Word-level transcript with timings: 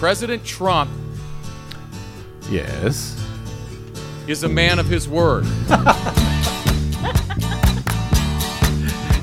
President 0.00 0.42
Trump 0.46 0.90
Yes. 2.50 3.22
is 4.26 4.44
a 4.44 4.48
man 4.48 4.78
of 4.78 4.86
his 4.86 5.06
word. 5.06 5.44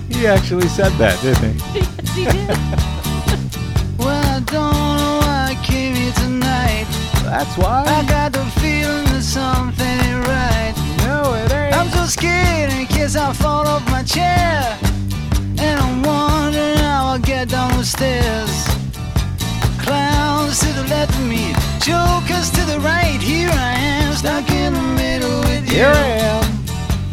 He 0.10 0.26
actually 0.26 0.68
said 0.70 0.92
that, 0.94 1.22
didn't 1.22 1.62
he? 1.62 1.80
Yes, 1.80 2.10
he 2.16 2.26
did. 2.26 4.00
Well, 4.00 4.26
I 4.36 4.40
don't 4.40 4.98
know 4.98 5.20
why 5.22 5.50
I 5.52 5.56
came 5.64 5.94
here 5.96 6.12
tonight. 6.14 6.88
That's 7.24 7.56
why. 7.56 7.84
I 7.86 8.04
got 8.08 8.34
the 8.34 8.44
feeling 8.60 9.06
that 9.14 9.22
something 9.22 9.86
ain't 9.86 10.26
right. 10.28 10.74
No, 11.06 11.36
it 11.36 11.52
ain't. 11.52 11.76
I'm 11.78 11.90
so 11.90 12.06
scared 12.06 12.72
in 12.74 12.88
case 12.88 13.16
I 13.16 13.32
fall 13.34 13.68
off 13.68 13.86
my 13.92 14.02
chair. 14.02 14.80
And 15.60 15.80
I'm 15.80 16.02
wondering 16.02 16.78
how 16.78 17.10
I'll 17.10 17.20
get 17.20 17.50
down 17.50 17.78
the 17.78 17.84
stairs. 17.86 18.77
Clowns 19.88 20.60
to 20.60 20.74
the 20.74 20.84
left 20.90 21.16
of 21.16 21.26
me, 21.26 21.54
jokers 21.80 22.52
to 22.52 22.66
the 22.66 22.78
right. 22.82 23.20
Here 23.22 23.50
I 23.50 23.74
am, 23.74 24.14
stuck 24.14 24.50
in 24.52 24.74
the 24.74 24.82
middle 24.82 25.40
with 25.40 25.70
you. 25.70 25.78
Here 25.78 25.88
I 25.88 26.08
am. 26.08 26.44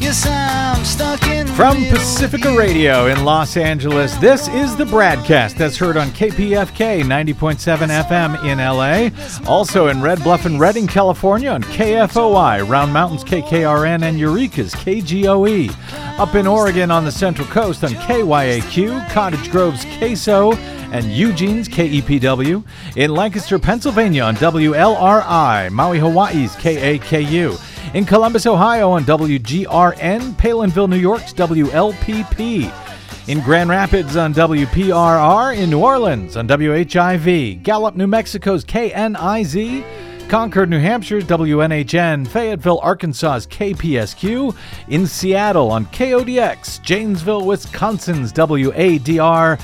Yes, 0.01 0.27
I'm 0.27 0.85
stuck 0.85 1.23
in 1.29 1.47
the 1.47 1.53
From 1.53 1.77
Pacifica. 1.77 2.53
Radio 2.57 3.07
in 3.07 3.25
Los 3.25 3.57
Angeles, 3.57 4.17
this 4.17 4.49
is 4.49 4.75
the 4.75 4.85
BradCast 4.85 5.57
that's 5.57 5.77
heard 5.77 5.97
on 5.97 6.09
KPFK 6.09 7.03
90.7 7.03 8.05
FM 8.05 8.45
in 8.45 8.59
LA. 8.59 9.11
Also 9.49 9.87
in 9.87 10.03
Red 10.03 10.23
Bluff 10.25 10.45
and 10.45 10.59
Redding, 10.59 10.89
California 10.89 11.51
on 11.51 11.63
KFOI, 11.63 12.69
Round 12.69 12.93
Mountains 12.93 13.23
KKRN, 13.23 14.03
and 14.03 14.19
Eureka's 14.19 14.75
KGOE. 14.75 15.71
Up 16.19 16.35
in 16.35 16.47
Oregon 16.47 16.91
on 16.91 17.05
the 17.05 17.13
Central 17.13 17.47
Coast 17.49 17.85
on 17.85 17.91
KYAQ, 17.91 19.11
Cottage 19.11 19.51
Grove's 19.51 19.85
KSO, 19.85 20.53
and 20.95 21.07
Eugene's 21.07 21.69
KEPW. 21.69 22.65
In 22.97 23.11
Lancaster, 23.11 23.59
Pennsylvania 23.59 24.23
on 24.23 24.37
WLRI, 24.37 25.71
Maui, 25.73 25.99
Hawaii's 25.99 26.55
KAKU. 26.55 27.95
In 27.95 28.05
Columbus, 28.05 28.47
Ohio 28.47 28.91
on 28.91 29.05
WGRN, 29.05 30.37
Palenville, 30.37 30.89
New 30.89 30.97
York's 30.97 31.33
WLPP. 31.35 32.73
In 33.27 33.41
Grand 33.41 33.71
Rapids 33.71 34.17
on 34.17 34.33
WPRR, 34.35 35.57
in 35.59 35.71
New 35.71 35.81
Orleans 35.81 36.37
on 36.37 36.47
WHIV, 36.47 37.63
Gallup, 37.65 37.97
New 37.97 38.07
Mexico's 38.07 38.65
KNIZ, 38.65 40.29
Concord, 40.29 40.71
New 40.71 40.81
Hampshire's 40.81 41.25
WNHN, 41.25 42.29
Fayetteville, 42.29 42.79
Arkansas's 42.79 43.49
KPSQ, 43.49 44.55
in 44.89 45.07
Seattle 45.09 45.73
on 45.73 45.87
KODX, 45.87 46.81
Janesville, 46.83 47.45
Wisconsin's 47.45 48.33
WADR, 48.33 49.59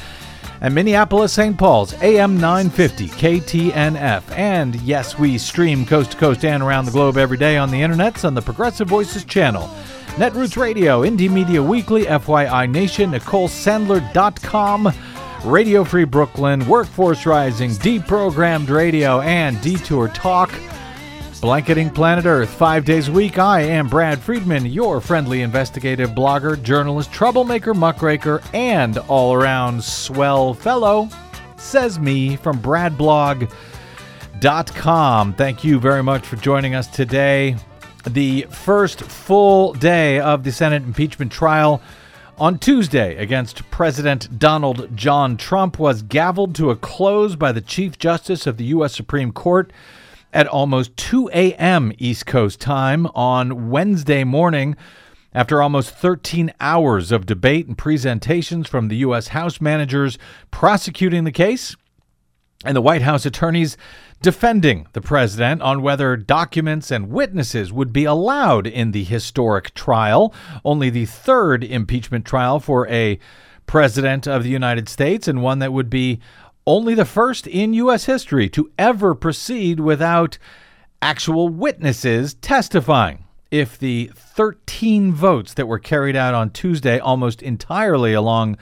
and 0.61 0.75
Minneapolis, 0.75 1.33
St. 1.33 1.57
Paul's, 1.57 1.95
AM 2.03 2.39
950, 2.39 3.09
KTNF. 3.09 4.23
And 4.37 4.77
yes, 4.83 5.19
we 5.19 5.39
stream 5.39 5.87
coast 5.87 6.13
to 6.13 6.17
coast 6.17 6.45
and 6.45 6.63
around 6.63 6.85
the 6.85 6.91
globe 6.91 7.17
every 7.17 7.39
day 7.39 7.57
on 7.57 7.71
the 7.71 7.81
internets 7.81 8.25
on 8.25 8.35
the 8.35 8.43
Progressive 8.43 8.89
Voices 8.89 9.25
channel. 9.25 9.69
Netroots 10.17 10.57
Radio, 10.57 11.03
Indie 11.03 11.31
Media 11.31 11.63
Weekly, 11.63 12.05
FYI 12.05 12.71
Nation, 12.71 13.13
NicoleSandler.com, 13.13 14.93
Radio 15.45 15.85
Free 15.85 16.05
Brooklyn, 16.05 16.67
Workforce 16.67 17.25
Rising, 17.25 17.71
Deprogrammed 17.71 18.69
Radio, 18.69 19.21
and 19.21 19.61
Detour 19.63 20.09
Talk. 20.09 20.53
Blanketing 21.41 21.89
Planet 21.89 22.27
Earth 22.27 22.51
five 22.51 22.85
days 22.85 23.09
a 23.09 23.13
week. 23.13 23.39
I 23.39 23.63
am 23.63 23.89
Brad 23.89 24.21
Friedman, 24.21 24.67
your 24.67 25.01
friendly 25.01 25.41
investigative 25.41 26.11
blogger, 26.11 26.63
journalist, 26.63 27.11
troublemaker, 27.13 27.73
muckraker, 27.73 28.43
and 28.53 28.99
all 28.99 29.33
around 29.33 29.83
swell 29.83 30.53
fellow. 30.53 31.09
Says 31.57 31.99
me 31.99 32.37
from 32.37 32.61
BradBlog.com. 32.61 35.33
Thank 35.33 35.65
you 35.65 35.81
very 35.81 36.03
much 36.03 36.27
for 36.27 36.37
joining 36.37 36.75
us 36.75 36.89
today. 36.89 37.57
The 38.07 38.43
first 38.51 39.01
full 39.01 39.73
day 39.73 40.21
of 40.21 40.45
the 40.45 40.53
Senate 40.53 40.83
impeachment 40.83 41.33
trial 41.33 41.81
on 42.37 42.59
Tuesday 42.59 43.17
against 43.17 43.71
President 43.71 44.39
Donald 44.39 44.95
John 44.95 45.39
Trump 45.39 45.79
was 45.79 46.03
gavelled 46.03 46.55
to 46.57 46.69
a 46.69 46.77
close 46.77 47.35
by 47.35 47.51
the 47.51 47.63
Chief 47.63 47.99
Justice 47.99 48.47
of 48.47 48.59
the 48.59 48.65
U.S. 48.65 48.95
Supreme 48.95 49.33
Court 49.33 49.73
at 50.33 50.47
almost 50.47 50.97
2 50.97 51.31
a.m. 51.33 51.93
East 51.99 52.27
Coast 52.27 52.61
time 52.61 53.07
on 53.15 53.71
Wednesday 53.71 54.25
morning. 54.25 54.77
After 55.33 55.63
almost 55.63 55.95
13 55.95 56.53
hours 56.61 57.13
of 57.13 57.25
debate 57.25 57.69
and 57.69 57.79
presentations 57.79 58.69
from 58.69 58.89
the 58.89 58.97
U.S. 58.97 59.29
House 59.29 59.61
managers 59.61 60.19
prosecuting 60.51 61.23
the 61.23 61.31
case 61.31 61.77
and 62.65 62.77
the 62.77 62.83
White 62.83 63.03
House 63.03 63.25
attorneys 63.25 63.77
defending 64.23 64.87
the 64.93 65.01
president 65.01 65.63
on 65.63 65.83
whether 65.83 66.17
documents 66.17 66.91
and 66.91 67.11
witnesses 67.11 67.73
would 67.73 67.93
be 67.93 68.05
allowed 68.05 68.67
in 68.67 68.91
the 68.91 69.05
historic 69.05 69.73
trial, 69.75 70.35
only 70.65 70.91
the 70.91 71.07
third 71.07 71.65
impeachment 71.65 72.27
trial 72.27 72.61
for 72.61 72.87
a 72.89 73.19
president 73.67 74.27
of 74.27 74.43
the 74.43 74.51
United 74.51 74.89
States, 74.89 75.27
and 75.27 75.43
one 75.43 75.61
that 75.61 75.73
would 75.73 75.89
be 75.89 76.21
only 76.67 76.95
the 76.95 77.05
first 77.05 77.47
in 77.47 77.75
U.S. 77.75 78.05
history 78.05 78.49
to 78.51 78.71
ever 78.79 79.15
proceed 79.15 79.81
without 79.81 80.39
actual 81.03 81.49
witnesses 81.49 82.35
testifying. 82.35 83.25
If 83.51 83.79
the 83.79 84.11
13 84.15 85.13
votes 85.13 85.55
that 85.55 85.67
were 85.67 85.79
carried 85.79 86.15
out 86.15 86.35
on 86.35 86.51
Tuesday 86.51 86.99
almost 86.99 87.43
entirely 87.43 88.13
along 88.13 88.59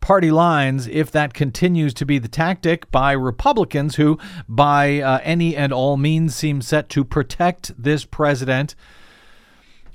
party 0.00 0.30
lines, 0.30 0.86
if 0.88 1.10
that 1.10 1.32
continues 1.32 1.94
to 1.94 2.04
be 2.04 2.18
the 2.18 2.28
tactic 2.28 2.90
by 2.90 3.12
Republicans 3.12 3.96
who, 3.96 4.18
by 4.48 5.00
uh, 5.00 5.20
any 5.22 5.56
and 5.56 5.72
all 5.72 5.96
means, 5.96 6.34
seem 6.34 6.60
set 6.60 6.88
to 6.90 7.04
protect 7.04 7.72
this 7.82 8.04
president 8.04 8.74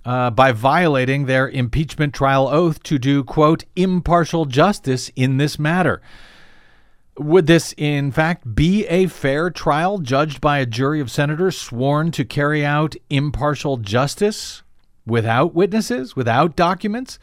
uh, 0.03 0.31
by 0.31 0.51
violating 0.51 1.25
their 1.25 1.47
impeachment 1.47 2.13
trial 2.13 2.47
oath 2.47 2.81
to 2.83 2.97
do, 2.97 3.23
quote, 3.23 3.65
impartial 3.75 4.45
justice 4.45 5.11
in 5.15 5.37
this 5.37 5.59
matter. 5.59 6.01
Would 7.17 7.45
this, 7.45 7.73
in 7.77 8.11
fact, 8.11 8.55
be 8.55 8.87
a 8.87 9.07
fair 9.07 9.49
trial 9.49 9.97
judged 9.97 10.39
by 10.39 10.59
a 10.59 10.65
jury 10.65 11.01
of 11.01 11.11
senators 11.11 11.57
sworn 11.57 12.11
to 12.11 12.23
carry 12.23 12.65
out 12.65 12.95
impartial 13.09 13.75
justice 13.75 14.63
without 15.05 15.53
witnesses, 15.53 16.15
without 16.15 16.55
documents? 16.55 17.19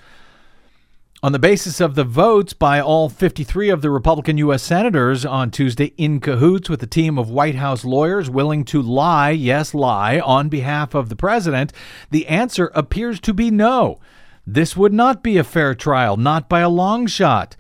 On 1.23 1.33
the 1.33 1.39
basis 1.39 1.81
of 1.81 1.95
the 1.95 2.05
votes 2.05 2.53
by 2.53 2.81
all 2.81 3.09
53 3.09 3.71
of 3.71 3.81
the 3.81 3.91
Republican 3.91 4.37
U.S. 4.39 4.63
senators 4.63 5.25
on 5.25 5.51
Tuesday, 5.51 5.95
in 5.97 6.21
cahoots 6.21 6.69
with 6.69 6.83
a 6.83 6.87
team 6.87 7.19
of 7.19 7.31
White 7.31 7.57
House 7.57 7.83
lawyers 7.83 8.29
willing 8.29 8.65
to 8.67 8.83
lie, 8.83 9.31
yes, 9.31 9.73
lie, 9.73 10.21
on 10.21 10.51
behalf 10.51 10.95
of 10.95 11.09
the 11.09 11.17
president, 11.17 11.73
the 12.11 12.27
answer 12.27 12.71
appears 12.75 13.19
to 13.21 13.33
be 13.33 13.51
no. 13.51 13.99
This 14.47 14.77
would 14.77 14.93
not 14.93 15.23
be 15.23 15.39
a 15.39 15.45
fair 15.45 15.75
trial, 15.75 16.19
not 16.19 16.47
by 16.49 16.61
a 16.61 16.69
long 16.69 17.07
shot, 17.07 17.57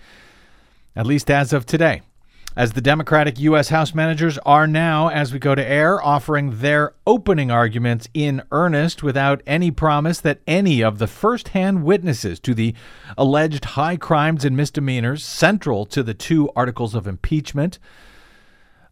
at 0.94 1.06
least 1.06 1.30
as 1.30 1.54
of 1.54 1.64
today 1.64 2.02
as 2.56 2.72
the 2.72 2.80
Democratic 2.80 3.38
U.S. 3.40 3.68
House 3.68 3.94
managers 3.94 4.38
are 4.38 4.66
now, 4.66 5.08
as 5.08 5.32
we 5.32 5.38
go 5.38 5.54
to 5.54 5.64
air, 5.64 6.02
offering 6.04 6.58
their 6.58 6.94
opening 7.06 7.50
arguments 7.50 8.08
in 8.14 8.42
earnest 8.50 9.02
without 9.02 9.42
any 9.46 9.70
promise 9.70 10.20
that 10.20 10.40
any 10.46 10.82
of 10.82 10.98
the 10.98 11.06
first 11.06 11.48
hand 11.48 11.84
witnesses 11.84 12.40
to 12.40 12.54
the 12.54 12.74
alleged 13.16 13.64
high 13.64 13.96
crimes 13.96 14.44
and 14.44 14.56
misdemeanors 14.56 15.24
central 15.24 15.86
to 15.86 16.02
the 16.02 16.14
two 16.14 16.50
articles 16.56 16.94
of 16.94 17.06
impeachment 17.06 17.78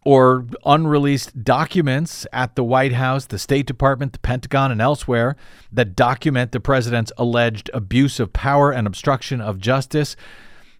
or 0.06 0.46
unreleased 0.64 1.42
documents 1.42 2.28
at 2.32 2.54
the 2.54 2.62
White 2.62 2.92
House, 2.92 3.26
the 3.26 3.40
State 3.40 3.66
Department, 3.66 4.12
the 4.12 4.20
Pentagon, 4.20 4.70
and 4.70 4.80
elsewhere 4.80 5.34
that 5.72 5.96
document 5.96 6.52
the 6.52 6.60
president's 6.60 7.10
alleged 7.18 7.68
abuse 7.74 8.20
of 8.20 8.32
power 8.32 8.70
and 8.70 8.86
obstruction 8.86 9.40
of 9.40 9.58
justice 9.58 10.14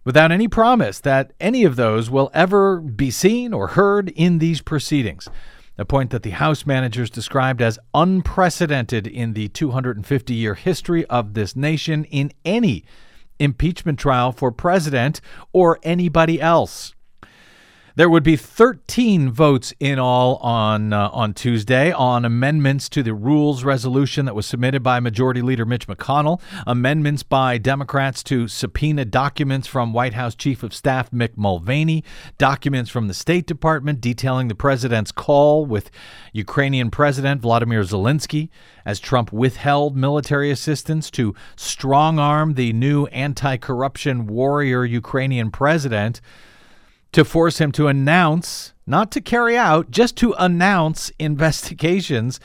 without 0.07 0.31
any 0.31 0.47
promise 0.47 1.01
that 1.01 1.33
any 1.37 1.65
of 1.65 1.75
those 1.75 2.09
will 2.09 2.31
ever 2.33 2.79
be 2.79 3.11
seen 3.11 3.53
or 3.53 3.67
heard 3.67 4.07
in 4.11 4.37
these 4.37 4.61
proceedings. 4.61 5.27
A 5.77 5.83
point 5.83 6.11
that 6.11 6.23
the 6.23 6.29
House 6.29 6.65
managers 6.65 7.09
described 7.09 7.61
as 7.61 7.77
unprecedented 7.93 9.05
in 9.05 9.33
the 9.33 9.49
250 9.49 10.33
year 10.33 10.53
history 10.53 11.05
of 11.07 11.33
this 11.33 11.57
nation 11.57 12.05
in 12.05 12.31
any 12.45 12.85
impeachment 13.37 13.99
trial 13.99 14.31
for 14.31 14.49
president 14.49 15.19
or 15.51 15.77
anybody 15.83 16.39
else. 16.39 16.95
There 17.97 18.11
would 18.11 18.21
be 18.21 18.35
13 18.35 19.31
votes 19.31 19.73
in 19.79 19.97
all 19.97 20.35
on 20.35 20.93
uh, 20.93 21.09
on 21.09 21.33
Tuesday 21.33 21.91
on 21.91 22.25
amendments 22.25 22.89
to 22.89 23.01
the 23.01 23.15
rules 23.15 23.63
resolution 23.63 24.25
that 24.25 24.35
was 24.35 24.45
submitted 24.45 24.83
by 24.83 24.99
Majority 24.99 25.41
Leader 25.41 25.65
Mitch 25.65 25.87
McConnell, 25.87 26.39
amendments 26.67 27.23
by 27.23 27.57
Democrats 27.57 28.21
to 28.25 28.47
subpoena 28.47 29.03
documents 29.03 29.65
from 29.65 29.93
White 29.93 30.13
House 30.13 30.35
Chief 30.35 30.61
of 30.61 30.75
Staff 30.75 31.09
Mick 31.09 31.37
Mulvaney, 31.37 32.03
documents 32.37 32.91
from 32.91 33.07
the 33.07 33.15
State 33.15 33.47
Department 33.47 33.99
detailing 33.99 34.47
the 34.47 34.53
president's 34.53 35.11
call 35.11 35.65
with 35.65 35.89
Ukrainian 36.33 36.91
President 36.91 37.41
Vladimir 37.41 37.81
Zelensky 37.81 38.49
as 38.85 38.99
Trump 38.99 39.33
withheld 39.33 39.97
military 39.97 40.51
assistance 40.51 41.09
to 41.09 41.33
strong 41.55 42.19
arm 42.19 42.53
the 42.53 42.73
new 42.73 43.07
anti-corruption 43.07 44.27
warrior 44.27 44.85
Ukrainian 44.85 45.49
president 45.49 46.21
to 47.17 47.25
force 47.25 47.57
him 47.57 47.71
to 47.71 47.87
announce, 47.87 48.73
not 48.85 49.09
to 49.09 49.19
carry 49.19 49.57
out, 49.57 49.89
just 49.89 50.15
to 50.15 50.35
announce 50.37 51.09
investigations 51.19 52.39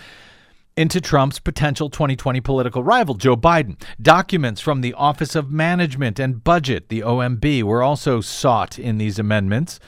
into 0.78 0.98
Trump's 0.98 1.38
potential 1.38 1.90
2020 1.90 2.40
political 2.40 2.82
rival, 2.82 3.14
Joe 3.14 3.36
Biden. 3.36 3.78
Documents 4.00 4.62
from 4.62 4.80
the 4.80 4.94
Office 4.94 5.36
of 5.36 5.50
Management 5.50 6.18
and 6.18 6.42
Budget, 6.42 6.88
the 6.88 7.00
OMB, 7.00 7.62
were 7.64 7.82
also 7.82 8.22
sought 8.22 8.78
in 8.78 8.96
these 8.96 9.18
amendments. 9.18 9.78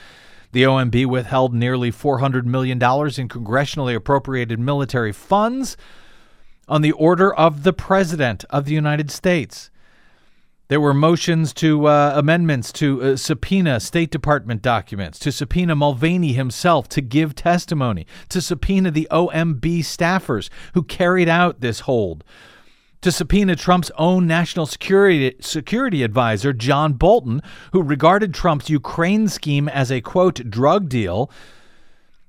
The 0.51 0.61
OMB 0.61 1.07
withheld 1.07 1.55
nearly 1.55 1.91
$400 1.91 2.45
million 2.45 2.77
in 2.77 3.27
congressionally 3.27 3.95
appropriated 3.95 4.59
military 4.59 5.11
funds 5.11 5.77
on 6.67 6.83
the 6.83 6.91
order 6.91 7.33
of 7.33 7.63
the 7.63 7.73
President 7.73 8.45
of 8.51 8.65
the 8.65 8.75
United 8.75 9.09
States. 9.09 9.71
There 10.67 10.81
were 10.81 10.95
motions 10.95 11.53
to 11.55 11.85
uh, 11.85 12.13
amendments 12.15 12.71
to 12.73 13.01
uh, 13.03 13.15
subpoena 13.17 13.79
State 13.79 14.09
Department 14.09 14.63
documents, 14.63 15.19
to 15.19 15.31
subpoena 15.31 15.75
Mulvaney 15.75 16.33
himself 16.33 16.89
to 16.89 17.01
give 17.01 17.35
testimony, 17.35 18.07
to 18.29 18.41
subpoena 18.41 18.89
the 18.89 19.07
OMB 19.11 19.61
staffers 19.61 20.49
who 20.73 20.81
carried 20.81 21.29
out 21.29 21.61
this 21.61 21.81
hold, 21.81 22.23
to 23.01 23.11
subpoena 23.11 23.55
Trump's 23.55 23.91
own 23.95 24.25
national 24.25 24.65
security 24.65 25.35
security 25.39 26.01
advisor 26.01 26.51
John 26.51 26.93
Bolton, 26.93 27.41
who 27.71 27.83
regarded 27.83 28.33
Trump's 28.33 28.67
Ukraine 28.67 29.27
scheme 29.27 29.69
as 29.69 29.91
a 29.91 30.01
quote 30.01 30.49
drug 30.49 30.89
deal 30.89 31.29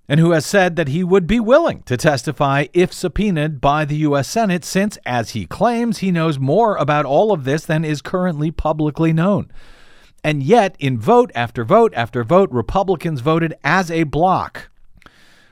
and 0.08 0.20
who 0.20 0.30
has 0.30 0.46
said 0.46 0.76
that 0.76 0.88
he 0.88 1.02
would 1.02 1.26
be 1.26 1.40
willing 1.40 1.82
to 1.82 1.96
testify 1.96 2.66
if 2.72 2.92
subpoenaed 2.92 3.60
by 3.60 3.84
the 3.84 3.96
U.S. 3.98 4.28
Senate, 4.28 4.64
since, 4.64 4.98
as 5.04 5.30
he 5.30 5.46
claims, 5.46 5.98
he 5.98 6.12
knows 6.12 6.38
more 6.38 6.76
about 6.76 7.04
all 7.04 7.32
of 7.32 7.44
this 7.44 7.66
than 7.66 7.84
is 7.84 8.02
currently 8.02 8.50
publicly 8.50 9.12
known. 9.12 9.50
And 10.22 10.42
yet, 10.42 10.76
in 10.78 10.98
vote 10.98 11.30
after 11.34 11.64
vote 11.64 11.92
after 11.94 12.22
vote, 12.22 12.50
Republicans 12.50 13.20
voted 13.20 13.54
as 13.64 13.90
a 13.90 14.04
bloc 14.04 14.70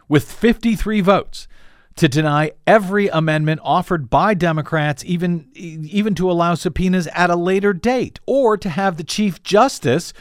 with 0.09 0.31
53 0.31 1.01
votes 1.01 1.49
to 1.97 2.09
deny 2.09 2.53
every 2.67 3.09
amendment 3.09 3.61
offered 3.63 4.11
by 4.11 4.35
Democrats, 4.35 5.05
even, 5.05 5.49
even 5.55 6.15
to 6.17 6.31
allow 6.31 6.55
subpoenas 6.55 7.07
at 7.09 7.31
a 7.31 7.37
later 7.37 7.73
date, 7.73 8.19
or 8.27 8.57
to 8.57 8.69
have 8.69 8.97
the 8.97 9.05
Chief 9.05 9.43
Justice 9.43 10.13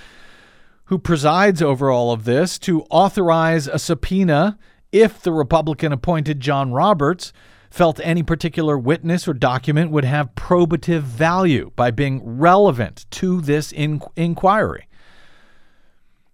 who 0.85 0.97
presides 0.97 1.61
over 1.61 1.89
all 1.89 2.11
of 2.11 2.25
this, 2.25 2.59
to 2.59 2.83
authorize 2.89 3.67
a 3.67 3.79
subpoena 3.79 4.57
if 4.91 5.21
the 5.21 5.31
Republican 5.31 5.91
appointed 5.91 6.39
John 6.39 6.71
Roberts 6.71 7.33
felt 7.71 7.99
any 8.03 8.21
particular 8.21 8.77
witness 8.77 9.27
or 9.27 9.33
document 9.33 9.89
would 9.89 10.05
have 10.05 10.35
probative 10.35 11.01
value 11.01 11.71
by 11.75 11.89
being 11.89 12.21
relevant 12.23 13.07
to 13.09 13.41
this 13.41 13.71
in- 13.71 14.01
inquiry. 14.15 14.87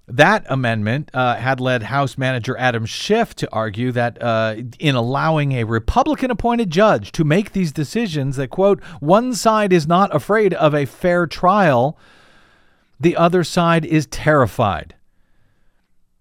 That 0.06 0.44
amendment 0.50 1.12
uh, 1.14 1.36
had 1.36 1.62
led 1.62 1.84
House 1.84 2.18
Manager 2.18 2.58
Adam 2.58 2.86
Schiff 2.86 3.36
to 3.36 3.50
argue 3.54 3.92
that 3.92 4.22
uh, 4.22 4.56
in 4.80 4.96
allowing 4.96 5.54
a 5.54 5.64
Republican 5.64 6.32
appointed 6.32 6.72
judge 6.72 7.12
to 7.14 7.24
make 7.24 7.52
these 7.52 7.72
decisions, 7.72 8.36
that, 8.36 8.50
quote, 8.50 8.84
one 9.00 9.34
side 9.36 9.72
is 9.72 9.88
not 9.88 10.14
afraid 10.14 10.54
of 10.56 10.74
a 10.74 10.86
fair 10.86 11.28
trial 11.28 11.98
the 13.00 13.16
other 13.16 13.44
side 13.44 13.86
is 13.86 14.06
terrified. 14.08 14.96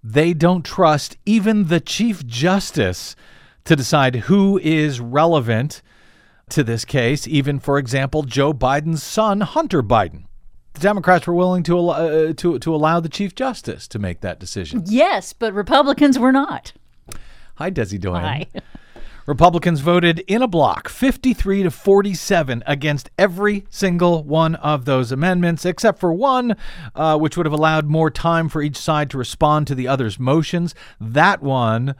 They 0.02 0.32
don't 0.32 0.64
trust 0.64 1.16
even 1.26 1.64
the 1.64 1.80
Chief 1.80 2.24
Justice 2.26 3.16
to 3.64 3.76
decide 3.76 4.14
who 4.16 4.58
is 4.58 5.00
relevant 5.00 5.82
to 6.50 6.64
this 6.64 6.84
case, 6.84 7.26
even, 7.26 7.58
for 7.58 7.78
example, 7.78 8.22
Joe 8.22 8.54
Biden's 8.54 9.02
son, 9.02 9.40
Hunter 9.42 9.82
Biden. 9.82 10.24
The 10.74 10.80
Democrats 10.80 11.26
were 11.26 11.34
willing 11.34 11.62
to, 11.64 11.88
uh, 11.88 12.32
to, 12.34 12.58
to 12.58 12.74
allow 12.74 13.00
the 13.00 13.08
Chief 13.08 13.34
Justice 13.34 13.88
to 13.88 13.98
make 13.98 14.20
that 14.20 14.38
decision. 14.38 14.84
Yes, 14.86 15.32
but 15.32 15.52
Republicans 15.52 16.18
were 16.18 16.32
not. 16.32 16.72
Hi, 17.56 17.70
Desi 17.70 18.00
Doyen. 18.00 18.22
Hi. 18.22 18.46
Republicans 19.28 19.80
voted 19.80 20.20
in 20.20 20.40
a 20.40 20.48
block 20.48 20.88
53 20.88 21.64
to 21.64 21.70
47 21.70 22.62
against 22.64 23.10
every 23.18 23.66
single 23.68 24.24
one 24.24 24.54
of 24.54 24.86
those 24.86 25.12
amendments, 25.12 25.66
except 25.66 25.98
for 25.98 26.14
one, 26.14 26.56
uh, 26.94 27.18
which 27.18 27.36
would 27.36 27.44
have 27.44 27.52
allowed 27.52 27.84
more 27.84 28.10
time 28.10 28.48
for 28.48 28.62
each 28.62 28.78
side 28.78 29.10
to 29.10 29.18
respond 29.18 29.66
to 29.66 29.74
the 29.74 29.86
other's 29.86 30.18
motions. 30.18 30.74
That 30.98 31.42
one 31.42 31.94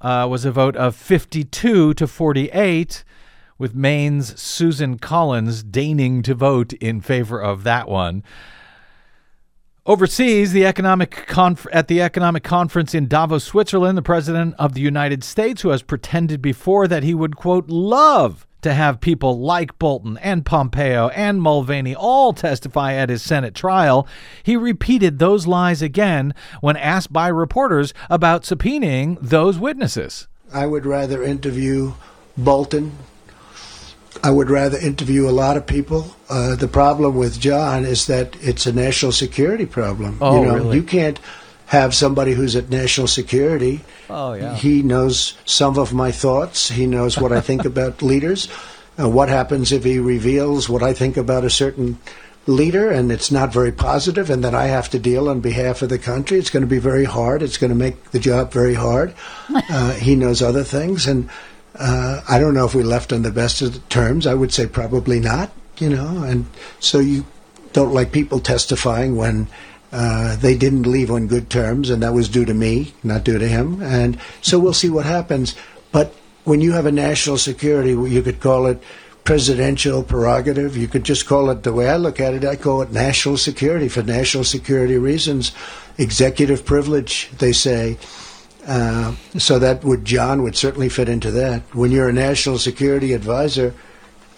uh, 0.00 0.26
was 0.28 0.44
a 0.44 0.50
vote 0.50 0.74
of 0.74 0.96
52 0.96 1.94
to 1.94 2.06
48, 2.08 3.04
with 3.56 3.76
Maine's 3.76 4.36
Susan 4.40 4.98
Collins 4.98 5.62
deigning 5.62 6.22
to 6.22 6.34
vote 6.34 6.72
in 6.72 7.00
favor 7.00 7.40
of 7.40 7.62
that 7.62 7.86
one. 7.88 8.24
Overseas, 9.86 10.52
the 10.52 10.64
economic 10.64 11.10
conf- 11.26 11.66
at 11.70 11.88
the 11.88 12.00
economic 12.00 12.42
conference 12.42 12.94
in 12.94 13.06
Davos, 13.06 13.44
Switzerland, 13.44 13.98
the 13.98 14.02
president 14.02 14.54
of 14.58 14.72
the 14.72 14.80
United 14.80 15.22
States, 15.22 15.60
who 15.60 15.68
has 15.68 15.82
pretended 15.82 16.40
before 16.40 16.88
that 16.88 17.02
he 17.02 17.12
would 17.12 17.36
quote 17.36 17.68
love 17.68 18.46
to 18.62 18.72
have 18.72 19.02
people 19.02 19.38
like 19.38 19.78
Bolton 19.78 20.16
and 20.22 20.46
Pompeo 20.46 21.08
and 21.08 21.42
Mulvaney 21.42 21.94
all 21.94 22.32
testify 22.32 22.94
at 22.94 23.10
his 23.10 23.20
Senate 23.20 23.54
trial, 23.54 24.08
he 24.42 24.56
repeated 24.56 25.18
those 25.18 25.46
lies 25.46 25.82
again 25.82 26.32
when 26.62 26.78
asked 26.78 27.12
by 27.12 27.28
reporters 27.28 27.92
about 28.08 28.44
subpoenaing 28.44 29.18
those 29.20 29.58
witnesses. 29.58 30.28
I 30.50 30.64
would 30.64 30.86
rather 30.86 31.22
interview 31.22 31.92
Bolton, 32.38 32.92
I 34.22 34.30
would 34.30 34.50
rather 34.50 34.78
interview 34.78 35.28
a 35.28 35.32
lot 35.32 35.56
of 35.56 35.66
people. 35.66 36.14
Uh, 36.28 36.54
the 36.56 36.68
problem 36.68 37.16
with 37.16 37.40
John 37.40 37.84
is 37.84 38.06
that 38.06 38.36
it's 38.40 38.66
a 38.66 38.72
national 38.72 39.12
security 39.12 39.66
problem. 39.66 40.18
Oh, 40.20 40.40
you 40.40 40.46
know, 40.46 40.54
really? 40.54 40.76
you 40.76 40.82
can't 40.82 41.18
have 41.66 41.94
somebody 41.94 42.32
who's 42.32 42.56
at 42.56 42.70
national 42.70 43.08
security. 43.08 43.80
Oh, 44.08 44.34
yeah. 44.34 44.54
He 44.54 44.82
knows 44.82 45.36
some 45.44 45.78
of 45.78 45.92
my 45.92 46.12
thoughts. 46.12 46.68
He 46.68 46.86
knows 46.86 47.18
what 47.18 47.32
I 47.32 47.40
think 47.40 47.64
about 47.72 48.02
leaders. 48.02 48.48
Uh, 48.98 49.08
what 49.08 49.28
happens 49.28 49.72
if 49.72 49.82
he 49.82 49.98
reveals 49.98 50.68
what 50.68 50.82
I 50.82 50.92
think 50.92 51.16
about 51.16 51.44
a 51.44 51.50
certain 51.50 51.98
leader 52.46 52.90
and 52.90 53.10
it's 53.10 53.30
not 53.30 53.52
very 53.52 53.72
positive 53.72 54.28
and 54.28 54.44
then 54.44 54.54
I 54.54 54.66
have 54.66 54.90
to 54.90 54.98
deal 54.98 55.28
on 55.28 55.40
behalf 55.40 55.82
of 55.82 55.88
the 55.88 55.98
country? 55.98 56.38
It's 56.38 56.50
going 56.50 56.62
to 56.62 56.68
be 56.68 56.78
very 56.78 57.04
hard. 57.04 57.42
It's 57.42 57.58
going 57.58 57.70
to 57.70 57.76
make 57.76 58.10
the 58.10 58.20
job 58.20 58.52
very 58.52 58.74
hard. 58.74 59.14
Uh, 59.70 59.92
he 59.92 60.14
knows 60.14 60.42
other 60.42 60.62
things 60.62 61.06
and 61.06 61.28
uh, 61.78 62.20
I 62.28 62.38
don't 62.38 62.54
know 62.54 62.66
if 62.66 62.74
we 62.74 62.82
left 62.82 63.12
on 63.12 63.22
the 63.22 63.30
best 63.30 63.62
of 63.62 63.88
terms. 63.88 64.26
I 64.26 64.34
would 64.34 64.52
say 64.52 64.66
probably 64.66 65.20
not, 65.20 65.50
you 65.78 65.88
know. 65.88 66.22
And 66.22 66.46
so 66.80 67.00
you 67.00 67.24
don't 67.72 67.92
like 67.92 68.12
people 68.12 68.40
testifying 68.40 69.16
when 69.16 69.48
uh, 69.92 70.36
they 70.36 70.56
didn't 70.56 70.84
leave 70.84 71.10
on 71.10 71.26
good 71.26 71.50
terms, 71.50 71.90
and 71.90 72.02
that 72.02 72.14
was 72.14 72.28
due 72.28 72.44
to 72.44 72.54
me, 72.54 72.94
not 73.02 73.24
due 73.24 73.38
to 73.38 73.48
him. 73.48 73.82
And 73.82 74.18
so 74.42 74.58
we'll 74.58 74.72
see 74.72 74.90
what 74.90 75.06
happens. 75.06 75.54
But 75.92 76.14
when 76.44 76.60
you 76.60 76.72
have 76.72 76.86
a 76.86 76.92
national 76.92 77.38
security, 77.38 77.90
you 77.90 78.22
could 78.22 78.40
call 78.40 78.66
it 78.66 78.82
presidential 79.24 80.02
prerogative. 80.02 80.76
You 80.76 80.86
could 80.86 81.04
just 81.04 81.26
call 81.26 81.50
it 81.50 81.62
the 81.62 81.72
way 81.72 81.88
I 81.88 81.96
look 81.96 82.20
at 82.20 82.34
it. 82.34 82.44
I 82.44 82.56
call 82.56 82.82
it 82.82 82.92
national 82.92 83.38
security 83.38 83.88
for 83.88 84.02
national 84.02 84.44
security 84.44 84.98
reasons. 84.98 85.52
Executive 85.98 86.64
privilege, 86.64 87.30
they 87.38 87.52
say. 87.52 87.98
Uh, 88.66 89.14
so 89.36 89.58
that 89.58 89.84
would 89.84 90.04
John 90.04 90.42
would 90.42 90.56
certainly 90.56 90.88
fit 90.88 91.08
into 91.08 91.30
that. 91.32 91.62
When 91.74 91.90
you're 91.90 92.08
a 92.08 92.12
national 92.12 92.58
security 92.58 93.12
advisor, 93.12 93.74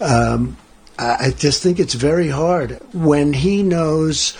um, 0.01 0.57
I, 0.99 1.27
I 1.27 1.31
just 1.31 1.63
think 1.63 1.79
it's 1.79 1.93
very 1.93 2.29
hard 2.29 2.79
when 2.93 3.33
he 3.33 3.63
knows 3.63 4.37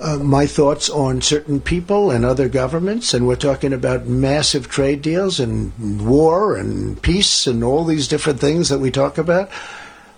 uh, 0.00 0.16
my 0.16 0.46
thoughts 0.46 0.88
on 0.88 1.20
certain 1.20 1.60
people 1.60 2.10
and 2.10 2.24
other 2.24 2.48
governments, 2.48 3.12
and 3.12 3.26
we're 3.26 3.36
talking 3.36 3.72
about 3.72 4.06
massive 4.06 4.68
trade 4.68 5.02
deals 5.02 5.38
and 5.38 6.06
war 6.06 6.56
and 6.56 7.00
peace 7.02 7.46
and 7.46 7.62
all 7.62 7.84
these 7.84 8.08
different 8.08 8.40
things 8.40 8.68
that 8.68 8.78
we 8.78 8.90
talk 8.90 9.18
about. 9.18 9.50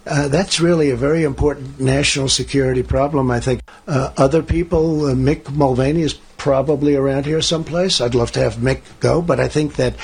Uh, 0.04 0.28
that's 0.28 0.60
really 0.60 0.90
a 0.90 0.96
very 0.96 1.22
important 1.22 1.78
national 1.78 2.28
security 2.28 2.82
problem, 2.82 3.30
I 3.30 3.40
think. 3.40 3.60
Uh, 3.86 4.12
other 4.16 4.42
people, 4.42 5.06
uh, 5.06 5.14
Mick 5.14 5.50
Mulvaney 5.50 6.02
is 6.02 6.14
probably 6.36 6.96
around 6.96 7.24
here 7.24 7.40
someplace. 7.40 8.00
I'd 8.00 8.14
love 8.14 8.32
to 8.32 8.40
have 8.40 8.56
Mick 8.56 8.80
go, 8.98 9.22
but 9.22 9.38
I 9.38 9.46
think 9.46 9.76
that 9.76 9.94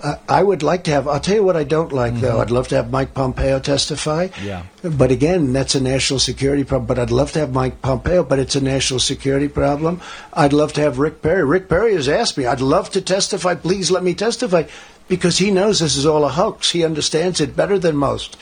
uh, 0.00 0.14
I 0.28 0.44
would 0.44 0.62
like 0.62 0.84
to 0.84 0.92
have. 0.92 1.08
I'll 1.08 1.18
tell 1.18 1.34
you 1.34 1.42
what 1.42 1.56
I 1.56 1.64
don't 1.64 1.92
like, 1.92 2.14
though. 2.20 2.40
I'd 2.40 2.52
love 2.52 2.68
to 2.68 2.76
have 2.76 2.92
Mike 2.92 3.14
Pompeo 3.14 3.58
testify. 3.58 4.28
Yeah. 4.44 4.62
But 4.82 5.10
again, 5.10 5.52
that's 5.52 5.74
a 5.74 5.80
national 5.80 6.20
security 6.20 6.62
problem. 6.62 6.86
But 6.86 7.00
I'd 7.00 7.10
love 7.10 7.32
to 7.32 7.40
have 7.40 7.52
Mike 7.52 7.82
Pompeo, 7.82 8.22
but 8.22 8.38
it's 8.38 8.54
a 8.54 8.60
national 8.60 9.00
security 9.00 9.48
problem. 9.48 10.00
I'd 10.32 10.52
love 10.52 10.72
to 10.74 10.82
have 10.82 11.00
Rick 11.00 11.20
Perry. 11.20 11.44
Rick 11.44 11.68
Perry 11.68 11.94
has 11.94 12.08
asked 12.08 12.38
me, 12.38 12.46
I'd 12.46 12.60
love 12.60 12.90
to 12.90 13.00
testify. 13.00 13.56
Please 13.56 13.90
let 13.90 14.04
me 14.04 14.14
testify. 14.14 14.64
Because 15.08 15.38
he 15.38 15.50
knows 15.50 15.80
this 15.80 15.96
is 15.96 16.06
all 16.06 16.24
a 16.24 16.28
hoax. 16.28 16.70
He 16.70 16.84
understands 16.84 17.40
it 17.40 17.56
better 17.56 17.78
than 17.78 17.96
most. 17.96 18.36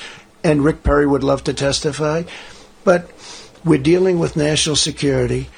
And 0.45 0.65
Rick 0.65 0.83
Perry 0.83 1.07
would 1.07 1.25
love 1.25 1.45
to 1.45 1.55
testify. 1.55 2.25
But 2.85 3.11
we're 3.65 3.83
dealing 3.83 4.19
with 4.19 4.37
national 4.37 4.77
security. 4.77 5.49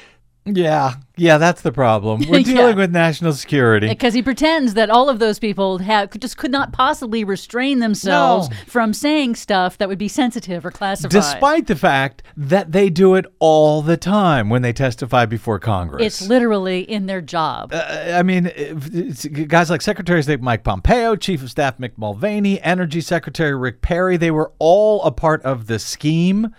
Yeah, 0.45 0.95
Yeah, 1.19 1.37
that's 1.37 1.61
the 1.61 1.71
problem. 1.71 2.21
We're 2.29 2.39
Yeah. 2.39 2.53
dealing 2.55 2.77
with 2.77 2.91
national 2.91 3.33
security. 3.33 3.87
Because 3.89 4.13
he 4.13 4.21
pretends 4.21 4.73
that 4.75 4.89
all 4.89 5.09
of 5.09 5.19
those 5.19 5.37
people 5.37 5.79
have 5.79 6.11
just 6.19 6.37
could 6.37 6.51
not 6.51 6.71
possibly 6.71 7.23
restrain 7.23 7.79
themselves 7.79 8.49
No. 8.49 8.55
from 8.67 8.93
saying 8.93 9.35
stuff 9.35 9.77
that 9.77 9.87
would 9.89 9.97
be 9.97 10.07
sensitive 10.07 10.65
or 10.65 10.71
classified. 10.71 11.11
Despite 11.11 11.67
the 11.67 11.75
fact 11.75 12.23
that 12.37 12.71
they 12.71 12.89
do 12.89 13.15
it 13.15 13.25
all 13.39 13.81
the 13.81 13.97
time 13.97 14.49
when 14.49 14.61
they 14.61 14.73
testify 14.73 15.25
before 15.25 15.59
Congress. 15.59 16.03
it's 16.05 16.27
literally 16.27 16.81
in 16.81 17.05
their 17.05 17.21
job. 17.21 17.71
Uh, 17.73 18.13
I 18.13 18.23
mean, 18.23 18.51
it's 18.55 19.25
guys 19.25 19.69
like 19.69 19.81
Secretary 19.81 20.19
of 20.19 20.23
State 20.25 20.41
Mike 20.41 20.63
Pompeo, 20.63 21.15
Chief 21.15 21.43
of 21.43 21.49
Staff 21.51 21.77
Mick 21.77 21.91
Mulvaney, 21.97 22.61
Energy 22.61 23.01
Secretary 23.01 23.55
Rick 23.55 23.81
Perry, 23.81 24.15
they 24.17 24.31
were 24.31 24.51
all 24.59 25.03
a 25.03 25.11
part 25.11 25.41
of 25.43 25.67
the 25.67 25.79
scheme. 25.79 26.53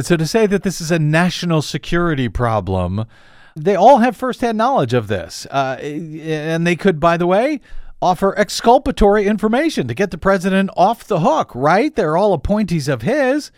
So 0.00 0.16
to 0.16 0.26
say 0.26 0.46
that 0.46 0.62
this 0.62 0.80
is 0.80 0.90
a 0.90 0.98
national 0.98 1.62
security 1.62 2.28
problem, 2.28 3.04
they 3.56 3.74
all 3.74 3.98
have 3.98 4.16
firsthand 4.16 4.58
knowledge 4.58 4.94
of 4.94 5.08
this. 5.08 5.46
Uh, 5.50 5.76
and 5.80 6.66
they 6.66 6.76
could, 6.76 7.00
by 7.00 7.16
the 7.16 7.26
way, 7.26 7.60
offer 8.02 8.38
exculpatory 8.38 9.26
information 9.26 9.86
to 9.88 9.94
get 9.94 10.10
the 10.10 10.18
president 10.18 10.70
off 10.76 11.04
the 11.04 11.20
hook, 11.20 11.52
right? 11.54 11.94
They're 11.94 12.16
all 12.16 12.32
appointees 12.32 12.88
of 12.88 13.02
his 13.02 13.50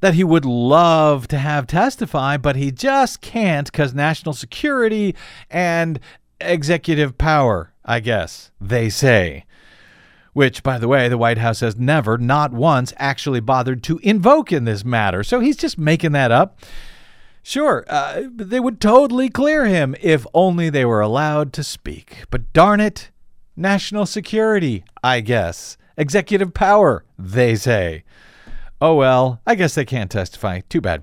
that 0.00 0.14
he 0.14 0.24
would 0.24 0.44
love 0.44 1.28
to 1.28 1.38
have 1.38 1.66
testify, 1.66 2.36
but 2.36 2.56
he 2.56 2.72
just 2.72 3.20
can't 3.20 3.70
because 3.70 3.94
national 3.94 4.32
security 4.32 5.14
and 5.48 6.00
executive 6.40 7.16
power, 7.16 7.72
I 7.84 8.00
guess, 8.00 8.50
they 8.60 8.90
say. 8.90 9.44
Which, 10.32 10.62
by 10.62 10.78
the 10.78 10.88
way, 10.88 11.08
the 11.08 11.18
White 11.18 11.38
House 11.38 11.60
has 11.60 11.76
never, 11.76 12.18
not 12.18 12.52
once, 12.52 12.92
actually 12.96 13.40
bothered 13.40 13.82
to 13.84 13.98
invoke 14.02 14.50
in 14.50 14.64
this 14.64 14.84
matter. 14.84 15.22
So 15.22 15.40
he's 15.40 15.56
just 15.56 15.78
making 15.78 16.12
that 16.12 16.32
up. 16.32 16.58
Sure, 17.42 17.84
uh, 17.88 18.22
they 18.34 18.60
would 18.60 18.80
totally 18.80 19.28
clear 19.28 19.66
him 19.66 19.96
if 20.00 20.26
only 20.32 20.70
they 20.70 20.84
were 20.84 21.00
allowed 21.00 21.52
to 21.54 21.64
speak. 21.64 22.24
But 22.30 22.52
darn 22.52 22.80
it, 22.80 23.10
national 23.56 24.06
security, 24.06 24.84
I 25.02 25.20
guess. 25.20 25.76
Executive 25.96 26.54
power, 26.54 27.04
they 27.18 27.56
say. 27.56 28.04
Oh 28.80 28.94
well, 28.94 29.40
I 29.46 29.54
guess 29.56 29.74
they 29.74 29.84
can't 29.84 30.10
testify. 30.10 30.60
Too 30.68 30.80
bad. 30.80 31.02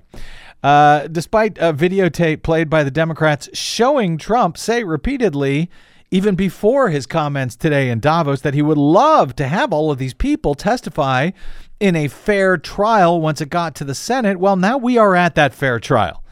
Uh, 0.62 1.06
despite 1.08 1.56
a 1.58 1.72
videotape 1.72 2.42
played 2.42 2.68
by 2.68 2.84
the 2.84 2.90
Democrats 2.90 3.48
showing 3.54 4.18
Trump 4.18 4.58
say 4.58 4.84
repeatedly, 4.84 5.70
even 6.10 6.34
before 6.34 6.88
his 6.88 7.06
comments 7.06 7.56
today 7.56 7.88
in 7.88 8.00
Davos, 8.00 8.40
that 8.42 8.54
he 8.54 8.62
would 8.62 8.78
love 8.78 9.36
to 9.36 9.46
have 9.46 9.72
all 9.72 9.90
of 9.90 9.98
these 9.98 10.14
people 10.14 10.54
testify 10.54 11.30
in 11.78 11.96
a 11.96 12.08
fair 12.08 12.58
trial 12.58 13.20
once 13.20 13.40
it 13.40 13.48
got 13.48 13.74
to 13.76 13.84
the 13.84 13.94
Senate. 13.94 14.38
Well, 14.38 14.56
now 14.56 14.76
we 14.76 14.98
are 14.98 15.14
at 15.14 15.34
that 15.36 15.54
fair 15.54 15.78
trial. 15.78 16.22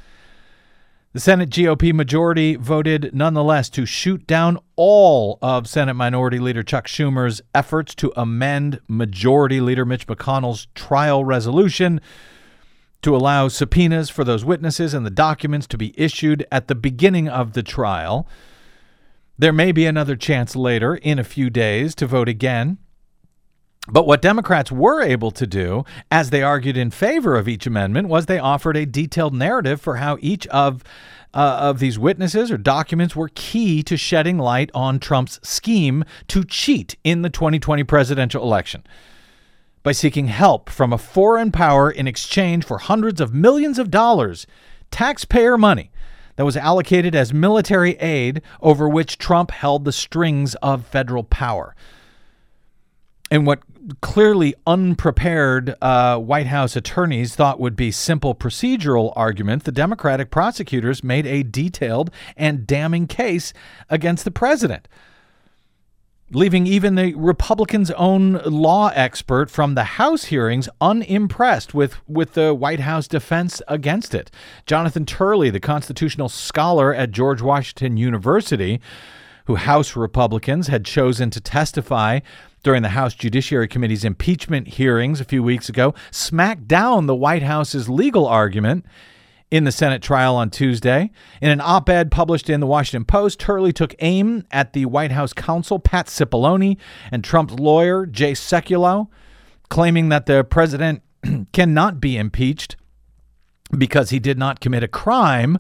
The 1.15 1.21
Senate 1.21 1.49
GOP 1.49 1.95
majority 1.95 2.57
voted 2.57 3.15
nonetheless 3.15 3.71
to 3.71 3.87
shoot 3.87 4.27
down 4.27 4.59
all 4.77 5.39
of 5.41 5.67
Senate 5.67 5.95
Minority 5.95 6.39
Leader 6.39 6.63
Chuck 6.63 6.87
Schumer's 6.87 7.41
efforts 7.55 7.95
to 7.95 8.13
amend 8.15 8.81
Majority 8.89 9.63
Leader 9.63 9.87
Mitch 9.87 10.07
McConnell's 10.07 10.67
trial 10.75 11.25
resolution 11.25 12.03
to 13.01 13.17
allow 13.17 13.49
subpoenas 13.49 14.11
for 14.11 14.23
those 14.23 14.45
witnesses 14.45 14.93
and 14.93 15.07
the 15.07 15.11
documents 15.11 15.67
to 15.69 15.79
be 15.79 15.99
issued 15.99 16.47
at 16.53 16.69
the 16.69 16.75
beginning 16.75 17.27
of 17.27 17.55
the 17.55 17.63
trial. 17.63 18.29
There 19.39 19.53
may 19.53 19.73
be 19.73 19.87
another 19.87 20.15
chance 20.15 20.55
later 20.55 20.97
in 20.97 21.19
a 21.19 21.25
few 21.25 21.49
days 21.49 21.95
to 21.95 22.07
vote 22.07 22.29
again. 22.29 22.77
But 23.91 24.07
what 24.07 24.21
Democrats 24.21 24.71
were 24.71 25.03
able 25.03 25.31
to 25.31 25.47
do, 25.47 25.85
as 26.11 26.31
they 26.31 26.43
argued 26.43 26.77
in 26.77 26.91
favor 26.91 27.37
of 27.37 27.49
each 27.49 27.67
amendment, 27.67 28.09
was 28.09 28.27
they 28.27 28.39
offered 28.39 28.77
a 28.77 28.85
detailed 28.85 29.35
narrative 29.35 29.81
for 29.81 29.97
how 29.97 30.19
each 30.21 30.47
of 30.49 30.85
uh, 31.35 31.59
of 31.61 31.79
these 31.79 31.99
witnesses 31.99 32.51
or 32.51 32.57
documents 32.57 33.15
were 33.15 33.31
key 33.35 33.83
to 33.83 33.97
shedding 33.97 34.39
light 34.39 34.71
on 34.73 34.99
Trump's 34.99 35.39
scheme 35.43 36.05
to 36.27 36.43
cheat 36.43 36.97
in 37.05 37.21
the 37.21 37.29
2020 37.29 37.85
presidential 37.85 38.43
election. 38.43 38.83
By 39.83 39.93
seeking 39.93 40.29
help 40.29 40.71
from 40.71 40.93
a 40.93 40.99
foreign 40.99 41.53
power 41.53 41.91
in 41.91 42.09
exchange 42.09 42.65
for 42.65 42.79
hundreds 42.79 43.21
of 43.21 43.35
millions 43.35 43.79
of 43.79 43.91
dollars, 43.91 44.47
taxpayer 44.91 45.59
money 45.59 45.91
that 46.37 46.47
was 46.47 46.57
allocated 46.57 47.15
as 47.15 47.35
military 47.35 47.93
aid 47.97 48.41
over 48.63 48.89
which 48.89 49.19
Trump 49.19 49.51
held 49.51 49.85
the 49.85 49.93
strings 49.93 50.55
of 50.57 50.87
federal 50.87 51.25
power. 51.25 51.75
And 53.31 53.47
what 53.47 53.61
clearly 54.01 54.55
unprepared 54.67 55.75
uh, 55.81 56.19
White 56.19 56.47
House 56.47 56.77
attorneys 56.77 57.35
thought 57.35 57.61
would 57.61 57.77
be 57.77 57.91
simple 57.91 58.35
procedural 58.35 59.13
arguments, 59.17 59.65
the 59.65 59.73
Democratic 59.73 60.31
prosecutors 60.31 61.03
made 61.03 61.27
a 61.27 61.43
detailed 61.43 62.11
and 62.37 62.67
damning 62.67 63.07
case 63.07 63.53
against 63.89 64.25
the 64.25 64.31
president, 64.31 64.89
leaving 66.31 66.67
even 66.67 66.95
the 66.95 67.15
Republicans' 67.15 67.91
own 67.93 68.35
law 68.45 68.91
expert 68.95 69.51
from 69.51 69.75
the 69.75 69.85
House 69.85 70.25
hearings 70.25 70.69
unimpressed 70.81 71.73
with, 71.73 71.97
with 72.09 72.35
the 72.35 72.55
White 72.55 72.81
House 72.81 73.09
defense 73.09 73.63
against 73.69 74.15
it. 74.15 74.31
Jonathan 74.67 75.07
Turley, 75.07 75.51
the 75.51 75.61
constitutional 75.61 76.29
scholar 76.29 76.93
at 76.93 77.11
George 77.11 77.41
Washington 77.41 77.97
University, 77.97 78.81
who 79.47 79.55
House 79.55 79.97
Republicans 79.97 80.67
had 80.67 80.85
chosen 80.85 81.31
to 81.31 81.41
testify 81.41 82.21
during 82.69 82.83
the 82.83 82.91
House 82.91 83.15
Judiciary 83.15 83.67
Committee's 83.67 84.05
impeachment 84.05 84.69
hearings 84.69 85.23
a 85.23 85.25
few 85.25 85.43
weeks 85.43 85.71
ago, 85.71 85.95
smacked 86.11 86.69
down 86.69 87.07
the 87.07 87.15
White 87.15 87.43
House's 87.43 87.89
legal 87.89 88.27
argument 88.27 88.85
in 89.51 89.65
the 89.65 89.73
Senate 89.73 90.03
trial 90.03 90.37
on 90.37 90.51
Tuesday. 90.51 91.11
In 91.41 91.49
an 91.49 91.63
op 91.63 91.89
ed 91.89 92.11
published 92.11 92.51
in 92.51 92.61
the 92.61 92.67
Washington 92.67 93.07
Post, 93.07 93.41
Turley 93.41 93.73
took 93.73 93.95
aim 94.01 94.45
at 94.51 94.75
the 94.75 94.85
White 94.85 95.13
House 95.13 95.33
counsel, 95.33 95.79
Pat 95.79 96.09
Cipollone, 96.09 96.77
and 97.11 97.25
Trump's 97.25 97.55
lawyer, 97.55 98.05
Jay 98.05 98.33
Sekulow, 98.33 99.09
claiming 99.71 100.11
that 100.11 100.27
the 100.27 100.45
president 100.45 101.01
cannot 101.55 102.03
be 102.03 102.19
impeached 102.19 102.77
because 103.79 104.11
he 104.11 104.19
did 104.19 104.37
not 104.37 104.61
commit 104.61 104.83
a 104.83 104.89
crime 104.89 105.59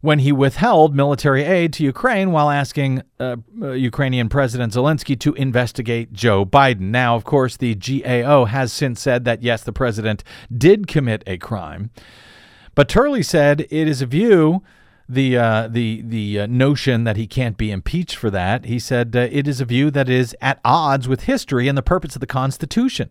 when 0.00 0.20
he 0.20 0.32
withheld 0.32 0.94
military 0.94 1.44
aid 1.44 1.72
to 1.74 1.84
Ukraine 1.84 2.32
while 2.32 2.50
asking 2.50 3.02
uh, 3.18 3.36
uh, 3.60 3.72
Ukrainian 3.72 4.28
President 4.28 4.72
Zelensky 4.72 5.18
to 5.20 5.34
investigate 5.34 6.12
Joe 6.12 6.44
Biden. 6.46 6.90
Now, 6.90 7.16
of 7.16 7.24
course, 7.24 7.56
the 7.56 7.74
GAO 7.74 8.46
has 8.46 8.72
since 8.72 9.00
said 9.00 9.24
that 9.24 9.42
yes, 9.42 9.62
the 9.62 9.72
president 9.72 10.24
did 10.56 10.86
commit 10.86 11.22
a 11.26 11.36
crime, 11.36 11.90
but 12.74 12.88
Turley 12.88 13.22
said 13.22 13.60
it 13.62 13.88
is 13.88 14.00
a 14.00 14.06
view. 14.06 14.62
The 15.08 15.36
uh, 15.36 15.68
the 15.68 16.02
the 16.02 16.40
uh, 16.40 16.46
notion 16.46 17.02
that 17.02 17.16
he 17.16 17.26
can't 17.26 17.56
be 17.56 17.72
impeached 17.72 18.14
for 18.14 18.30
that, 18.30 18.66
he 18.66 18.78
said 18.78 19.16
uh, 19.16 19.26
it 19.32 19.48
is 19.48 19.60
a 19.60 19.64
view 19.64 19.90
that 19.90 20.08
is 20.08 20.36
at 20.40 20.60
odds 20.64 21.08
with 21.08 21.24
history 21.24 21.66
and 21.66 21.76
the 21.76 21.82
purpose 21.82 22.14
of 22.14 22.20
the 22.20 22.28
Constitution. 22.28 23.10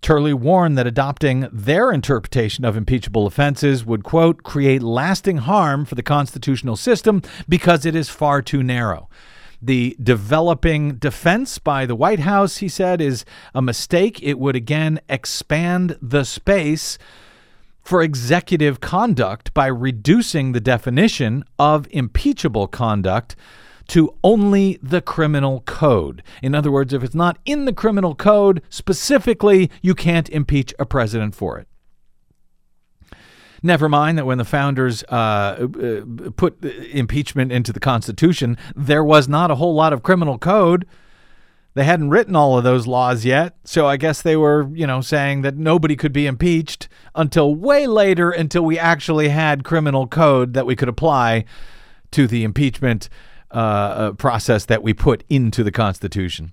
Turley 0.00 0.32
warned 0.32 0.78
that 0.78 0.86
adopting 0.86 1.48
their 1.52 1.90
interpretation 1.92 2.64
of 2.64 2.76
impeachable 2.76 3.26
offenses 3.26 3.84
would, 3.84 4.04
quote, 4.04 4.42
create 4.42 4.82
lasting 4.82 5.38
harm 5.38 5.84
for 5.84 5.94
the 5.94 6.02
constitutional 6.02 6.76
system 6.76 7.22
because 7.48 7.84
it 7.84 7.94
is 7.94 8.08
far 8.08 8.40
too 8.40 8.62
narrow. 8.62 9.08
The 9.60 9.96
developing 10.00 10.94
defense 10.96 11.58
by 11.58 11.84
the 11.84 11.96
White 11.96 12.20
House, 12.20 12.58
he 12.58 12.68
said, 12.68 13.00
is 13.00 13.24
a 13.54 13.60
mistake. 13.60 14.22
It 14.22 14.38
would 14.38 14.54
again 14.54 15.00
expand 15.08 15.98
the 16.00 16.22
space 16.24 16.96
for 17.82 18.02
executive 18.02 18.80
conduct 18.80 19.52
by 19.54 19.66
reducing 19.66 20.52
the 20.52 20.60
definition 20.60 21.42
of 21.58 21.88
impeachable 21.90 22.68
conduct 22.68 23.34
to 23.88 24.14
only 24.22 24.78
the 24.82 25.00
criminal 25.00 25.62
code. 25.62 26.22
In 26.42 26.54
other 26.54 26.70
words, 26.70 26.92
if 26.92 27.02
it's 27.02 27.14
not 27.14 27.38
in 27.44 27.64
the 27.64 27.72
criminal 27.72 28.14
code 28.14 28.62
specifically, 28.68 29.70
you 29.82 29.94
can't 29.94 30.28
impeach 30.28 30.74
a 30.78 30.86
president 30.86 31.34
for 31.34 31.58
it. 31.58 31.68
Never 33.62 33.88
mind 33.88 34.18
that 34.18 34.26
when 34.26 34.38
the 34.38 34.44
founders 34.44 35.02
uh, 35.04 35.66
uh, 35.66 36.30
put 36.36 36.64
impeachment 36.64 37.50
into 37.50 37.72
the 37.72 37.80
Constitution, 37.80 38.56
there 38.76 39.02
was 39.02 39.28
not 39.28 39.50
a 39.50 39.56
whole 39.56 39.74
lot 39.74 39.92
of 39.92 40.02
criminal 40.02 40.38
code. 40.38 40.86
They 41.74 41.84
hadn't 41.84 42.10
written 42.10 42.36
all 42.36 42.56
of 42.56 42.64
those 42.64 42.86
laws 42.86 43.24
yet. 43.24 43.56
So 43.64 43.86
I 43.86 43.96
guess 43.96 44.22
they 44.22 44.36
were, 44.36 44.68
you 44.72 44.86
know, 44.86 45.00
saying 45.00 45.42
that 45.42 45.56
nobody 45.56 45.96
could 45.96 46.12
be 46.12 46.26
impeached 46.26 46.88
until 47.14 47.54
way 47.54 47.86
later, 47.86 48.30
until 48.30 48.64
we 48.64 48.78
actually 48.78 49.28
had 49.28 49.64
criminal 49.64 50.06
code 50.06 50.54
that 50.54 50.66
we 50.66 50.76
could 50.76 50.88
apply 50.88 51.44
to 52.12 52.26
the 52.26 52.44
impeachment 52.44 53.08
uh, 53.50 53.56
uh, 53.56 54.12
process 54.12 54.64
that 54.66 54.82
we 54.82 54.92
put 54.92 55.24
into 55.28 55.64
the 55.64 55.72
Constitution. 55.72 56.52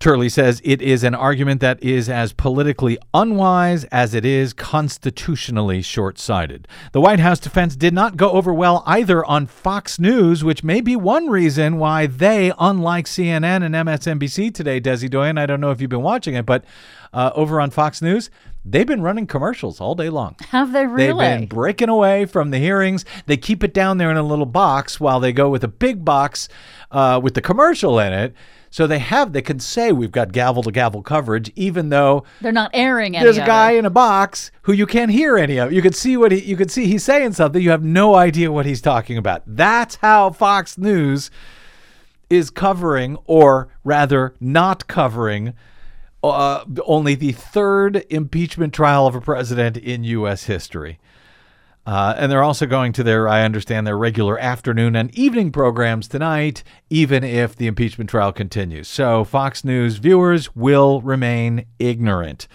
Turley 0.00 0.30
says 0.30 0.62
it 0.64 0.80
is 0.80 1.04
an 1.04 1.14
argument 1.14 1.60
that 1.60 1.82
is 1.82 2.08
as 2.08 2.32
politically 2.32 2.96
unwise 3.12 3.84
as 3.92 4.14
it 4.14 4.24
is 4.24 4.54
constitutionally 4.54 5.82
short 5.82 6.18
sighted. 6.18 6.66
The 6.92 7.02
White 7.02 7.20
House 7.20 7.38
defense 7.38 7.76
did 7.76 7.92
not 7.92 8.16
go 8.16 8.30
over 8.30 8.54
well 8.54 8.82
either 8.86 9.22
on 9.26 9.44
Fox 9.44 9.98
News, 9.98 10.42
which 10.42 10.64
may 10.64 10.80
be 10.80 10.96
one 10.96 11.28
reason 11.28 11.76
why 11.76 12.06
they, 12.06 12.50
unlike 12.58 13.04
CNN 13.04 13.62
and 13.62 13.74
MSNBC 13.74 14.54
today, 14.54 14.80
Desi 14.80 15.10
Doyen, 15.10 15.36
I 15.36 15.44
don't 15.44 15.60
know 15.60 15.70
if 15.70 15.82
you've 15.82 15.90
been 15.90 16.00
watching 16.00 16.34
it, 16.34 16.46
but 16.46 16.64
uh, 17.12 17.32
over 17.34 17.60
on 17.60 17.68
Fox 17.68 18.00
News, 18.00 18.30
they've 18.64 18.86
been 18.86 19.02
running 19.02 19.26
commercials 19.26 19.80
all 19.80 19.94
day 19.94 20.08
long. 20.08 20.36
Have 20.50 20.72
they 20.72 20.86
really? 20.86 21.24
They've 21.24 21.40
been 21.40 21.48
breaking 21.48 21.88
away 21.88 22.26
from 22.26 22.50
the 22.50 22.58
hearings. 22.58 23.04
They 23.26 23.36
keep 23.36 23.64
it 23.64 23.74
down 23.74 23.98
there 23.98 24.10
in 24.10 24.16
a 24.16 24.22
little 24.22 24.46
box 24.46 25.00
while 25.00 25.20
they 25.20 25.32
go 25.32 25.48
with 25.48 25.64
a 25.64 25.68
big 25.68 26.04
box 26.04 26.48
uh, 26.90 27.20
with 27.22 27.34
the 27.34 27.40
commercial 27.40 27.98
in 27.98 28.12
it. 28.12 28.34
So 28.72 28.86
they 28.86 29.00
have, 29.00 29.32
they 29.32 29.42
can 29.42 29.58
say 29.58 29.90
we've 29.90 30.12
got 30.12 30.30
gavel 30.30 30.62
to 30.62 30.70
gavel 30.70 31.02
coverage, 31.02 31.50
even 31.56 31.88
though 31.88 32.22
They're 32.40 32.52
not 32.52 32.70
airing 32.72 33.16
any 33.16 33.24
there's 33.24 33.36
a 33.36 33.44
guy 33.44 33.72
in 33.72 33.84
a 33.84 33.90
box 33.90 34.52
who 34.62 34.72
you 34.72 34.86
can't 34.86 35.10
hear 35.10 35.36
any 35.36 35.58
of. 35.58 35.72
You 35.72 35.82
can 35.82 35.92
see 35.92 36.16
what 36.16 36.30
he, 36.30 36.40
you 36.42 36.56
can 36.56 36.68
see 36.68 36.86
he's 36.86 37.02
saying 37.02 37.32
something. 37.32 37.60
You 37.60 37.70
have 37.70 37.82
no 37.82 38.14
idea 38.14 38.52
what 38.52 38.66
he's 38.66 38.80
talking 38.80 39.18
about. 39.18 39.42
That's 39.44 39.96
how 39.96 40.30
Fox 40.30 40.78
News 40.78 41.32
is 42.30 42.48
covering, 42.48 43.18
or 43.24 43.68
rather, 43.82 44.36
not 44.38 44.86
covering, 44.86 45.52
uh, 46.22 46.64
only 46.84 47.14
the 47.14 47.32
third 47.32 48.04
impeachment 48.10 48.74
trial 48.74 49.06
of 49.06 49.14
a 49.14 49.20
president 49.20 49.76
in 49.76 50.04
U.S. 50.04 50.44
history. 50.44 50.98
Uh, 51.86 52.14
and 52.16 52.30
they're 52.30 52.42
also 52.42 52.66
going 52.66 52.92
to 52.92 53.02
their, 53.02 53.26
I 53.26 53.42
understand, 53.42 53.86
their 53.86 53.96
regular 53.96 54.38
afternoon 54.38 54.94
and 54.94 55.16
evening 55.18 55.50
programs 55.50 56.08
tonight, 56.08 56.62
even 56.90 57.24
if 57.24 57.56
the 57.56 57.66
impeachment 57.66 58.10
trial 58.10 58.32
continues. 58.32 58.86
So 58.86 59.24
Fox 59.24 59.64
News 59.64 59.96
viewers 59.96 60.54
will 60.54 61.00
remain 61.00 61.64
ignorant. 61.78 62.46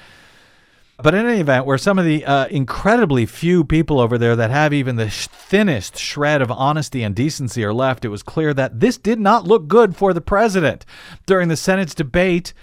But 1.02 1.14
in 1.14 1.26
any 1.26 1.42
event, 1.42 1.66
where 1.66 1.78
some 1.78 2.00
of 2.00 2.06
the 2.06 2.24
uh, 2.24 2.48
incredibly 2.48 3.26
few 3.26 3.66
people 3.66 4.00
over 4.00 4.18
there 4.18 4.36
that 4.38 4.52
have 4.52 4.72
even 4.72 4.96
the 4.96 5.10
thinnest 5.10 5.98
shred 5.98 6.42
of 6.42 6.50
honesty 6.50 7.04
and 7.04 7.14
decency 7.14 7.66
are 7.66 7.74
left, 7.74 8.06
it 8.06 8.10
was 8.10 8.24
clear 8.24 8.54
that 8.54 8.80
this 8.80 8.98
did 8.98 9.20
not 9.20 9.46
look 9.46 9.68
good 9.68 9.98
for 9.98 10.14
the 10.14 10.22
president. 10.22 10.86
During 11.26 11.50
the 11.50 11.58
Senate's 11.58 11.96
debate 11.96 12.54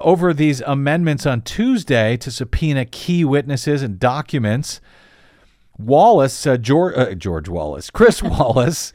over 0.00 0.32
these 0.32 0.60
amendments 0.60 1.26
on 1.26 1.42
Tuesday 1.42 2.16
to 2.18 2.30
subpoena 2.30 2.84
key 2.84 3.24
witnesses 3.24 3.82
and 3.82 3.98
documents, 3.98 4.80
Wallace, 5.78 6.46
uh, 6.46 6.56
George, 6.56 6.96
uh, 6.96 7.14
George 7.14 7.48
Wallace, 7.48 7.90
Chris 7.90 8.22
Wallace 8.22 8.92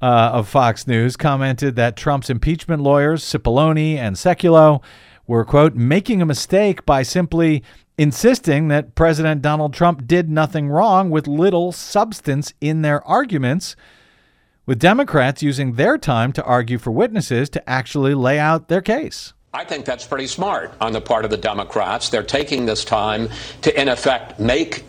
uh, 0.00 0.30
of 0.34 0.48
Fox 0.48 0.86
News 0.86 1.16
commented 1.16 1.76
that 1.76 1.96
Trump's 1.96 2.30
impeachment 2.30 2.82
lawyers, 2.82 3.22
Cipollone 3.22 3.96
and 3.96 4.16
Sekulow, 4.16 4.82
were, 5.26 5.44
quote, 5.44 5.74
making 5.74 6.20
a 6.20 6.26
mistake 6.26 6.84
by 6.84 7.02
simply 7.02 7.62
insisting 7.96 8.68
that 8.68 8.94
President 8.94 9.42
Donald 9.42 9.72
Trump 9.72 10.06
did 10.06 10.28
nothing 10.28 10.68
wrong 10.68 11.10
with 11.10 11.28
little 11.28 11.72
substance 11.72 12.52
in 12.60 12.82
their 12.82 13.06
arguments, 13.06 13.76
with 14.66 14.78
Democrats 14.78 15.42
using 15.42 15.74
their 15.74 15.98
time 15.98 16.32
to 16.32 16.44
argue 16.44 16.78
for 16.78 16.90
witnesses 16.90 17.48
to 17.50 17.70
actually 17.70 18.14
lay 18.14 18.38
out 18.38 18.68
their 18.68 18.80
case. 18.80 19.34
I 19.54 19.64
think 19.64 19.84
that's 19.84 20.06
pretty 20.06 20.28
smart 20.28 20.72
on 20.80 20.94
the 20.94 21.02
part 21.02 21.26
of 21.26 21.30
the 21.30 21.36
Democrats. 21.36 22.08
They're 22.08 22.22
taking 22.22 22.64
this 22.64 22.86
time 22.86 23.28
to, 23.60 23.80
in 23.80 23.88
effect, 23.88 24.40
make 24.40 24.82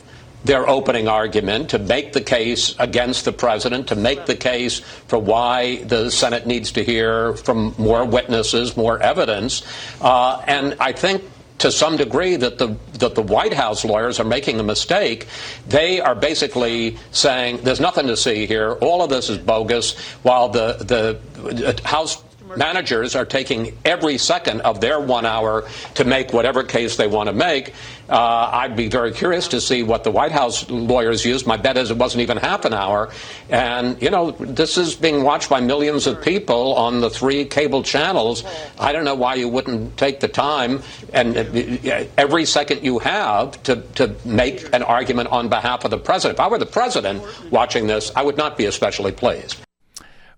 their 0.46 0.70
opening 0.70 1.10
argument, 1.10 1.72
to 1.72 1.80
make 1.80 2.14
the 2.14 2.22
case 2.22 2.74
against 2.80 3.26
the 3.26 3.34
president, 3.34 3.88
to 3.88 3.96
make 3.96 4.26
the 4.26 4.36
case 4.36 4.80
for 4.80 5.20
why 5.20 5.84
the 5.84 6.10
Senate 6.10 6.48
needs 6.48 6.72
to 6.74 6.84
hear 6.84 7.36
from 7.36 7.76
more 7.78 8.06
witnesses, 8.06 8.78
more 8.78 9.02
evidence. 9.04 9.64
Uh, 10.00 10.42
and 10.48 10.78
I 10.80 10.94
think 10.94 11.24
to 11.58 11.70
some 11.70 11.98
degree 11.98 12.38
that 12.38 12.58
the 12.58 12.78
that 13.00 13.16
the 13.16 13.22
White 13.22 13.54
House 13.54 13.84
lawyers 13.84 14.20
are 14.20 14.26
making 14.26 14.60
a 14.62 14.64
mistake. 14.64 15.28
They 15.68 16.00
are 16.00 16.16
basically 16.16 16.98
saying 17.12 17.64
there's 17.64 17.80
nothing 17.80 18.08
to 18.08 18.18
see 18.18 18.46
here. 18.46 18.74
All 18.74 19.02
of 19.02 19.10
this 19.10 19.30
is 19.30 19.38
bogus. 19.38 19.98
While 20.24 20.50
the 20.50 21.20
the 21.44 21.82
House 21.86 22.22
managers 22.58 23.16
are 23.16 23.26
taking 23.26 23.78
every 23.86 24.18
second 24.18 24.62
of 24.62 24.82
their 24.82 25.00
one 25.00 25.26
hour 25.26 25.68
to 25.96 26.04
make 26.04 26.34
whatever 26.34 26.64
case 26.64 26.98
they 26.98 27.08
want 27.08 27.28
to 27.28 27.34
make. 27.34 27.74
Uh, 28.10 28.50
I'd 28.52 28.76
be 28.76 28.90
very 28.90 29.12
curious 29.12 29.48
to 29.50 29.62
see 29.62 29.82
what 29.82 30.04
the 30.04 30.12
White 30.12 30.32
House 30.32 30.70
lawyers 30.70 31.24
used. 31.24 31.48
My 31.48 31.58
bet 31.58 31.78
is 31.78 31.90
it 31.90 31.98
wasn't 31.98 32.22
even 32.22 32.38
half 32.38 32.66
an 32.66 32.74
hour. 32.74 33.12
And, 33.50 34.02
you 34.02 34.10
know, 34.10 34.32
this 34.32 34.78
is 34.78 34.96
being 34.96 35.24
watched 35.24 35.50
by 35.50 35.62
millions 35.62 36.06
of 36.06 36.22
people 36.22 36.74
on 36.76 37.02
the 37.02 37.10
three 37.10 37.46
cable 37.46 37.82
channels. 37.82 38.44
I 38.80 38.92
don't 38.92 39.06
know 39.06 39.16
why 39.16 39.36
you 39.36 39.48
wouldn't 39.48 39.98
take 39.98 40.20
the 40.20 40.28
time 40.28 40.82
and 41.14 41.38
uh, 41.38 42.06
every 42.18 42.46
second 42.46 42.84
you 42.84 43.00
have 43.00 43.62
to, 43.64 43.78
to 43.96 44.16
make 44.26 44.74
an 44.74 44.84
argument 44.84 45.30
on 45.30 45.50
behalf 45.50 45.86
of 45.86 45.92
the 45.92 45.98
president. 45.98 46.38
If 46.38 46.40
I 46.42 46.48
were 46.48 46.58
the 46.58 46.66
president 46.66 47.24
watching 47.52 47.88
this, 47.88 48.12
I 48.16 48.24
would 48.24 48.38
not 48.38 48.58
be 48.58 48.66
especially 48.66 49.12
pleased. 49.12 49.58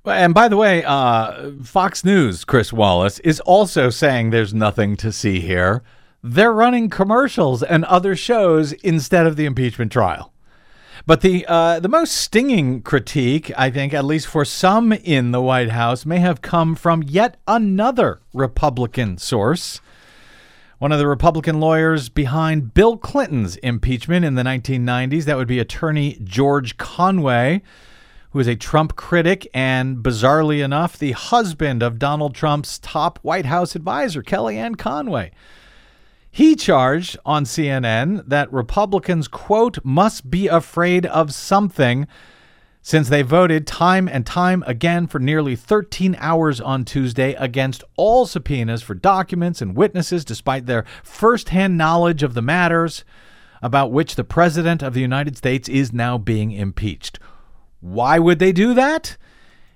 And 0.08 0.34
by 0.34 0.48
the 0.48 0.58
way, 0.58 0.84
uh, 0.84 1.52
Fox 1.64 2.04
News, 2.04 2.46
Chris 2.46 2.72
Wallace, 2.72 3.20
is 3.20 3.40
also 3.42 3.90
saying 3.90 4.30
there's 4.30 4.54
nothing 4.54 4.96
to 4.98 5.12
see 5.12 5.40
here. 5.40 5.82
They're 6.24 6.54
running 6.54 6.90
commercials 6.90 7.64
and 7.64 7.86
other 7.86 8.16
shows 8.16 8.72
instead 8.74 9.26
of 9.26 9.36
the 9.36 9.46
impeachment 9.46 9.92
trial. 9.92 10.32
But 11.08 11.22
the 11.22 11.46
uh, 11.48 11.80
the 11.80 11.90
most 11.90 12.14
stinging 12.14 12.82
critique, 12.82 13.52
I 13.56 13.70
think, 13.70 13.94
at 13.94 14.06
least 14.06 14.28
for 14.28 14.44
some 14.44 14.92
in 14.92 15.32
the 15.32 15.42
White 15.42 15.70
House, 15.70 16.06
may 16.06 16.18
have 16.18 16.42
come 16.42 16.74
from 16.76 17.04
yet 17.04 17.38
another 17.48 18.22
Republican 18.34 19.18
source. 19.18 19.82
One 20.80 20.92
of 20.92 21.00
the 21.00 21.08
Republican 21.08 21.60
lawyers 21.60 22.10
behind 22.10 22.74
Bill 22.74 22.98
Clinton's 22.98 23.56
impeachment 23.58 24.26
in 24.26 24.36
the 24.36 24.44
1990s, 24.44 25.26
that 25.26 25.38
would 25.38 25.48
be 25.48 25.60
attorney 25.60 26.20
George 26.24 26.78
Conway 26.78 27.62
who 28.36 28.42
is 28.42 28.48
a 28.48 28.56
Trump 28.58 28.98
critic 28.98 29.48
and, 29.54 30.00
bizarrely 30.00 30.62
enough, 30.62 31.00
the 31.00 31.14
husband 31.14 31.82
of 31.82 31.98
Donald 31.98 32.36
Trump's 32.36 32.78
top 32.80 33.18
White 33.22 33.46
House 33.46 33.78
advisor, 33.78 34.22
Kellyanne 34.22 34.78
Conway. 34.78 35.32
He 36.30 36.58
charged 36.58 37.18
on 37.26 37.46
CNN 37.46 38.28
that 38.28 38.52
Republicans, 38.52 39.30
quote, 39.30 39.78
must 39.86 40.30
be 40.30 40.50
afraid 40.50 41.06
of 41.06 41.34
something 41.34 42.08
since 42.82 43.08
they 43.08 43.22
voted 43.22 43.66
time 43.66 44.10
and 44.10 44.26
time 44.26 44.66
again 44.68 45.08
for 45.08 45.20
nearly 45.20 45.56
13 45.56 46.18
hours 46.20 46.60
on 46.60 46.84
Tuesday 46.84 47.36
against 47.36 47.86
all 47.96 48.26
subpoenas 48.26 48.82
for 48.82 48.96
documents 48.96 49.62
and 49.62 49.78
witnesses, 49.78 50.26
despite 50.26 50.66
their 50.66 50.84
firsthand 51.04 51.78
knowledge 51.78 52.22
of 52.22 52.34
the 52.34 52.42
matters 52.42 53.06
about 53.62 53.94
which 53.94 54.16
the 54.16 54.26
President 54.26 54.84
of 54.84 54.94
the 54.94 55.00
United 55.00 55.38
States 55.38 55.70
is 55.70 55.94
now 55.94 56.18
being 56.18 56.52
impeached. 56.52 57.18
Why 57.80 58.20
would 58.20 58.40
they 58.40 58.52
do 58.52 58.74
that? 58.74 59.18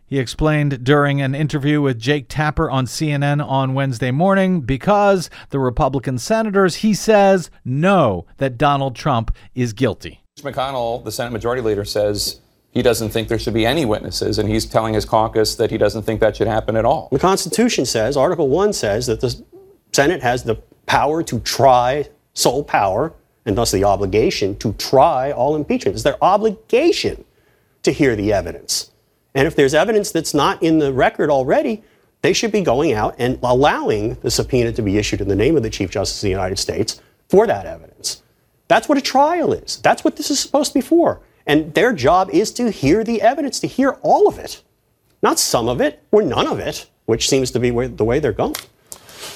He 0.09 0.17
explained 0.17 0.83
during 0.83 1.21
an 1.21 1.35
interview 1.35 1.81
with 1.81 1.99
Jake 1.99 2.25
Tapper 2.29 2.67
on 2.67 2.87
CNN 2.87 3.47
on 3.47 3.75
Wednesday 3.75 4.09
morning 4.09 4.61
because 4.61 5.29
the 5.51 5.59
Republican 5.59 6.17
senators, 6.17 6.77
he 6.77 6.95
says, 6.95 7.51
know 7.63 8.25
that 8.37 8.57
Donald 8.57 8.95
Trump 8.95 9.35
is 9.53 9.71
guilty. 9.71 10.23
McConnell, 10.41 11.03
the 11.03 11.11
Senate 11.11 11.31
Majority 11.31 11.61
Leader, 11.61 11.85
says 11.85 12.39
he 12.71 12.81
doesn't 12.81 13.09
think 13.09 13.27
there 13.27 13.37
should 13.37 13.53
be 13.53 13.67
any 13.67 13.85
witnesses, 13.85 14.39
and 14.39 14.49
he's 14.49 14.65
telling 14.65 14.95
his 14.95 15.05
caucus 15.05 15.55
that 15.55 15.69
he 15.69 15.77
doesn't 15.77 16.03
think 16.03 16.21
that 16.21 16.35
should 16.35 16.47
happen 16.47 16.75
at 16.75 16.85
all. 16.85 17.09
The 17.11 17.19
Constitution 17.19 17.85
says, 17.85 18.17
Article 18.17 18.49
1 18.49 18.73
says, 18.73 19.05
that 19.05 19.21
the 19.21 19.39
Senate 19.91 20.23
has 20.23 20.43
the 20.43 20.55
power 20.87 21.21
to 21.21 21.39
try, 21.41 22.05
sole 22.33 22.63
power, 22.63 23.13
and 23.45 23.55
thus 23.55 23.69
the 23.71 23.83
obligation 23.83 24.55
to 24.57 24.73
try 24.73 25.31
all 25.31 25.55
impeachment. 25.55 25.95
It's 25.95 26.03
their 26.03 26.23
obligation 26.23 27.25
to 27.83 27.91
hear 27.91 28.15
the 28.15 28.33
evidence. 28.33 28.91
And 29.35 29.47
if 29.47 29.55
there's 29.55 29.73
evidence 29.73 30.11
that's 30.11 30.33
not 30.33 30.61
in 30.61 30.79
the 30.79 30.91
record 30.91 31.29
already, 31.29 31.83
they 32.21 32.33
should 32.33 32.51
be 32.51 32.61
going 32.61 32.93
out 32.93 33.15
and 33.17 33.39
allowing 33.43 34.15
the 34.15 34.31
subpoena 34.31 34.71
to 34.73 34.81
be 34.81 34.97
issued 34.97 35.21
in 35.21 35.27
the 35.27 35.35
name 35.35 35.55
of 35.55 35.63
the 35.63 35.69
Chief 35.69 35.89
Justice 35.89 36.17
of 36.17 36.23
the 36.23 36.31
United 36.31 36.59
States 36.59 37.01
for 37.29 37.47
that 37.47 37.65
evidence. 37.65 38.23
That's 38.67 38.89
what 38.89 38.97
a 38.97 39.01
trial 39.01 39.53
is. 39.53 39.77
That's 39.77 40.03
what 40.03 40.15
this 40.15 40.29
is 40.29 40.39
supposed 40.39 40.73
to 40.73 40.79
be 40.79 40.81
for. 40.81 41.21
And 41.45 41.73
their 41.73 41.93
job 41.93 42.29
is 42.31 42.51
to 42.53 42.69
hear 42.69 43.03
the 43.03 43.21
evidence, 43.21 43.59
to 43.61 43.67
hear 43.67 43.91
all 44.01 44.27
of 44.27 44.37
it, 44.37 44.61
not 45.23 45.39
some 45.39 45.67
of 45.67 45.81
it 45.81 46.03
or 46.11 46.21
none 46.21 46.47
of 46.47 46.59
it, 46.59 46.89
which 47.05 47.27
seems 47.27 47.51
to 47.51 47.59
be 47.59 47.71
the 47.71 48.03
way 48.03 48.19
they're 48.19 48.31
going. 48.31 48.55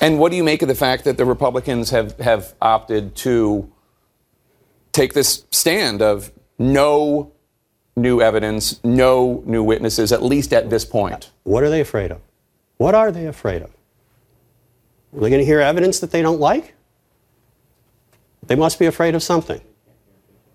And 0.01 0.19
what 0.19 0.32
do 0.32 0.38
you 0.38 0.43
make 0.43 0.62
of 0.62 0.67
the 0.67 0.75
fact 0.75 1.06
that 1.06 1.17
the 1.17 1.25
Republicans 1.25 1.89
have, 1.89 2.17
have 2.19 2.53
opted 2.62 3.15
to 3.17 3.71
take 4.91 5.13
this 5.13 5.45
stand 5.51 6.01
of 6.01 6.32
no 6.60 7.33
new 7.95 8.21
evidence, 8.21 8.84
no 8.84 9.43
new 9.45 9.63
witnesses, 9.63 10.12
at 10.12 10.23
least 10.23 10.53
at 10.53 10.69
this 10.69 10.86
point. 10.86 11.32
What 11.43 11.63
are 11.63 11.69
they 11.69 11.82
afraid 11.82 12.12
of? 12.12 12.21
What 12.77 12.95
are 12.95 13.12
they 13.12 13.27
afraid 13.27 13.62
of? 13.62 13.69
Are 15.15 15.19
they 15.21 15.29
going 15.29 15.41
to 15.41 15.45
hear 15.45 15.60
evidence 15.60 15.99
that 15.99 16.12
they 16.12 16.21
don't 16.21 16.39
like? 16.39 16.73
They 18.45 18.56
must 18.56 18.79
be 18.79 18.88
afraid 18.88 19.15
of 19.15 19.23
something. 19.23 19.62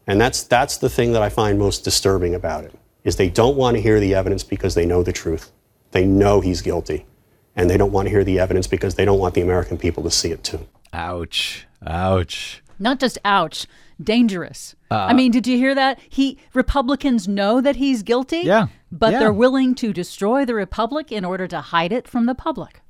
And 0.07 0.20
that's, 0.20 0.42
that's 0.42 0.79
the 0.79 0.88
thing 0.88 1.12
that 1.12 1.22
I 1.22 1.29
find 1.29 1.59
most 1.59 1.85
disturbing 1.85 2.35
about 2.35 2.64
it, 2.64 2.74
is 3.05 3.16
they 3.16 3.31
don't 3.31 3.57
want 3.57 3.77
to 3.77 3.81
hear 3.81 4.01
the 4.01 4.14
evidence 4.14 4.42
because 4.42 4.74
they 4.74 4.85
know 4.87 5.03
the 5.03 5.12
truth. 5.12 5.53
They 5.92 6.05
know 6.05 6.40
he's 6.40 6.61
guilty. 6.61 7.07
And 7.55 7.68
they 7.68 7.77
don't 7.77 7.92
want 7.92 8.07
to 8.07 8.11
hear 8.11 8.24
the 8.24 8.38
evidence 8.38 8.66
because 8.66 8.94
they 8.94 9.05
don't 9.05 9.18
want 9.18 9.35
the 9.35 9.40
American 9.42 9.79
people 9.79 10.03
to 10.05 10.11
see 10.11 10.31
it 10.31 10.44
too. 10.44 10.66
Ouch. 10.92 11.66
Ouch. 11.87 12.62
Not 12.79 13.01
just 13.01 13.18
ouch, 13.24 13.66
dangerous. 14.03 14.75
I 14.91 15.11
uh, 15.11 15.15
mean, 15.15 15.31
did 15.31 15.47
you 15.47 15.57
hear 15.57 15.75
that? 15.75 15.99
He 16.09 16.39
Republicans 16.55 17.27
know 17.29 17.61
that 17.61 17.77
he's 17.77 18.03
guilty. 18.03 18.41
Yeah. 18.45 18.69
But 18.91 19.13
Yeah. 19.13 19.19
they're 19.21 19.33
willing 19.33 19.75
to 19.77 19.93
destroy 19.93 20.45
the 20.45 20.55
republic 20.55 21.13
in 21.13 21.25
order 21.25 21.47
to 21.49 21.61
hide 21.61 21.93
it 21.93 22.09
from 22.09 22.27
the 22.27 22.35
public. 22.35 22.81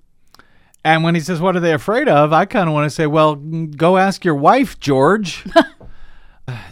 And 0.85 1.03
when 1.03 1.15
he 1.15 1.21
says, 1.21 1.41
What 1.41 1.57
are 1.57 1.61
they 1.61 1.73
afraid 1.73 2.09
of? 2.09 2.33
I 2.33 2.45
kind 2.45 2.69
of 2.69 2.75
want 2.75 2.87
to 2.87 2.91
say, 2.91 3.07
Well, 3.07 3.35
go 3.35 3.97
ask 3.97 4.25
your 4.25 4.37
wife, 4.37 4.79
George. 4.79 5.45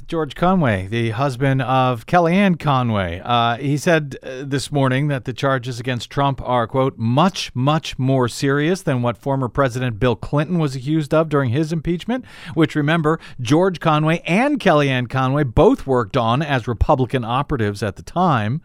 George 0.08 0.36
Conway, 0.36 0.86
the 0.86 1.10
husband 1.10 1.60
of 1.62 2.06
Kellyanne 2.06 2.60
Conway, 2.60 3.20
uh, 3.24 3.56
he 3.56 3.76
said 3.76 4.16
uh, 4.22 4.44
this 4.44 4.70
morning 4.70 5.08
that 5.08 5.24
the 5.24 5.32
charges 5.32 5.80
against 5.80 6.10
Trump 6.10 6.40
are, 6.44 6.68
quote, 6.68 6.96
much, 6.96 7.52
much 7.56 7.98
more 7.98 8.28
serious 8.28 8.82
than 8.82 9.02
what 9.02 9.18
former 9.18 9.48
President 9.48 9.98
Bill 9.98 10.14
Clinton 10.14 10.60
was 10.60 10.76
accused 10.76 11.12
of 11.12 11.28
during 11.28 11.50
his 11.50 11.72
impeachment, 11.72 12.24
which, 12.54 12.76
remember, 12.76 13.18
George 13.40 13.80
Conway 13.80 14.22
and 14.24 14.60
Kellyanne 14.60 15.10
Conway 15.10 15.42
both 15.42 15.88
worked 15.88 16.16
on 16.16 16.40
as 16.40 16.68
Republican 16.68 17.24
operatives 17.24 17.82
at 17.82 17.96
the 17.96 18.02
time. 18.02 18.62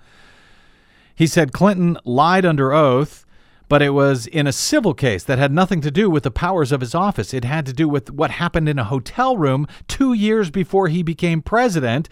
He 1.15 1.25
said 1.25 1.53
Clinton 1.53 1.97
lied 2.05 2.45
under 2.45 2.71
oath 2.71 3.25
but 3.71 3.81
it 3.81 3.91
was 3.91 4.27
in 4.27 4.47
a 4.47 4.51
civil 4.51 4.93
case 4.93 5.23
that 5.23 5.39
had 5.39 5.53
nothing 5.53 5.79
to 5.79 5.89
do 5.89 6.09
with 6.09 6.23
the 6.23 6.29
powers 6.29 6.73
of 6.73 6.81
his 6.81 6.93
office. 6.93 7.33
It 7.33 7.45
had 7.45 7.65
to 7.67 7.71
do 7.71 7.87
with 7.87 8.11
what 8.11 8.31
happened 8.31 8.67
in 8.67 8.77
a 8.77 8.83
hotel 8.83 9.37
room 9.37 9.65
two 9.87 10.11
years 10.11 10.49
before 10.49 10.89
he 10.89 11.01
became 11.03 11.41
president. 11.41 12.09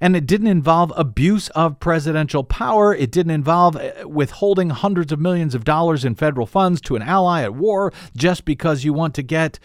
And 0.00 0.14
it 0.14 0.26
didn't 0.26 0.46
involve 0.46 0.92
abuse 0.94 1.48
of 1.56 1.80
presidential 1.80 2.44
power. 2.44 2.94
It 2.94 3.10
didn't 3.10 3.32
involve 3.32 3.74
uh, 3.74 4.06
withholding 4.06 4.70
hundreds 4.70 5.10
of 5.10 5.18
millions 5.18 5.56
of 5.56 5.64
dollars 5.64 6.04
in 6.04 6.14
federal 6.14 6.46
funds 6.46 6.80
to 6.82 6.94
an 6.94 7.02
ally 7.02 7.42
at 7.42 7.56
war 7.56 7.92
just 8.16 8.44
because 8.44 8.84
you 8.84 8.92
want 8.92 9.16
to 9.16 9.24
get 9.24 9.58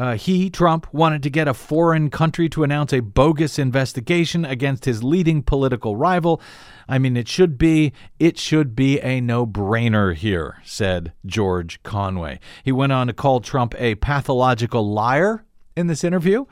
uh, 0.00 0.16
he, 0.16 0.48
Trump, 0.48 0.86
wanted 0.94 1.22
to 1.22 1.28
get 1.28 1.46
a 1.46 1.52
foreign 1.52 2.08
country 2.08 2.48
to 2.48 2.64
announce 2.64 2.90
a 2.90 3.00
bogus 3.00 3.58
investigation 3.58 4.46
against 4.46 4.86
his 4.86 5.04
leading 5.04 5.42
political 5.42 5.94
rival. 5.94 6.40
I 6.88 6.98
mean, 6.98 7.18
it 7.18 7.28
should 7.28 7.58
be 7.58 7.92
it 8.18 8.38
should 8.38 8.74
be 8.74 8.98
a 9.00 9.20
no-brainer 9.20 10.14
here, 10.14 10.56
said 10.64 11.12
George 11.26 11.82
Conway. 11.82 12.40
He 12.64 12.72
went 12.72 12.92
on 12.92 13.08
to 13.08 13.12
call 13.12 13.40
Trump 13.40 13.74
a 13.76 13.96
pathological 13.96 14.90
liar 14.90 15.44
in 15.76 15.86
this 15.86 16.02
interview. 16.02 16.46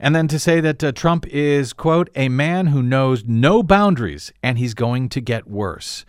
And 0.00 0.16
then 0.16 0.26
to 0.28 0.38
say 0.40 0.60
that 0.62 0.82
uh, 0.82 0.90
Trump 0.90 1.28
is, 1.28 1.72
quote, 1.72 2.10
a 2.16 2.28
man 2.28 2.68
who 2.68 2.82
knows 2.82 3.24
no 3.24 3.62
boundaries 3.62 4.32
and 4.42 4.58
he's 4.58 4.74
going 4.74 5.10
to 5.10 5.20
get 5.20 5.46
worse. 5.46 6.04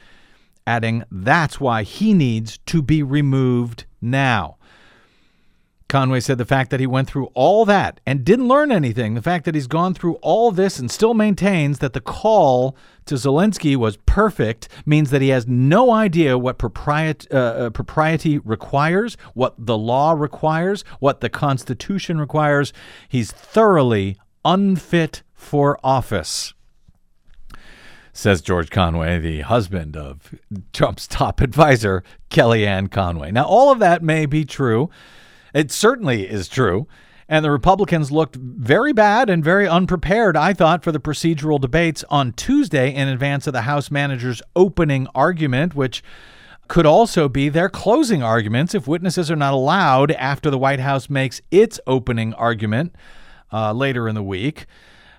Adding, 0.65 1.03
that's 1.11 1.59
why 1.59 1.83
he 1.83 2.15
needs 2.15 2.57
to 2.65 2.81
be 2.81 3.03
removed 3.03 3.85
now. 4.01 4.57
Conway 5.91 6.21
said 6.21 6.37
the 6.37 6.45
fact 6.45 6.69
that 6.69 6.79
he 6.79 6.87
went 6.87 7.09
through 7.09 7.25
all 7.33 7.65
that 7.65 7.99
and 8.05 8.23
didn't 8.23 8.47
learn 8.47 8.71
anything, 8.71 9.13
the 9.13 9.21
fact 9.21 9.43
that 9.43 9.55
he's 9.55 9.67
gone 9.67 9.93
through 9.93 10.13
all 10.21 10.49
this 10.49 10.79
and 10.79 10.89
still 10.89 11.13
maintains 11.13 11.79
that 11.79 11.91
the 11.91 11.99
call 11.99 12.77
to 13.07 13.15
Zelensky 13.15 13.75
was 13.75 13.97
perfect, 13.97 14.69
means 14.85 15.09
that 15.09 15.21
he 15.21 15.27
has 15.29 15.47
no 15.47 15.91
idea 15.91 16.37
what 16.37 16.57
propriety, 16.57 17.27
uh, 17.29 17.37
uh, 17.37 17.69
propriety 17.71 18.37
requires, 18.37 19.17
what 19.33 19.53
the 19.57 19.77
law 19.77 20.13
requires, 20.13 20.85
what 20.99 21.19
the 21.19 21.29
Constitution 21.29 22.21
requires. 22.21 22.71
He's 23.09 23.33
thoroughly 23.33 24.17
unfit 24.45 25.23
for 25.33 25.77
office 25.83 26.53
says 28.13 28.41
George 28.41 28.69
Conway, 28.69 29.19
the 29.19 29.39
husband 29.39 29.95
of 29.95 30.35
Trump's 30.73 31.07
top 31.07 31.39
advisor, 31.41 32.03
Kellyanne 32.29 32.91
Conway. 32.91 33.31
Now, 33.31 33.45
all 33.45 33.71
of 33.71 33.79
that 33.79 34.03
may 34.03 34.25
be 34.25 34.43
true. 34.43 34.89
It 35.53 35.71
certainly 35.71 36.29
is 36.29 36.47
true. 36.47 36.87
And 37.27 37.45
the 37.45 37.51
Republicans 37.51 38.11
looked 38.11 38.35
very 38.35 38.91
bad 38.91 39.29
and 39.29 39.41
very 39.41 39.65
unprepared, 39.65 40.35
I 40.35 40.53
thought, 40.53 40.83
for 40.83 40.91
the 40.91 40.99
procedural 40.99 41.61
debates 41.61 42.03
on 42.09 42.33
Tuesday 42.33 42.93
in 42.93 43.07
advance 43.07 43.47
of 43.47 43.53
the 43.53 43.61
House 43.61 43.89
manager's 43.89 44.41
opening 44.53 45.07
argument, 45.15 45.73
which 45.73 46.03
could 46.67 46.85
also 46.85 47.29
be 47.29 47.47
their 47.47 47.69
closing 47.69 48.21
arguments 48.21 48.75
if 48.75 48.87
witnesses 48.87 49.31
are 49.31 49.37
not 49.37 49.53
allowed 49.53 50.11
after 50.11 50.49
the 50.49 50.57
White 50.57 50.81
House 50.81 51.09
makes 51.09 51.41
its 51.51 51.79
opening 51.87 52.33
argument 52.33 52.93
uh, 53.53 53.71
later 53.71 54.09
in 54.09 54.15
the 54.15 54.23
week. 54.23 54.65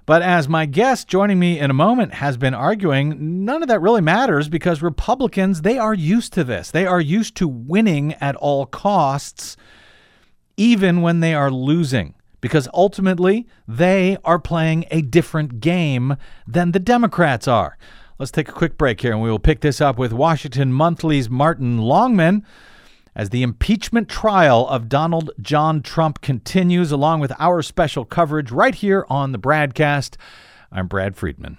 But 0.05 0.21
as 0.21 0.49
my 0.49 0.66
guest 0.66 1.09
joining 1.09 1.38
me 1.38 1.59
in 1.59 1.71
a 1.71 1.75
moment 1.75 2.14
has 2.14 2.37
been 2.37 2.55
arguing, 2.55 3.45
none 3.45 3.62
of 3.62 3.68
that 3.68 3.81
really 3.81 4.01
matters 4.01 4.49
because 4.49 4.83
Republicans, 4.83 5.62
they 5.62 5.79
are 5.79 5.95
used 5.95 6.33
to 6.35 6.45
this. 6.45 6.71
They 6.71 6.87
are 6.87 7.01
used 7.01 7.37
to 7.37 7.49
winning 7.49 8.14
at 8.14 8.35
all 8.37 8.66
costs 8.66 9.57
even 10.57 11.03
when 11.03 11.21
they 11.21 11.35
are 11.35 11.51
losing, 11.51 12.15
because 12.41 12.69
ultimately 12.75 13.47
they 13.67 14.17
are 14.25 14.38
playing 14.38 14.85
a 14.91 15.03
different 15.03 15.61
game 15.61 16.17
than 16.47 16.73
the 16.73 16.81
Democrats 16.81 17.47
are. 17.49 17.77
Let's 18.19 18.33
take 18.33 18.49
a 18.49 18.53
quick 18.53 18.79
break 18.79 19.01
here 19.01 19.12
and 19.12 19.23
we 19.23 19.31
will 19.31 19.38
pick 19.38 19.61
this 19.61 19.81
up 19.81 19.99
with 19.99 20.12
Washington 20.12 20.73
Monthly's 20.73 21.29
Martin 21.29 21.79
Longman 21.79 22.45
as 23.15 23.31
the 23.31 23.43
impeachment 23.43 24.09
trial 24.09 24.67
of 24.69 24.88
Donald 24.88 25.31
John 25.41 25.83
Trump 25.83 26.21
continues, 26.21 26.93
along 26.93 27.21
with 27.21 27.33
our 27.38 27.62
special 27.62 28.05
coverage 28.05 28.51
right 28.51 28.75
here 28.75 29.05
on 29.09 29.33
the 29.33 29.38
BradCast, 29.38 30.17
I'm 30.71 30.87
Brad 30.87 31.17
Friedman. 31.17 31.59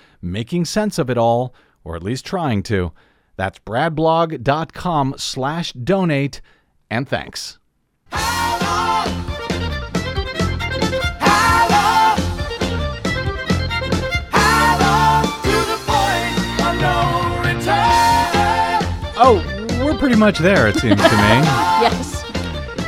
making 0.21 0.65
sense 0.65 0.97
of 0.97 1.09
it 1.09 1.17
all, 1.17 1.53
or 1.83 1.95
at 1.95 2.03
least 2.03 2.25
trying 2.25 2.63
to. 2.63 2.91
That's 3.37 3.59
bradblog.com 3.59 5.15
slash 5.17 5.73
donate, 5.73 6.41
and 6.89 7.07
thanks. 7.07 7.57
Oh, 19.23 19.43
we're 19.83 19.97
pretty 19.97 20.15
much 20.15 20.39
there, 20.39 20.67
it 20.67 20.75
seems 20.77 20.99
to 20.99 21.09
me. 21.09 21.41
yes. 21.83 22.00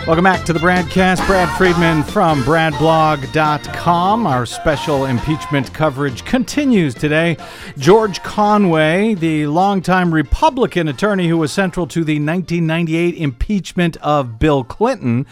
Welcome 0.05 0.25
back 0.25 0.45
to 0.47 0.51
the 0.51 0.59
BradCast. 0.59 1.25
Brad 1.25 1.47
Friedman 1.57 2.03
from 2.03 2.43
BradBlog.com. 2.43 4.27
Our 4.27 4.45
special 4.45 5.05
impeachment 5.05 5.73
coverage 5.73 6.25
continues 6.25 6.93
today. 6.93 7.37
George 7.77 8.21
Conway, 8.21 9.13
the 9.13 9.47
longtime 9.47 10.13
Republican 10.13 10.89
attorney 10.89 11.29
who 11.29 11.37
was 11.37 11.53
central 11.53 11.87
to 11.87 12.03
the 12.03 12.15
1998 12.15 13.15
impeachment 13.15 13.95
of 14.01 14.39
Bill 14.39 14.65
Clinton, 14.65 15.25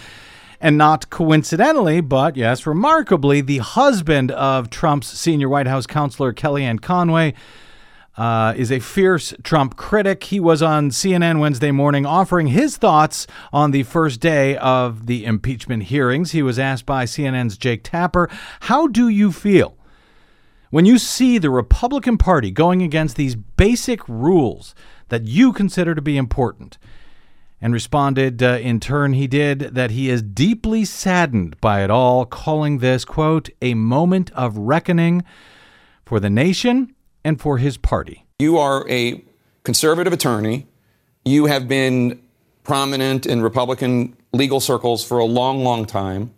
and 0.62 0.78
not 0.78 1.10
coincidentally, 1.10 2.00
but 2.00 2.38
yes, 2.38 2.66
remarkably, 2.66 3.42
the 3.42 3.58
husband 3.58 4.32
of 4.32 4.70
Trump's 4.70 5.08
senior 5.08 5.50
White 5.50 5.68
House 5.68 5.86
counselor, 5.86 6.32
Kellyanne 6.32 6.82
Conway 6.82 7.34
uh, 8.22 8.54
is 8.56 8.72
a 8.72 8.80
fierce 8.80 9.34
Trump 9.42 9.76
critic. 9.76 10.26
He 10.26 10.40
was 10.40 10.62
on 10.62 10.92
CNN 10.92 11.40
Wednesday 11.40 11.72
morning 11.72 12.06
offering 12.06 12.46
his 12.46 12.78
thoughts 12.78 13.26
on 13.52 13.72
the 13.72 13.82
first 13.82 14.20
day 14.20 14.56
of 14.58 15.08
the 15.08 15.26
impeachment 15.26 15.84
hearings. 15.86 16.30
He 16.30 16.44
was 16.44 16.60
asked 16.60 16.86
by 16.86 17.06
CNN's 17.06 17.58
Jake 17.58 17.84
Tapper, 17.84 18.30
How 18.60 18.86
do 18.86 19.10
you 19.10 19.32
feel 19.32 19.76
when 20.70 20.86
you 20.86 21.00
see 21.00 21.40
the 21.40 21.50
Republican 21.50 22.20
Party 22.20 22.52
going 22.52 22.84
against 22.84 23.16
these 23.16 23.34
basic 23.34 24.08
rules 24.08 24.76
that 25.10 25.26
you 25.26 25.52
consider 25.52 25.96
to 25.96 26.02
be 26.02 26.16
important? 26.16 26.78
And 27.60 27.74
responded 27.74 28.44
uh, 28.44 28.60
in 28.62 28.80
turn, 28.80 29.14
he 29.14 29.26
did 29.26 29.62
that 29.74 29.90
he 29.90 30.12
is 30.12 30.22
deeply 30.22 30.86
saddened 30.86 31.60
by 31.60 31.84
it 31.84 31.90
all, 31.90 32.28
calling 32.28 32.78
this, 32.78 33.04
quote, 33.04 33.50
a 33.64 33.74
moment 33.74 34.30
of 34.34 34.60
reckoning 34.60 35.24
for 36.06 36.20
the 36.20 36.30
nation 36.30 36.94
and 37.24 37.40
for 37.40 37.58
his 37.58 37.78
party. 37.78 38.26
You 38.40 38.58
are 38.58 38.90
a 38.90 39.24
conservative 39.64 40.14
attorney. 40.14 40.68
You 41.24 41.46
have 41.46 41.68
been 41.68 42.22
prominent 42.64 43.26
in 43.26 43.42
Republican 43.42 44.16
legal 44.34 44.60
circles 44.60 45.04
for 45.04 45.20
a 45.20 45.26
long, 45.26 45.64
long 45.64 45.86
time. 45.86 46.34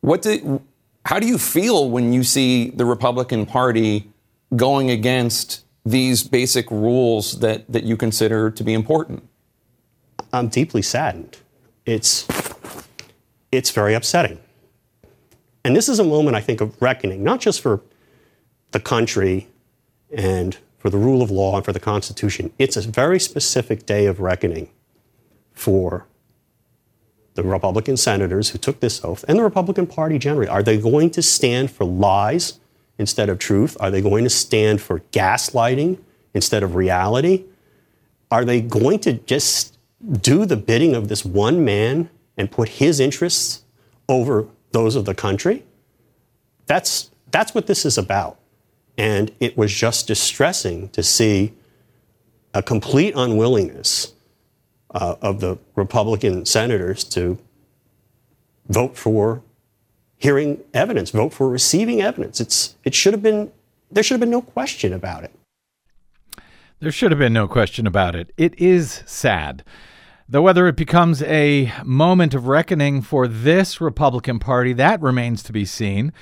What 0.00 0.22
do, 0.22 0.62
how 1.04 1.18
do 1.18 1.26
you 1.26 1.38
feel 1.38 1.90
when 1.90 2.12
you 2.12 2.24
see 2.24 2.70
the 2.70 2.84
Republican 2.84 3.46
Party 3.46 4.10
going 4.56 4.90
against 4.90 5.64
these 5.84 6.22
basic 6.22 6.70
rules 6.70 7.40
that, 7.40 7.70
that 7.70 7.84
you 7.84 7.96
consider 7.96 8.50
to 8.50 8.64
be 8.64 8.72
important? 8.72 9.28
I'm 10.32 10.48
deeply 10.48 10.82
saddened. 10.82 11.38
It's, 11.86 12.26
it's 13.50 13.70
very 13.70 13.94
upsetting. 13.94 14.38
And 15.64 15.76
this 15.76 15.88
is 15.88 15.98
a 15.98 16.04
moment, 16.04 16.36
I 16.36 16.40
think, 16.40 16.60
of 16.60 16.80
reckoning, 16.80 17.22
not 17.22 17.40
just 17.40 17.60
for 17.60 17.82
the 18.70 18.80
country 18.80 19.48
and 20.16 20.58
for 20.78 20.90
the 20.90 20.98
rule 20.98 21.22
of 21.22 21.30
law 21.30 21.56
and 21.56 21.64
for 21.64 21.72
the 21.72 21.80
Constitution. 21.80 22.52
It's 22.58 22.76
a 22.76 22.82
very 22.82 23.20
specific 23.20 23.86
day 23.86 24.06
of 24.06 24.18
reckoning 24.18 24.70
for 25.52 26.06
the 27.34 27.42
Republican 27.42 27.96
senators 27.96 28.50
who 28.50 28.58
took 28.58 28.80
this 28.80 29.04
oath 29.04 29.24
and 29.28 29.38
the 29.38 29.42
Republican 29.42 29.86
Party 29.86 30.18
generally. 30.18 30.48
Are 30.48 30.62
they 30.62 30.78
going 30.78 31.10
to 31.10 31.22
stand 31.22 31.70
for 31.70 31.84
lies 31.84 32.58
instead 32.98 33.28
of 33.28 33.38
truth? 33.38 33.76
Are 33.78 33.90
they 33.90 34.00
going 34.00 34.24
to 34.24 34.30
stand 34.30 34.80
for 34.80 35.00
gaslighting 35.12 35.98
instead 36.34 36.62
of 36.62 36.74
reality? 36.74 37.44
Are 38.30 38.44
they 38.44 38.60
going 38.60 39.00
to 39.00 39.12
just 39.12 39.78
do 40.10 40.46
the 40.46 40.56
bidding 40.56 40.94
of 40.94 41.08
this 41.08 41.24
one 41.24 41.64
man 41.64 42.08
and 42.36 42.50
put 42.50 42.68
his 42.68 43.00
interests 43.00 43.64
over 44.08 44.48
those 44.72 44.96
of 44.96 45.04
the 45.04 45.14
country? 45.14 45.64
That's, 46.66 47.10
that's 47.30 47.54
what 47.54 47.66
this 47.66 47.84
is 47.84 47.98
about. 47.98 48.39
And 49.00 49.30
it 49.40 49.56
was 49.56 49.72
just 49.72 50.06
distressing 50.06 50.90
to 50.90 51.02
see 51.02 51.54
a 52.52 52.62
complete 52.62 53.14
unwillingness 53.16 54.12
uh, 54.90 55.14
of 55.22 55.40
the 55.40 55.56
Republican 55.74 56.44
senators 56.44 57.02
to 57.04 57.38
vote 58.68 58.98
for 58.98 59.42
hearing 60.18 60.60
evidence, 60.74 61.12
vote 61.12 61.32
for 61.32 61.48
receiving 61.48 62.02
evidence. 62.02 62.42
It's, 62.42 62.76
it 62.84 62.94
should 62.94 63.14
have 63.14 63.22
been, 63.22 63.50
there 63.90 64.02
should 64.02 64.16
have 64.16 64.20
been 64.20 64.28
no 64.28 64.42
question 64.42 64.92
about 64.92 65.24
it. 65.24 65.32
There 66.80 66.92
should 66.92 67.10
have 67.10 67.18
been 67.18 67.32
no 67.32 67.48
question 67.48 67.86
about 67.86 68.14
it. 68.14 68.34
It 68.36 68.52
is 68.60 69.02
sad. 69.06 69.64
Though 70.28 70.42
whether 70.42 70.68
it 70.68 70.76
becomes 70.76 71.22
a 71.22 71.72
moment 71.84 72.34
of 72.34 72.48
reckoning 72.48 73.00
for 73.00 73.26
this 73.26 73.80
Republican 73.80 74.38
Party, 74.38 74.74
that 74.74 75.00
remains 75.00 75.42
to 75.44 75.54
be 75.54 75.64
seen. 75.64 76.12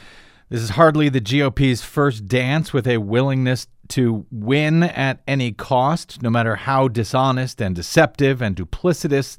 This 0.51 0.63
is 0.63 0.71
hardly 0.71 1.11
the 1.11 1.21
GOP's 1.21 1.83
first 1.83 2.27
dance 2.27 2.73
with 2.73 2.87
a 2.87 2.97
willingness 2.97 3.67
to 3.89 4.25
win 4.31 4.83
at 4.83 5.21
any 5.29 5.53
cost, 5.53 6.23
no 6.23 6.31
matter 6.31 6.57
how 6.57 6.89
dishonest 6.89 7.61
and 7.61 7.77
deceptive 7.77 8.41
and 8.41 8.57
duplicitous 8.57 9.37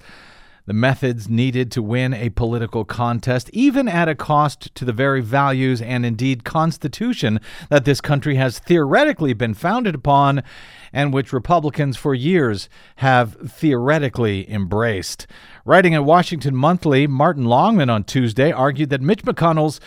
the 0.68 0.74
methods 0.74 1.28
needed 1.28 1.72
to 1.72 1.82
win 1.82 2.14
a 2.14 2.30
political 2.30 2.86
contest, 2.86 3.50
even 3.54 3.88
at 3.88 4.08
a 4.08 4.14
cost 4.14 4.76
to 4.76 4.86
the 4.86 4.94
very 4.94 5.20
values 5.20 5.82
and 5.82 6.06
indeed 6.06 6.44
constitution 6.44 7.40
that 7.72 7.86
this 7.86 8.00
country 8.00 8.36
has 8.36 8.60
theoretically 8.60 9.34
been 9.34 9.56
founded 9.56 9.96
upon 9.96 10.44
and 10.94 11.12
which 11.12 11.34
Republicans 11.34 11.98
for 11.98 12.14
years 12.14 12.70
have 12.98 13.36
theoretically 13.50 14.48
embraced. 14.48 15.26
Writing 15.66 15.96
at 15.96 16.06
Washington 16.06 16.56
Monthly, 16.56 17.08
Martin 17.08 17.46
Longman 17.46 17.90
on 17.90 18.04
Tuesday 18.04 18.52
argued 18.52 18.92
that 18.92 19.02
Mitch 19.02 19.24
McConnell's 19.24 19.80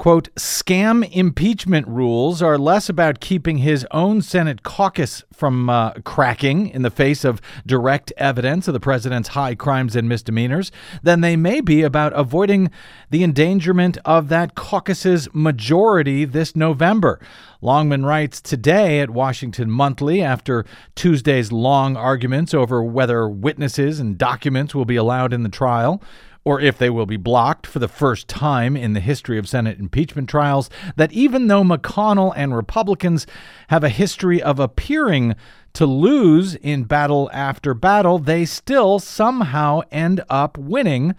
quote, 0.00 0.34
scam 0.34 1.06
impeachment 1.12 1.86
rules 1.86 2.40
are 2.40 2.56
less 2.56 2.88
about 2.88 3.20
keeping 3.20 3.58
his 3.58 3.86
own 3.90 4.22
Senate 4.22 4.62
caucus 4.62 5.22
from 5.30 5.68
uh, 5.68 5.90
cracking 6.06 6.68
in 6.68 6.80
the 6.80 6.90
face 6.90 7.22
of 7.22 7.38
direct 7.66 8.10
evidence 8.16 8.66
of 8.66 8.72
the 8.72 8.80
president's 8.80 9.28
high 9.28 9.54
crimes 9.54 9.94
and 9.94 10.08
misdemeanors 10.08 10.72
than 11.02 11.20
they 11.20 11.36
may 11.36 11.60
be 11.60 11.82
about 11.82 12.14
avoiding 12.14 12.70
the 13.10 13.22
endangerment 13.22 13.98
of 14.06 14.30
that 14.30 14.54
caucus's 14.54 15.28
majority 15.34 16.24
this 16.24 16.56
November. 16.56 17.20
Longman 17.60 18.06
writes 18.06 18.40
today 18.40 19.00
at 19.00 19.10
Washington 19.10 19.70
Monthly 19.70 20.22
after 20.22 20.64
Tuesday's 20.94 21.52
long 21.52 21.98
arguments 21.98 22.54
over 22.54 22.82
whether 22.82 23.28
witnesses 23.28 24.00
and 24.00 24.16
documents 24.16 24.74
will 24.74 24.86
be 24.86 24.96
allowed 24.96 25.34
in 25.34 25.42
the 25.42 25.50
trial 25.50 26.02
or 26.44 26.60
if 26.60 26.78
they 26.78 26.90
will 26.90 27.06
be 27.06 27.16
blocked 27.16 27.66
for 27.66 27.78
the 27.78 27.88
first 27.88 28.28
time 28.28 28.76
in 28.76 28.92
the 28.92 29.00
history 29.00 29.38
of 29.38 29.48
Senate 29.48 29.78
impeachment 29.78 30.28
trials, 30.28 30.70
that 30.96 31.12
even 31.12 31.48
though 31.48 31.62
McConnell 31.62 32.32
and 32.36 32.56
Republicans 32.56 33.26
have 33.68 33.84
a 33.84 33.88
history 33.88 34.42
of 34.42 34.58
appearing 34.58 35.34
to 35.74 35.86
lose 35.86 36.54
in 36.56 36.84
battle 36.84 37.30
after 37.32 37.74
battle, 37.74 38.18
they 38.18 38.44
still 38.44 38.98
somehow 38.98 39.80
end 39.92 40.22
up 40.28 40.56
winning 40.56 41.14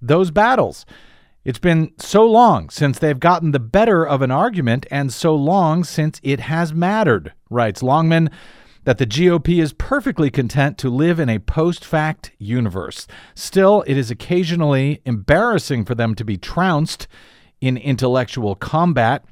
those 0.00 0.30
battles. 0.30 0.84
It's 1.44 1.58
been 1.58 1.92
so 1.98 2.26
long 2.26 2.68
since 2.68 2.98
they've 2.98 3.18
gotten 3.18 3.52
the 3.52 3.58
better 3.58 4.06
of 4.06 4.20
an 4.20 4.30
argument 4.30 4.86
and 4.90 5.12
so 5.12 5.34
long 5.34 5.82
since 5.82 6.20
it 6.22 6.40
has 6.40 6.74
mattered, 6.74 7.32
writes 7.48 7.82
Longman 7.82 8.30
that 8.88 8.96
the 8.96 9.06
GOP 9.06 9.60
is 9.60 9.74
perfectly 9.74 10.30
content 10.30 10.78
to 10.78 10.88
live 10.88 11.20
in 11.20 11.28
a 11.28 11.38
post 11.38 11.84
fact 11.84 12.32
universe. 12.38 13.06
Still, 13.34 13.84
it 13.86 13.98
is 13.98 14.10
occasionally 14.10 15.02
embarrassing 15.04 15.84
for 15.84 15.94
them 15.94 16.14
to 16.14 16.24
be 16.24 16.38
trounced 16.38 17.06
in 17.60 17.76
intellectual 17.76 18.54
combat. 18.54 19.26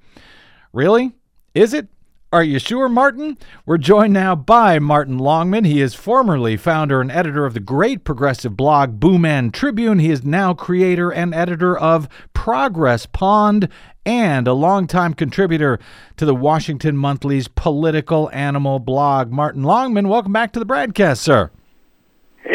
Really? 0.75 1.15
Is 1.55 1.73
it? 1.73 1.89
Are 2.37 2.45
you 2.45 2.59
sure, 2.59 2.91
Martin? 2.91 3.39
We're 3.65 3.79
joined 3.79 4.13
now 4.13 4.35
by 4.35 4.79
Martin 4.79 5.17
Longman. 5.17 5.65
He 5.65 5.81
is 5.81 5.95
formerly 5.95 6.59
founder 6.59 7.01
and 7.01 7.11
editor 7.11 7.47
of 7.47 7.55
the 7.55 7.61
great 7.61 8.05
progressive 8.05 8.59
blog 8.59 9.01
Booman 9.01 9.53
Tribune. 9.53 10.01
He 10.01 10.11
is 10.11 10.23
now 10.23 10.53
creator 10.53 11.11
and 11.11 11.35
editor 11.35 11.79
of 11.79 12.11
Progress 12.35 13.07
Pond 13.07 13.71
and 14.05 14.47
a 14.47 14.53
longtime 14.53 15.15
contributor 15.15 15.79
to 16.19 16.27
the 16.27 16.35
Washington 16.35 16.95
Monthly's 16.99 17.49
political 17.49 18.29
animal 18.35 18.81
blog. 18.81 19.31
Martin 19.31 19.63
Longman, 19.63 20.07
welcome 20.07 20.35
back 20.35 20.53
to 20.53 20.59
the 20.59 20.67
BradCast, 20.67 21.17
sir. 21.17 21.51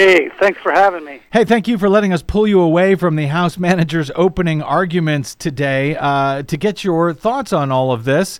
Hey, 0.01 0.29
thanks 0.39 0.59
for 0.59 0.71
having 0.71 1.05
me. 1.05 1.21
Hey, 1.31 1.45
thank 1.45 1.67
you 1.67 1.77
for 1.77 1.87
letting 1.87 2.11
us 2.11 2.23
pull 2.23 2.47
you 2.47 2.59
away 2.59 2.95
from 2.95 3.15
the 3.15 3.27
House 3.27 3.59
manager's 3.59 4.09
opening 4.15 4.59
arguments 4.59 5.35
today 5.35 5.95
uh, 5.95 6.41
to 6.41 6.57
get 6.57 6.83
your 6.83 7.13
thoughts 7.13 7.53
on 7.53 7.71
all 7.71 7.91
of 7.91 8.03
this. 8.03 8.39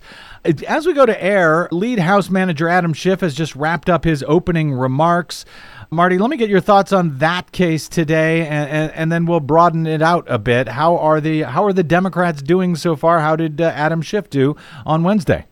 As 0.66 0.88
we 0.88 0.92
go 0.92 1.06
to 1.06 1.22
air, 1.22 1.68
lead 1.70 2.00
House 2.00 2.30
manager 2.30 2.68
Adam 2.68 2.92
Schiff 2.92 3.20
has 3.20 3.32
just 3.32 3.54
wrapped 3.54 3.88
up 3.88 4.02
his 4.02 4.24
opening 4.26 4.72
remarks. 4.72 5.44
Marty, 5.88 6.18
let 6.18 6.30
me 6.30 6.36
get 6.36 6.50
your 6.50 6.60
thoughts 6.60 6.92
on 6.92 7.18
that 7.18 7.52
case 7.52 7.88
today, 7.88 8.40
and, 8.40 8.68
and, 8.68 8.92
and, 8.94 9.12
then 9.12 9.24
we'll 9.24 9.38
broaden 9.38 9.86
it 9.86 10.02
out 10.02 10.24
a 10.26 10.40
bit. 10.40 10.66
How 10.66 10.98
are 10.98 11.20
the 11.20 11.42
how 11.42 11.64
are 11.64 11.72
the 11.72 11.84
Democrats 11.84 12.42
doing 12.42 12.74
so 12.74 12.96
far? 12.96 13.20
How 13.20 13.36
did 13.36 13.60
uh, 13.60 13.66
Adam 13.66 14.02
Schiff 14.02 14.28
do 14.28 14.56
on 14.84 15.04
Wednesday? 15.04 15.46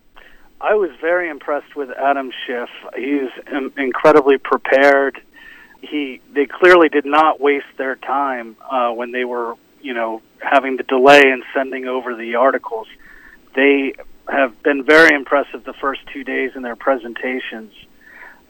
I 0.60 0.74
was 0.74 0.90
very 1.00 1.30
impressed 1.30 1.76
with 1.76 1.90
Adam 1.90 2.32
Schiff. 2.46 2.68
He's 2.96 3.30
incredibly 3.78 4.38
prepared. 4.38 5.20
He 5.82 6.20
they 6.32 6.46
clearly 6.46 6.88
did 6.88 7.06
not 7.06 7.40
waste 7.40 7.66
their 7.76 7.96
time 7.96 8.56
uh, 8.70 8.90
when 8.90 9.12
they 9.12 9.24
were 9.24 9.54
you 9.80 9.94
know 9.94 10.22
having 10.40 10.76
the 10.76 10.82
delay 10.82 11.22
in 11.22 11.42
sending 11.54 11.86
over 11.86 12.14
the 12.14 12.34
articles. 12.34 12.88
They 13.54 13.94
have 14.28 14.62
been 14.62 14.84
very 14.84 15.14
impressive 15.14 15.64
the 15.64 15.72
first 15.72 16.00
two 16.12 16.22
days 16.22 16.52
in 16.54 16.62
their 16.62 16.76
presentations 16.76 17.72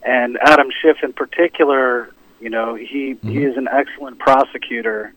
and 0.03 0.39
Adam 0.41 0.69
Schiff 0.81 0.99
in 1.03 1.13
particular, 1.13 2.11
you 2.41 2.51
know, 2.51 2.75
he 2.75 3.15
mm-hmm. 3.15 3.29
he 3.29 3.45
is 3.45 3.57
an 3.57 3.69
excellent 3.71 4.19
prosecutor. 4.19 5.13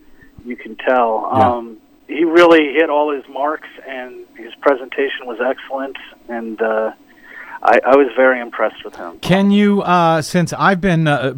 You 0.45 0.56
can 0.56 0.76
tell. 0.76 1.30
Yeah. 1.34 1.49
Um, 1.49 1.78
he 2.08 2.26
really 2.26 2.73
hit 2.73 2.89
all 2.89 3.15
his 3.15 3.23
marks, 3.30 3.69
and 3.88 4.26
his 4.36 4.54
presentation 4.56 5.26
was 5.26 5.39
excellent. 5.39 5.95
And 6.28 6.62
uh, 6.62 6.91
I, 7.65 7.80
I, 7.86 7.95
was 7.95 8.08
very 8.13 8.41
impressed 8.41 8.84
with 8.84 8.97
him. 8.97 9.19
Can 9.19 9.49
you, 9.49 9.82
uh, 9.84 10.21
since 10.21 10.52
I've 10.52 10.82
been 10.82 11.08
uh, 11.08 11.12
uh, 11.12 11.32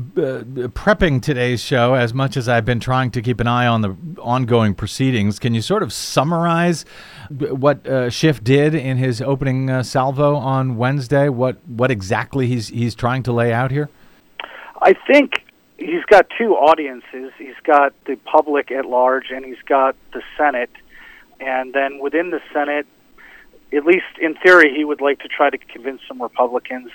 prepping 0.73 1.21
today's 1.21 1.61
show 1.61 1.93
as 1.93 2.15
much 2.15 2.35
as 2.35 2.49
I've 2.49 2.65
been 2.65 2.79
trying 2.79 3.11
to 3.11 3.21
keep 3.21 3.39
an 3.39 3.45
eye 3.45 3.67
on 3.67 3.81
the 3.81 3.95
ongoing 4.19 4.73
proceedings, 4.73 5.37
can 5.37 5.53
you 5.53 5.61
sort 5.61 5.83
of 5.83 5.93
summarize 5.93 6.83
what 7.29 7.85
uh, 7.85 8.09
Schiff 8.09 8.43
did 8.43 8.73
in 8.73 8.97
his 8.97 9.21
opening 9.21 9.69
uh, 9.69 9.83
salvo 9.83 10.35
on 10.35 10.77
Wednesday? 10.77 11.29
What 11.29 11.57
what 11.67 11.91
exactly 11.91 12.47
he's 12.47 12.69
he's 12.69 12.95
trying 12.95 13.21
to 13.23 13.31
lay 13.31 13.53
out 13.53 13.69
here? 13.69 13.89
I 14.81 14.93
think 14.93 15.43
he's 15.77 16.05
got 16.05 16.25
two 16.35 16.55
audiences. 16.55 17.33
He's 17.37 17.59
got 17.63 17.93
the 18.05 18.15
public 18.25 18.71
at 18.71 18.85
large, 18.85 19.29
and 19.29 19.45
he's 19.45 19.61
got 19.67 19.95
the 20.11 20.23
Senate. 20.37 20.71
And 21.39 21.73
then 21.73 21.99
within 21.99 22.31
the 22.31 22.41
Senate, 22.51 22.87
at 23.73 23.85
least 23.85 24.05
in 24.21 24.35
theory, 24.35 24.73
he 24.75 24.85
would 24.85 25.01
like 25.01 25.19
to 25.19 25.27
try 25.27 25.49
to 25.49 25.57
convince 25.57 26.01
some 26.07 26.21
Republicans. 26.21 26.91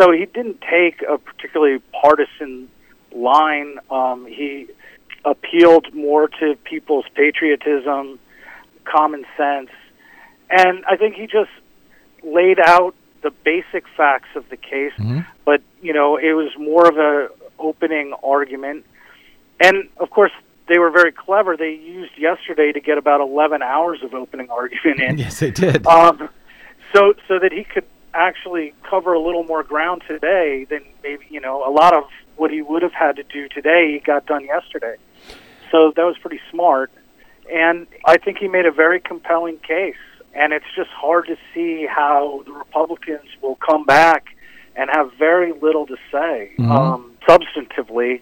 So 0.00 0.12
he 0.12 0.26
didn't 0.26 0.60
take 0.60 1.02
a 1.02 1.18
particularly 1.18 1.80
partisan 2.00 2.68
line. 3.12 3.78
Um, 3.90 4.26
he 4.26 4.68
appealed 5.24 5.92
more 5.94 6.28
to 6.28 6.56
people's 6.64 7.06
patriotism, 7.14 8.18
common 8.84 9.24
sense, 9.36 9.70
and 10.50 10.84
I 10.86 10.96
think 10.96 11.14
he 11.16 11.26
just 11.26 11.50
laid 12.22 12.58
out 12.60 12.94
the 13.22 13.30
basic 13.30 13.84
facts 13.96 14.28
of 14.36 14.48
the 14.50 14.56
case, 14.56 14.92
but 15.44 15.60
you 15.82 15.92
know, 15.92 16.16
it 16.16 16.32
was 16.34 16.50
more 16.58 16.86
of 16.88 16.96
a 16.96 17.28
opening 17.58 18.12
argument. 18.22 18.84
And 19.60 19.88
of 19.96 20.10
course, 20.10 20.32
they 20.68 20.78
were 20.78 20.90
very 20.90 21.12
clever. 21.12 21.56
They 21.56 21.74
used 21.74 22.12
yesterday 22.18 22.72
to 22.72 22.80
get 22.80 22.98
about 22.98 23.20
11 23.20 23.62
hours 23.62 24.00
of 24.02 24.14
opening 24.14 24.50
argument 24.50 25.00
in. 25.00 25.18
Yes, 25.18 25.40
they 25.40 25.50
did. 25.50 25.86
Um, 25.86 26.28
so 26.94 27.14
so 27.28 27.38
that 27.38 27.52
he 27.52 27.64
could 27.64 27.84
actually 28.14 28.74
cover 28.88 29.12
a 29.12 29.20
little 29.20 29.44
more 29.44 29.62
ground 29.62 30.02
today 30.08 30.66
than 30.68 30.80
maybe 31.02 31.26
you 31.28 31.40
know 31.40 31.68
a 31.68 31.70
lot 31.70 31.94
of 31.94 32.04
what 32.36 32.50
he 32.50 32.62
would 32.62 32.82
have 32.82 32.92
had 32.92 33.16
to 33.16 33.22
do 33.22 33.48
today 33.48 33.92
he 33.92 33.98
got 33.98 34.26
done 34.26 34.44
yesterday. 34.44 34.96
So 35.70 35.92
that 35.96 36.02
was 36.02 36.16
pretty 36.18 36.40
smart, 36.50 36.90
and 37.52 37.86
I 38.04 38.18
think 38.18 38.38
he 38.38 38.48
made 38.48 38.66
a 38.66 38.72
very 38.72 39.00
compelling 39.00 39.58
case. 39.58 39.96
And 40.34 40.52
it's 40.52 40.66
just 40.76 40.90
hard 40.90 41.28
to 41.28 41.36
see 41.54 41.86
how 41.86 42.42
the 42.44 42.52
Republicans 42.52 43.24
will 43.40 43.56
come 43.56 43.86
back 43.86 44.36
and 44.76 44.90
have 44.90 45.10
very 45.18 45.52
little 45.52 45.86
to 45.86 45.96
say 46.12 46.52
um, 46.58 47.12
substantively 47.26 48.20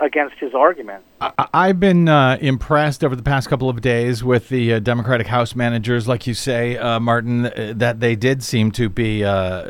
against 0.00 0.36
his 0.38 0.54
argument. 0.54 1.02
I- 1.20 1.48
I've 1.52 1.80
been 1.80 2.08
uh, 2.08 2.38
impressed 2.40 3.04
over 3.04 3.16
the 3.16 3.22
past 3.22 3.48
couple 3.48 3.68
of 3.68 3.80
days 3.80 4.22
with 4.24 4.48
the 4.48 4.74
uh, 4.74 4.78
Democratic 4.78 5.26
House 5.26 5.54
managers, 5.54 6.06
like 6.08 6.26
you 6.26 6.34
say, 6.34 6.76
uh, 6.76 7.00
Martin, 7.00 7.46
uh, 7.46 7.72
that 7.76 8.00
they 8.00 8.16
did 8.16 8.42
seem 8.42 8.70
to 8.72 8.88
be 8.88 9.24
uh, 9.24 9.62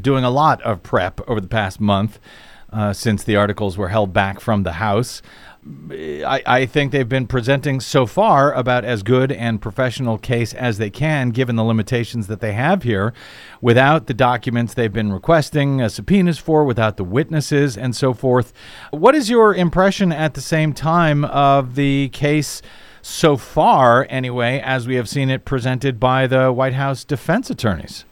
doing 0.00 0.24
a 0.24 0.30
lot 0.30 0.60
of 0.62 0.82
prep 0.82 1.20
over 1.28 1.40
the 1.40 1.48
past 1.48 1.80
month 1.80 2.18
uh, 2.72 2.92
since 2.92 3.24
the 3.24 3.36
articles 3.36 3.78
were 3.78 3.88
held 3.88 4.12
back 4.12 4.40
from 4.40 4.62
the 4.62 4.72
House. 4.72 5.22
I, 5.90 6.42
I 6.46 6.66
think 6.66 6.92
they've 6.92 7.08
been 7.08 7.26
presenting 7.26 7.80
so 7.80 8.06
far 8.06 8.52
about 8.52 8.84
as 8.84 9.02
good 9.02 9.32
and 9.32 9.60
professional 9.60 10.16
case 10.16 10.54
as 10.54 10.78
they 10.78 10.88
can, 10.88 11.30
given 11.30 11.56
the 11.56 11.64
limitations 11.64 12.26
that 12.28 12.40
they 12.40 12.52
have 12.52 12.84
here, 12.84 13.12
without 13.60 14.06
the 14.06 14.14
documents 14.14 14.74
they've 14.74 14.92
been 14.92 15.12
requesting 15.12 15.82
uh, 15.82 15.88
subpoenas 15.88 16.38
for, 16.38 16.64
without 16.64 16.96
the 16.96 17.04
witnesses, 17.04 17.76
and 17.76 17.94
so 17.94 18.14
forth. 18.14 18.52
What 18.90 19.14
is 19.14 19.28
your 19.28 19.54
impression 19.54 20.12
at 20.12 20.34
the 20.34 20.40
same 20.40 20.72
time 20.72 21.24
of 21.24 21.74
the 21.74 22.08
case 22.10 22.62
so 23.02 23.36
far, 23.36 24.06
anyway, 24.08 24.60
as 24.60 24.86
we 24.86 24.94
have 24.94 25.08
seen 25.08 25.28
it 25.28 25.44
presented 25.44 25.98
by 25.98 26.26
the 26.26 26.52
White 26.52 26.74
House 26.74 27.04
defense 27.04 27.50
attorneys? 27.50 28.04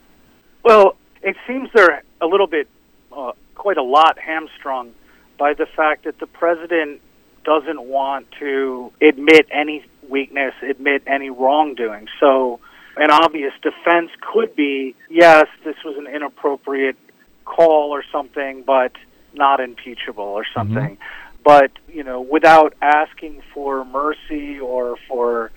Well, 0.64 0.96
it 1.22 1.36
seems 1.46 1.70
they're 1.74 2.02
a 2.20 2.26
little 2.26 2.48
bit, 2.48 2.68
uh, 3.12 3.32
quite 3.54 3.76
a 3.76 3.82
lot 3.82 4.18
hamstrung 4.18 4.92
by 5.38 5.54
the 5.54 5.66
fact 5.66 6.04
that 6.04 6.18
the 6.18 6.26
president 6.26 7.00
doesn't 7.46 7.80
want 7.80 8.26
to 8.40 8.92
admit 9.00 9.46
any 9.50 9.86
weakness, 10.10 10.52
admit 10.68 11.02
any 11.06 11.30
wrongdoing. 11.30 12.08
So, 12.20 12.60
an 12.96 13.10
obvious 13.10 13.52
defense 13.62 14.10
could 14.20 14.56
be 14.56 14.94
yes, 15.08 15.46
this 15.64 15.76
was 15.84 15.96
an 15.96 16.06
inappropriate 16.06 16.96
call 17.44 17.90
or 17.90 18.02
something, 18.10 18.64
but 18.66 18.92
not 19.32 19.60
impeachable 19.60 20.24
or 20.24 20.42
mm-hmm. 20.42 20.58
something. 20.58 20.98
But, 21.44 21.70
you 21.88 22.02
know, 22.02 22.20
without 22.20 22.74
asking 22.82 23.42
for 23.54 23.84
mercy 23.84 24.58
or 24.58 24.96
for 25.08 25.52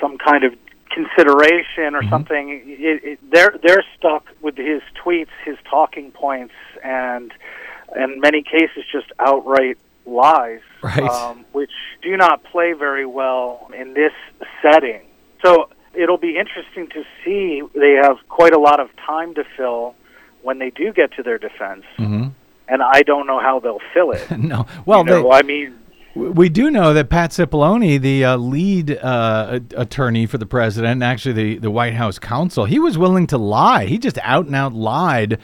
some 0.00 0.16
kind 0.16 0.44
of 0.44 0.54
consideration 0.90 1.94
or 1.94 2.00
mm-hmm. 2.00 2.08
something, 2.08 2.48
it, 2.66 3.04
it, 3.04 3.18
they're 3.30 3.54
they're 3.62 3.84
stuck 3.98 4.24
with 4.40 4.56
his 4.56 4.80
tweets, 5.04 5.34
his 5.44 5.56
talking 5.68 6.10
points, 6.12 6.54
and 6.82 7.32
in 7.94 8.20
many 8.20 8.42
cases 8.42 8.84
just 8.90 9.12
outright 9.18 9.76
lies, 10.06 10.60
Right. 10.82 10.98
um, 11.02 11.44
which 11.52 11.70
do 12.02 12.16
not 12.16 12.44
play 12.44 12.72
very 12.72 13.06
well 13.06 13.68
in 13.78 13.94
this 13.94 14.12
setting. 14.62 15.02
So 15.44 15.68
it'll 15.94 16.18
be 16.18 16.36
interesting 16.38 16.88
to 16.94 17.02
see. 17.24 17.62
They 17.74 17.98
have 18.02 18.16
quite 18.28 18.52
a 18.54 18.58
lot 18.58 18.80
of 18.80 18.88
time 19.06 19.34
to 19.34 19.44
fill 19.56 19.94
when 20.42 20.58
they 20.58 20.70
do 20.70 20.92
get 20.92 21.12
to 21.16 21.22
their 21.22 21.38
defense, 21.38 21.84
Mm-hmm. 21.98 22.28
and 22.68 22.82
I 22.82 23.02
don't 23.02 23.26
know 23.26 23.40
how 23.40 23.58
they'll 23.60 23.80
fill 23.92 24.12
it. 24.12 24.30
No. 24.38 24.66
Well, 24.84 25.00
you 25.00 25.06
know, 25.06 25.22
they, 25.24 25.30
I 25.30 25.42
mean, 25.42 25.74
We 26.14 26.48
do 26.48 26.70
know 26.70 26.94
that 26.94 27.10
Pat 27.10 27.30
Cipollone, 27.32 28.00
the 28.00 28.24
uh, 28.24 28.36
lead 28.36 28.96
uh, 29.02 29.60
attorney 29.76 30.26
for 30.26 30.38
the 30.38 30.46
president, 30.46 30.92
and 30.92 31.04
actually 31.04 31.32
the, 31.34 31.58
the 31.58 31.70
White 31.70 31.94
House 31.94 32.18
counsel, 32.18 32.64
he 32.64 32.78
was 32.78 32.96
willing 32.96 33.26
to 33.28 33.38
lie. 33.38 33.86
He 33.86 33.98
just 33.98 34.18
out 34.22 34.46
and 34.46 34.54
out 34.54 34.72
lied 34.72 35.38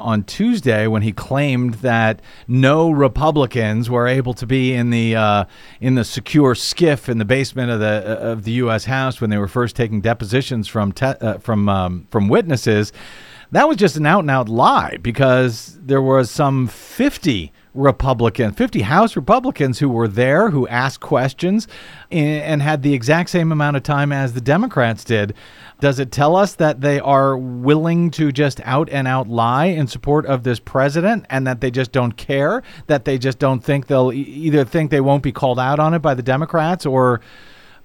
on 0.00 0.24
Tuesday 0.24 0.86
when 0.86 1.02
he 1.02 1.12
claimed 1.12 1.74
that 1.74 2.20
no 2.48 2.90
Republicans 2.90 3.88
were 3.88 4.06
able 4.06 4.34
to 4.34 4.46
be 4.46 4.74
in 4.74 4.90
the 4.90 5.16
uh, 5.16 5.44
in 5.80 5.94
the 5.94 6.04
secure 6.04 6.54
SCIF 6.54 7.08
in 7.08 7.18
the 7.18 7.24
basement 7.24 7.70
of 7.70 7.80
the 7.80 7.86
of 7.86 8.44
the 8.44 8.52
U.S. 8.52 8.84
House 8.84 9.20
when 9.20 9.30
they 9.30 9.38
were 9.38 9.48
first 9.48 9.76
taking 9.76 10.00
depositions 10.00 10.68
from 10.68 10.92
te- 10.92 11.06
uh, 11.06 11.38
from 11.38 11.68
um, 11.68 12.06
from 12.10 12.28
witnesses. 12.28 12.92
That 13.52 13.66
was 13.66 13.76
just 13.76 13.96
an 13.96 14.06
out 14.06 14.20
and 14.20 14.30
out 14.30 14.48
lie 14.48 14.98
because 15.02 15.78
there 15.82 16.02
was 16.02 16.30
some 16.30 16.68
50 16.68 17.52
Republicans, 17.74 18.56
50 18.56 18.82
House 18.82 19.14
Republicans 19.14 19.78
who 19.78 19.88
were 19.88 20.08
there 20.08 20.50
who 20.50 20.66
asked 20.68 21.00
questions 21.00 21.68
and, 22.10 22.42
and 22.42 22.62
had 22.62 22.82
the 22.82 22.94
exact 22.94 23.30
same 23.30 23.52
amount 23.52 23.76
of 23.76 23.82
time 23.82 24.12
as 24.12 24.32
the 24.32 24.40
Democrats 24.40 25.04
did. 25.04 25.34
Does 25.78 25.98
it 25.98 26.10
tell 26.10 26.34
us 26.34 26.54
that 26.56 26.80
they 26.80 26.98
are 27.00 27.36
willing 27.36 28.10
to 28.12 28.32
just 28.32 28.60
out 28.64 28.88
and 28.90 29.06
out 29.06 29.28
lie 29.28 29.66
in 29.66 29.86
support 29.86 30.26
of 30.26 30.42
this 30.42 30.58
president 30.58 31.26
and 31.30 31.46
that 31.46 31.60
they 31.60 31.70
just 31.70 31.92
don't 31.92 32.16
care? 32.16 32.62
That 32.86 33.04
they 33.04 33.18
just 33.18 33.38
don't 33.38 33.60
think 33.60 33.86
they'll 33.86 34.12
either 34.12 34.64
think 34.64 34.90
they 34.90 35.00
won't 35.00 35.22
be 35.22 35.32
called 35.32 35.60
out 35.60 35.78
on 35.78 35.94
it 35.94 36.00
by 36.00 36.14
the 36.14 36.22
Democrats 36.22 36.84
or 36.84 37.20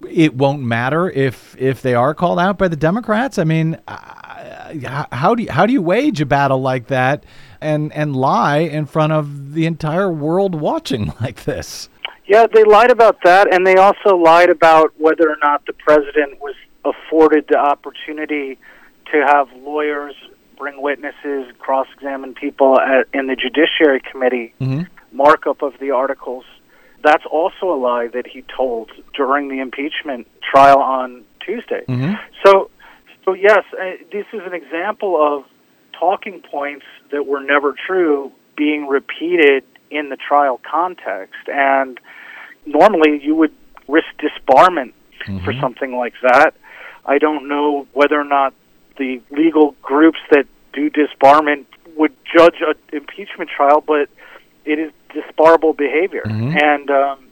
it 0.09 0.35
won't 0.35 0.61
matter 0.61 1.09
if 1.09 1.55
if 1.57 1.81
they 1.81 1.93
are 1.95 2.13
called 2.13 2.39
out 2.39 2.57
by 2.57 2.67
the 2.67 2.75
Democrats. 2.75 3.37
I 3.37 3.43
mean, 3.43 3.79
how 3.87 5.35
do 5.35 5.43
you, 5.43 5.51
how 5.51 5.65
do 5.65 5.73
you 5.73 5.81
wage 5.81 6.21
a 6.21 6.25
battle 6.25 6.61
like 6.61 6.87
that 6.87 7.23
and 7.65 7.91
and 7.93 8.15
lie 8.15 8.59
in 8.59 8.85
front 8.85 9.11
of 9.11 9.53
the 9.53 9.65
entire 9.65 10.11
world 10.11 10.55
watching 10.55 11.13
like 11.21 11.43
this? 11.43 11.89
Yeah, 12.27 12.47
they 12.51 12.63
lied 12.63 12.91
about 12.91 13.17
that, 13.23 13.53
and 13.53 13.67
they 13.67 13.75
also 13.75 14.15
lied 14.15 14.49
about 14.49 14.93
whether 14.97 15.29
or 15.29 15.37
not 15.43 15.65
the 15.65 15.73
president 15.73 16.39
was 16.39 16.55
afforded 16.83 17.45
the 17.49 17.57
opportunity 17.57 18.57
to 19.11 19.25
have 19.27 19.47
lawyers 19.57 20.15
bring 20.57 20.81
witnesses, 20.81 21.51
cross-examine 21.59 22.33
people 22.33 22.79
at, 22.79 23.07
in 23.13 23.27
the 23.27 23.35
Judiciary 23.35 24.01
Committee 24.11 24.53
markup 25.11 25.61
of 25.61 25.73
the 25.79 25.91
articles. 25.91 26.45
That's 27.03 27.25
also 27.29 27.71
a 27.71 27.77
lie 27.77 28.07
that 28.13 28.25
he 28.25 28.43
told 28.55 28.91
during 29.13 29.49
the 29.49 29.59
impeachment 29.59 30.27
trial 30.41 30.79
on 30.79 31.25
Tuesday. 31.45 31.83
So, 32.43 32.71
so 33.25 33.33
yes, 33.33 33.63
uh, 33.73 34.03
this 34.11 34.25
is 34.33 34.41
an 34.45 34.53
example 34.53 35.17
of 35.21 35.43
talking 35.99 36.41
points 36.49 36.85
that 37.11 37.25
were 37.25 37.41
never 37.41 37.73
true 37.87 38.31
being 38.55 38.87
repeated 38.87 39.63
in 39.91 40.09
the 40.09 40.17
trial 40.17 40.59
context. 40.69 41.47
And 41.47 41.99
normally 42.65 43.21
you 43.23 43.35
would 43.35 43.53
risk 43.87 44.07
disbarment 44.19 44.93
for 45.43 45.53
something 45.61 45.95
like 45.95 46.13
that. 46.21 46.53
I 47.05 47.17
don't 47.17 47.47
know 47.47 47.87
whether 47.93 48.19
or 48.19 48.25
not 48.25 48.53
the 48.97 49.21
legal 49.31 49.75
groups 49.81 50.19
that 50.31 50.45
do 50.73 50.89
disbarment 50.89 51.65
would 51.95 52.13
judge 52.35 52.55
an 52.61 52.75
impeachment 52.91 53.49
trial, 53.49 53.81
but 53.81 54.09
it 54.65 54.79
is 54.79 54.91
disbarable 55.13 55.75
behavior. 55.77 56.23
And 56.25 56.89
um, 56.89 57.27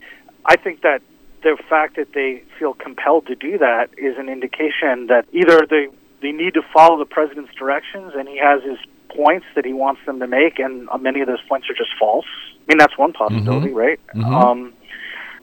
I 0.45 0.55
think 0.55 0.81
that 0.81 1.01
the 1.41 1.57
fact 1.69 1.97
that 1.97 2.13
they 2.13 2.43
feel 2.57 2.73
compelled 2.73 3.27
to 3.27 3.35
do 3.35 3.57
that 3.57 3.89
is 3.97 4.17
an 4.17 4.29
indication 4.29 5.07
that 5.07 5.25
either 5.33 5.65
they 5.69 5.87
they 6.21 6.31
need 6.31 6.53
to 6.53 6.61
follow 6.73 6.97
the 6.97 7.05
president's 7.05 7.53
directions, 7.53 8.13
and 8.15 8.29
he 8.29 8.37
has 8.37 8.63
his 8.63 8.77
points 9.15 9.45
that 9.55 9.65
he 9.65 9.73
wants 9.73 10.01
them 10.05 10.19
to 10.19 10.27
make, 10.27 10.59
and 10.59 10.89
uh, 10.89 10.97
many 10.97 11.21
of 11.21 11.27
those 11.27 11.41
points 11.47 11.69
are 11.69 11.73
just 11.73 11.91
false. 11.99 12.25
I 12.51 12.63
mean, 12.67 12.77
that's 12.77 12.97
one 12.97 13.13
possibility, 13.13 13.69
right? 13.73 13.99
Um, 14.33 14.73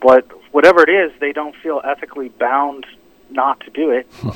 but 0.01 0.25
whatever 0.51 0.81
it 0.83 0.89
is, 0.89 1.11
they 1.19 1.31
don't 1.31 1.55
feel 1.61 1.81
ethically 1.83 2.29
bound 2.29 2.85
not 3.29 3.59
to 3.61 3.69
do 3.69 3.91
it. 3.91 4.07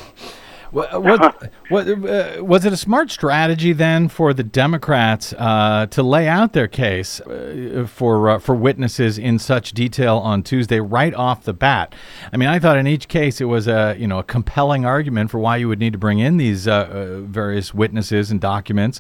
What, 0.76 1.04
what, 1.04 1.52
what, 1.70 1.88
uh, 1.88 2.44
was 2.44 2.66
it 2.66 2.74
a 2.74 2.78
smart 2.78 3.10
strategy 3.10 3.72
then 3.72 4.10
for 4.10 4.34
the 4.34 4.44
Democrats 4.44 5.32
uh, 5.38 5.86
to 5.86 6.04
lay 6.04 6.28
out 6.28 6.52
their 6.52 6.68
case 6.68 7.22
uh, 7.22 7.88
for 7.90 8.32
uh, 8.32 8.40
for 8.40 8.54
witnesses 8.54 9.18
in 9.18 9.40
such 9.40 9.72
detail 9.72 10.18
on 10.18 10.44
Tuesday 10.44 10.82
right 10.82 11.14
off 11.14 11.46
the 11.46 11.54
bat? 11.54 11.96
I 12.34 12.36
mean, 12.36 12.50
I 12.50 12.60
thought 12.60 12.76
in 12.76 12.88
each 12.88 13.08
case 13.08 13.40
it 13.40 13.46
was 13.46 13.70
a 13.70 13.96
you 13.98 14.06
know 14.06 14.20
a 14.20 14.24
compelling 14.24 14.84
argument 14.84 15.32
for 15.32 15.40
why 15.40 15.56
you 15.56 15.70
would 15.70 15.80
need 15.80 15.94
to 15.94 16.00
bring 16.00 16.20
in 16.20 16.36
these 16.36 16.68
uh, 16.68 16.74
uh, 16.74 17.20
various 17.22 17.74
witnesses 17.74 18.30
and 18.30 18.42
documents. 18.42 19.00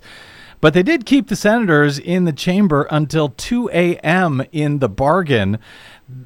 But 0.61 0.73
they 0.73 0.81
did 0.81 1.05
keep 1.05 1.27
the 1.27 1.35
senators 1.35 1.99
in 1.99 2.23
the 2.23 2.33
chamber 2.33 2.87
until 2.89 3.29
2 3.29 3.69
a.m. 3.71 4.41
in 4.51 4.79
the 4.79 4.89
bargain, 4.89 5.59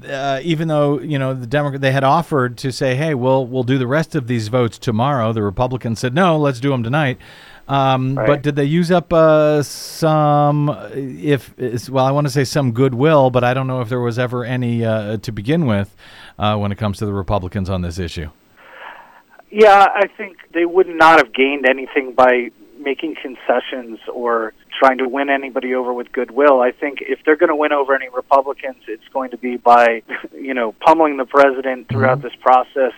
uh, 0.08 0.40
even 0.44 0.68
though 0.68 1.00
you 1.00 1.18
know 1.18 1.34
the 1.34 1.48
Democrat 1.48 1.82
they 1.82 1.92
had 1.92 2.04
offered 2.04 2.58
to 2.60 2.72
say, 2.72 2.96
"Hey, 2.96 3.14
we'll 3.14 3.46
we'll 3.46 3.64
do 3.64 3.78
the 3.78 3.88
rest 3.88 4.16
of 4.16 4.28
these 4.28 4.48
votes 4.50 4.78
tomorrow." 4.78 5.32
The 5.34 5.44
Republicans 5.44 6.00
said, 6.00 6.14
"No, 6.14 6.38
let's 6.38 6.60
do 6.60 6.70
them 6.70 6.84
tonight." 6.84 7.18
Um, 7.70 8.16
But 8.16 8.42
did 8.42 8.56
they 8.56 8.66
use 8.66 8.90
up 8.90 9.14
uh, 9.14 9.62
some, 9.62 10.70
if 10.96 11.54
well, 11.88 12.04
I 12.04 12.12
want 12.12 12.26
to 12.26 12.34
say 12.34 12.44
some 12.44 12.72
goodwill, 12.72 13.30
but 13.30 13.44
I 13.44 13.54
don't 13.54 13.68
know 13.68 13.82
if 13.82 13.90
there 13.90 14.00
was 14.00 14.18
ever 14.18 14.44
any 14.44 14.84
uh, 14.84 15.18
to 15.18 15.32
begin 15.32 15.68
with 15.68 15.96
uh, 16.40 16.58
when 16.58 16.72
it 16.72 16.80
comes 16.80 16.98
to 16.98 17.06
the 17.06 17.14
Republicans 17.14 17.70
on 17.70 17.84
this 17.84 18.00
issue. 18.00 18.32
Yeah, 19.52 19.88
I 19.94 20.08
think 20.18 20.38
they 20.54 20.66
would 20.66 20.88
not 20.88 21.24
have 21.24 21.34
gained 21.34 21.68
anything 21.70 22.14
by 22.14 22.50
making 22.80 23.16
concessions 23.22 24.00
or 24.12 24.54
trying 24.80 24.98
to 25.00 25.08
win 25.08 25.30
anybody 25.30 25.76
over 25.76 25.94
with 25.94 26.12
goodwill. 26.12 26.62
I 26.62 26.72
think 26.72 27.00
if 27.02 27.20
they're 27.26 27.36
going 27.36 27.50
to 27.50 27.56
win 27.56 27.74
over 27.74 27.94
any 27.94 28.10
Republicans, 28.10 28.84
it's 28.88 29.08
going 29.14 29.32
to 29.32 29.38
be 29.38 29.58
by, 29.58 30.02
you 30.34 30.54
know, 30.54 30.72
pummeling 30.72 31.18
the 31.18 31.26
president 31.26 31.90
throughout 31.90 32.20
mm-hmm. 32.20 32.28
this 32.28 32.36
process 32.42 32.94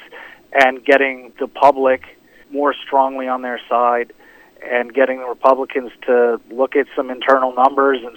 and 0.53 0.83
getting 0.85 1.33
the 1.39 1.47
public 1.47 2.03
more 2.51 2.73
strongly 2.73 3.27
on 3.27 3.41
their 3.41 3.59
side 3.69 4.13
and 4.63 4.93
getting 4.93 5.19
the 5.19 5.27
Republicans 5.27 5.91
to 6.05 6.39
look 6.51 6.75
at 6.75 6.85
some 6.95 7.09
internal 7.09 7.53
numbers 7.53 7.99
and 8.05 8.15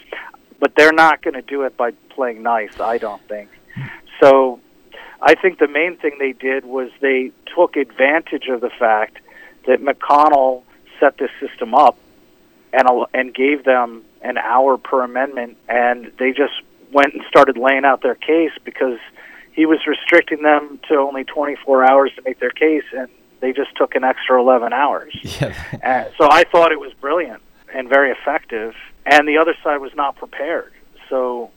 but 0.61 0.73
they're 0.77 0.93
not 0.93 1.21
going 1.21 1.35
to 1.35 1.43
do 1.43 1.63
it 1.63 1.77
by 1.77 1.91
playing 2.11 2.43
nice, 2.43 2.81
I 2.81 2.97
don't 2.97 3.21
think. 3.29 3.51
So 4.23 4.61
I 5.21 5.35
think 5.35 5.59
the 5.59 5.69
main 5.69 5.97
thing 5.97 6.17
they 6.19 6.33
did 6.33 6.65
was 6.65 6.91
they 7.01 7.33
took 7.55 7.77
advantage 7.77 8.49
of 8.49 8.61
the 8.61 8.71
fact 8.71 9.19
that 9.67 9.81
McConnell 9.83 10.63
set 11.01 11.19
this 11.19 11.31
system 11.41 11.75
up 11.75 11.97
and 12.73 12.89
and 13.13 13.35
gave 13.35 13.65
them 13.65 14.03
an 14.23 14.39
hour 14.39 14.77
per 14.77 15.03
amendment, 15.03 15.57
and 15.69 16.11
they 16.19 16.33
just 16.33 16.55
went 16.93 17.13
and 17.15 17.23
started 17.29 17.57
laying 17.57 17.85
out 17.85 18.03
their 18.03 18.15
case 18.15 18.53
because 18.65 18.99
he 19.53 19.67
was 19.67 19.79
restricting 19.87 20.43
them 20.43 20.81
to 20.89 20.97
only 20.97 21.25
24 21.25 21.85
hours 21.89 22.13
to 22.17 22.23
make 22.23 22.41
their 22.41 22.51
case, 22.51 22.85
and 22.97 23.09
they 23.41 23.53
just 23.53 23.75
took 23.77 23.95
an 23.95 24.03
extra 24.05 24.41
11 24.41 24.73
hours. 24.73 25.15
Yeah. 25.41 26.09
So 26.19 26.29
I 26.31 26.45
thought 26.45 26.73
it 26.73 26.81
was 26.81 26.93
brilliant 26.95 27.43
and 27.75 27.89
very 27.89 28.11
effective, 28.11 28.75
and 29.05 29.29
the 29.29 29.39
other 29.39 29.55
side 29.63 29.79
was 29.79 29.93
not 29.95 30.17
prepared. 30.17 30.73
So 31.09 31.51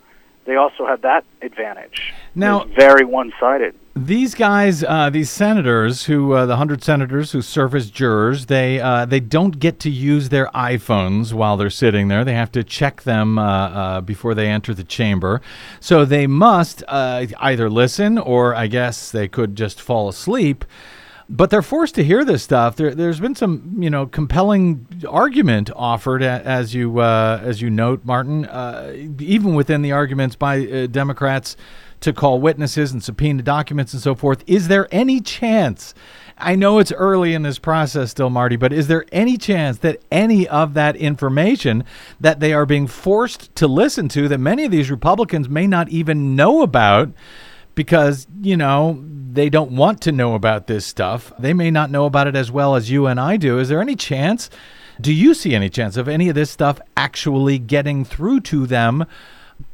they 0.45 0.55
also 0.55 0.85
had 0.85 1.01
that 1.03 1.23
advantage. 1.41 2.13
Now- 2.35 2.65
very 2.65 3.05
one-sided. 3.05 3.75
These 3.97 4.35
guys, 4.35 4.83
uh, 4.83 5.09
these 5.09 5.29
senators, 5.29 6.05
who 6.05 6.33
uh, 6.33 6.45
the 6.45 6.57
hundred 6.57 6.83
senators 6.83 7.31
who 7.31 7.41
serve 7.41 7.73
as 7.73 7.89
jurors, 7.89 8.45
they 8.45 8.79
uh, 8.79 9.05
they 9.05 9.19
don't 9.19 9.59
get 9.59 9.79
to 9.81 9.89
use 9.89 10.29
their 10.29 10.47
iPhones 10.47 11.33
while 11.33 11.57
they're 11.57 11.71
sitting 11.71 12.07
there. 12.07 12.23
They 12.23 12.35
have 12.35 12.51
to 12.51 12.63
check 12.63 13.03
them 13.03 13.39
uh, 13.39 13.43
uh, 13.43 14.01
before 14.01 14.35
they 14.35 14.47
enter 14.47 14.73
the 14.75 14.83
chamber. 14.83 15.41
So 15.79 16.05
they 16.05 16.27
must 16.27 16.83
uh, 16.87 17.25
either 17.39 17.69
listen, 17.69 18.17
or 18.19 18.53
I 18.53 18.67
guess 18.67 19.11
they 19.11 19.27
could 19.27 19.55
just 19.55 19.81
fall 19.81 20.07
asleep. 20.09 20.63
But 21.29 21.49
they're 21.49 21.61
forced 21.61 21.95
to 21.95 22.05
hear 22.05 22.23
this 22.23 22.41
stuff. 22.43 22.77
There, 22.77 22.95
there's 22.95 23.19
been 23.19 23.35
some, 23.35 23.75
you 23.79 23.89
know, 23.89 24.05
compelling 24.05 24.87
argument 25.09 25.69
offered, 25.75 26.23
as 26.23 26.73
you 26.73 27.01
as 27.01 27.61
you 27.61 27.69
note, 27.69 28.05
Martin. 28.05 28.47
Even 29.19 29.55
within 29.55 29.81
the 29.81 29.91
arguments 29.91 30.37
by 30.37 30.85
Democrats 30.87 31.57
to 32.01 32.13
call 32.13 32.39
witnesses 32.39 32.91
and 32.91 33.03
subpoena 33.03 33.43
documents 33.43 33.93
and 33.93 34.01
so 34.01 34.15
forth. 34.15 34.43
Is 34.47 34.67
there 34.67 34.87
any 34.91 35.19
chance? 35.19 35.93
I 36.37 36.55
know 36.55 36.77
it's 36.77 36.91
early 36.91 37.33
in 37.33 37.41
this 37.41 37.57
process 37.57 38.11
still, 38.11 38.29
Marty, 38.29 38.55
but 38.55 38.71
is 38.71 38.87
there 38.87 39.05
any 39.11 39.37
chance 39.37 39.79
that 39.79 40.01
any 40.11 40.47
of 40.47 40.75
that 40.75 40.95
information 40.95 41.83
that 42.19 42.39
they 42.39 42.53
are 42.53 42.65
being 42.65 42.85
forced 42.85 43.55
to 43.55 43.67
listen 43.67 44.07
to, 44.09 44.27
that 44.27 44.37
many 44.37 44.63
of 44.63 44.71
these 44.71 44.91
Republicans 44.91 45.49
may 45.49 45.65
not 45.65 45.89
even 45.89 46.35
know 46.35 46.61
about? 46.61 47.11
because 47.77 48.25
you 48.41 48.57
know 48.57 49.05
they 49.31 49.49
don't 49.51 49.71
want 49.71 50.01
to 50.01 50.11
know 50.11 50.33
about 50.33 50.65
this 50.65 50.83
stuff. 50.83 51.31
They 51.37 51.53
may 51.53 51.69
not 51.69 51.91
know 51.91 52.05
about 52.05 52.25
it 52.27 52.35
as 52.35 52.51
well 52.51 52.75
as 52.75 52.89
you 52.89 53.05
and 53.05 53.19
I 53.19 53.37
do. 53.37 53.59
Is 53.59 53.69
there 53.69 53.79
any 53.79 53.95
chance? 53.95 54.49
Do 54.99 55.13
you 55.13 55.35
see 55.35 55.53
any 55.53 55.69
chance 55.69 55.95
of 55.95 56.07
any 56.07 56.27
of 56.27 56.33
this 56.33 56.49
stuff 56.49 56.81
actually 56.97 57.59
getting 57.59 58.03
through 58.03 58.41
to 58.41 58.65
them 58.65 59.05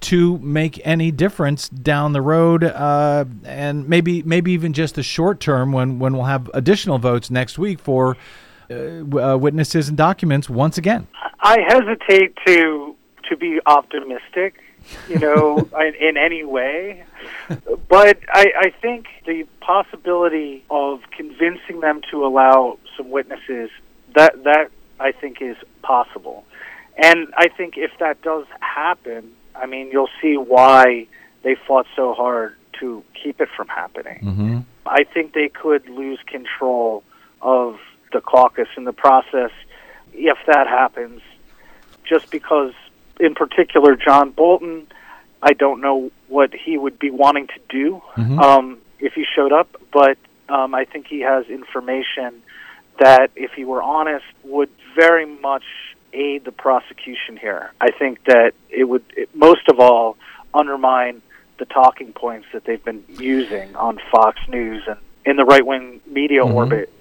to 0.01 0.37
make 0.39 0.81
any 0.85 1.11
difference 1.11 1.69
down 1.69 2.13
the 2.13 2.21
road, 2.21 2.63
uh, 2.63 3.25
and 3.43 3.87
maybe 3.87 4.21
maybe 4.23 4.51
even 4.51 4.73
just 4.73 4.95
the 4.95 5.03
short 5.03 5.39
term 5.39 5.71
when 5.71 5.99
when 5.99 6.13
we'll 6.13 6.25
have 6.25 6.49
additional 6.53 6.97
votes 6.97 7.31
next 7.31 7.57
week 7.57 7.79
for 7.79 8.17
uh, 8.69 8.73
uh, 8.73 9.37
witnesses 9.37 9.89
and 9.89 9.97
documents 9.97 10.49
once 10.49 10.77
again? 10.77 11.07
I 11.39 11.59
hesitate 11.67 12.37
to 12.45 12.95
to 13.29 13.37
be 13.37 13.59
optimistic, 13.65 14.55
you 15.09 15.19
know, 15.19 15.57
in, 15.79 15.95
in 15.95 16.17
any 16.17 16.43
way. 16.43 17.03
But 17.89 18.19
I, 18.31 18.45
I 18.57 18.73
think 18.81 19.07
the 19.25 19.45
possibility 19.61 20.63
of 20.69 21.01
convincing 21.11 21.81
them 21.81 22.01
to 22.11 22.25
allow 22.25 22.77
some 22.97 23.09
witnesses 23.09 23.69
that 24.15 24.43
that 24.43 24.71
I 24.99 25.11
think 25.11 25.41
is 25.41 25.57
possible. 25.81 26.45
And 26.97 27.33
I 27.37 27.47
think 27.49 27.73
if 27.77 27.91
that 27.99 28.21
does 28.21 28.45
happen, 28.59 29.31
I 29.55 29.65
mean, 29.65 29.89
you'll 29.91 30.09
see 30.21 30.35
why 30.37 31.07
they 31.43 31.55
fought 31.67 31.85
so 31.95 32.13
hard 32.13 32.55
to 32.79 33.03
keep 33.21 33.39
it 33.41 33.49
from 33.55 33.67
happening. 33.67 34.19
Mm-hmm. 34.23 34.59
I 34.85 35.03
think 35.03 35.33
they 35.33 35.49
could 35.49 35.87
lose 35.87 36.19
control 36.27 37.03
of 37.41 37.79
the 38.11 38.21
caucus 38.21 38.67
in 38.77 38.83
the 38.83 38.93
process 38.93 39.51
if 40.13 40.37
that 40.47 40.67
happens, 40.67 41.21
just 42.03 42.29
because, 42.29 42.73
in 43.19 43.35
particular, 43.35 43.95
John 43.95 44.31
Bolton, 44.31 44.87
I 45.41 45.53
don't 45.53 45.81
know 45.81 46.11
what 46.27 46.53
he 46.53 46.77
would 46.77 46.99
be 46.99 47.09
wanting 47.09 47.47
to 47.47 47.59
do 47.69 48.01
um, 48.39 48.77
if 48.99 49.13
he 49.13 49.25
showed 49.35 49.51
up, 49.51 49.75
but 49.91 50.17
um, 50.49 50.73
I 50.75 50.85
think 50.85 51.07
he 51.07 51.21
has 51.21 51.45
information 51.47 52.41
that, 52.99 53.31
if 53.35 53.51
he 53.53 53.65
were 53.65 53.81
honest, 53.81 54.25
would 54.43 54.69
very 54.95 55.25
much 55.25 55.63
aid 56.13 56.45
the 56.45 56.51
prosecution 56.51 57.37
here. 57.37 57.71
I 57.81 57.91
think 57.91 58.23
that 58.25 58.53
it 58.69 58.85
would, 58.85 59.03
it, 59.15 59.35
most 59.35 59.67
of 59.67 59.79
all, 59.79 60.17
undermine 60.53 61.21
the 61.59 61.65
talking 61.65 62.13
points 62.13 62.47
that 62.53 62.65
they've 62.65 62.83
been 62.83 63.03
using 63.07 63.75
on 63.75 63.99
Fox 64.11 64.39
News 64.47 64.83
and 64.87 64.97
in 65.25 65.37
the 65.37 65.45
right 65.45 65.65
wing 65.65 66.01
media 66.05 66.41
mm-hmm. 66.41 66.55
orbit. 66.55 66.93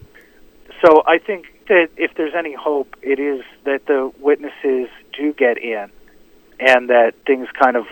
So 0.84 1.02
I 1.06 1.18
think 1.18 1.46
that 1.68 1.88
if 1.96 2.14
there's 2.14 2.34
any 2.34 2.54
hope, 2.54 2.96
it 3.02 3.18
is 3.18 3.42
that 3.64 3.86
the 3.86 4.12
witnesses 4.18 4.88
do 5.12 5.32
get 5.32 5.58
in 5.58 5.90
and 6.58 6.90
that 6.90 7.14
things 7.26 7.48
kind 7.60 7.76
of 7.76 7.86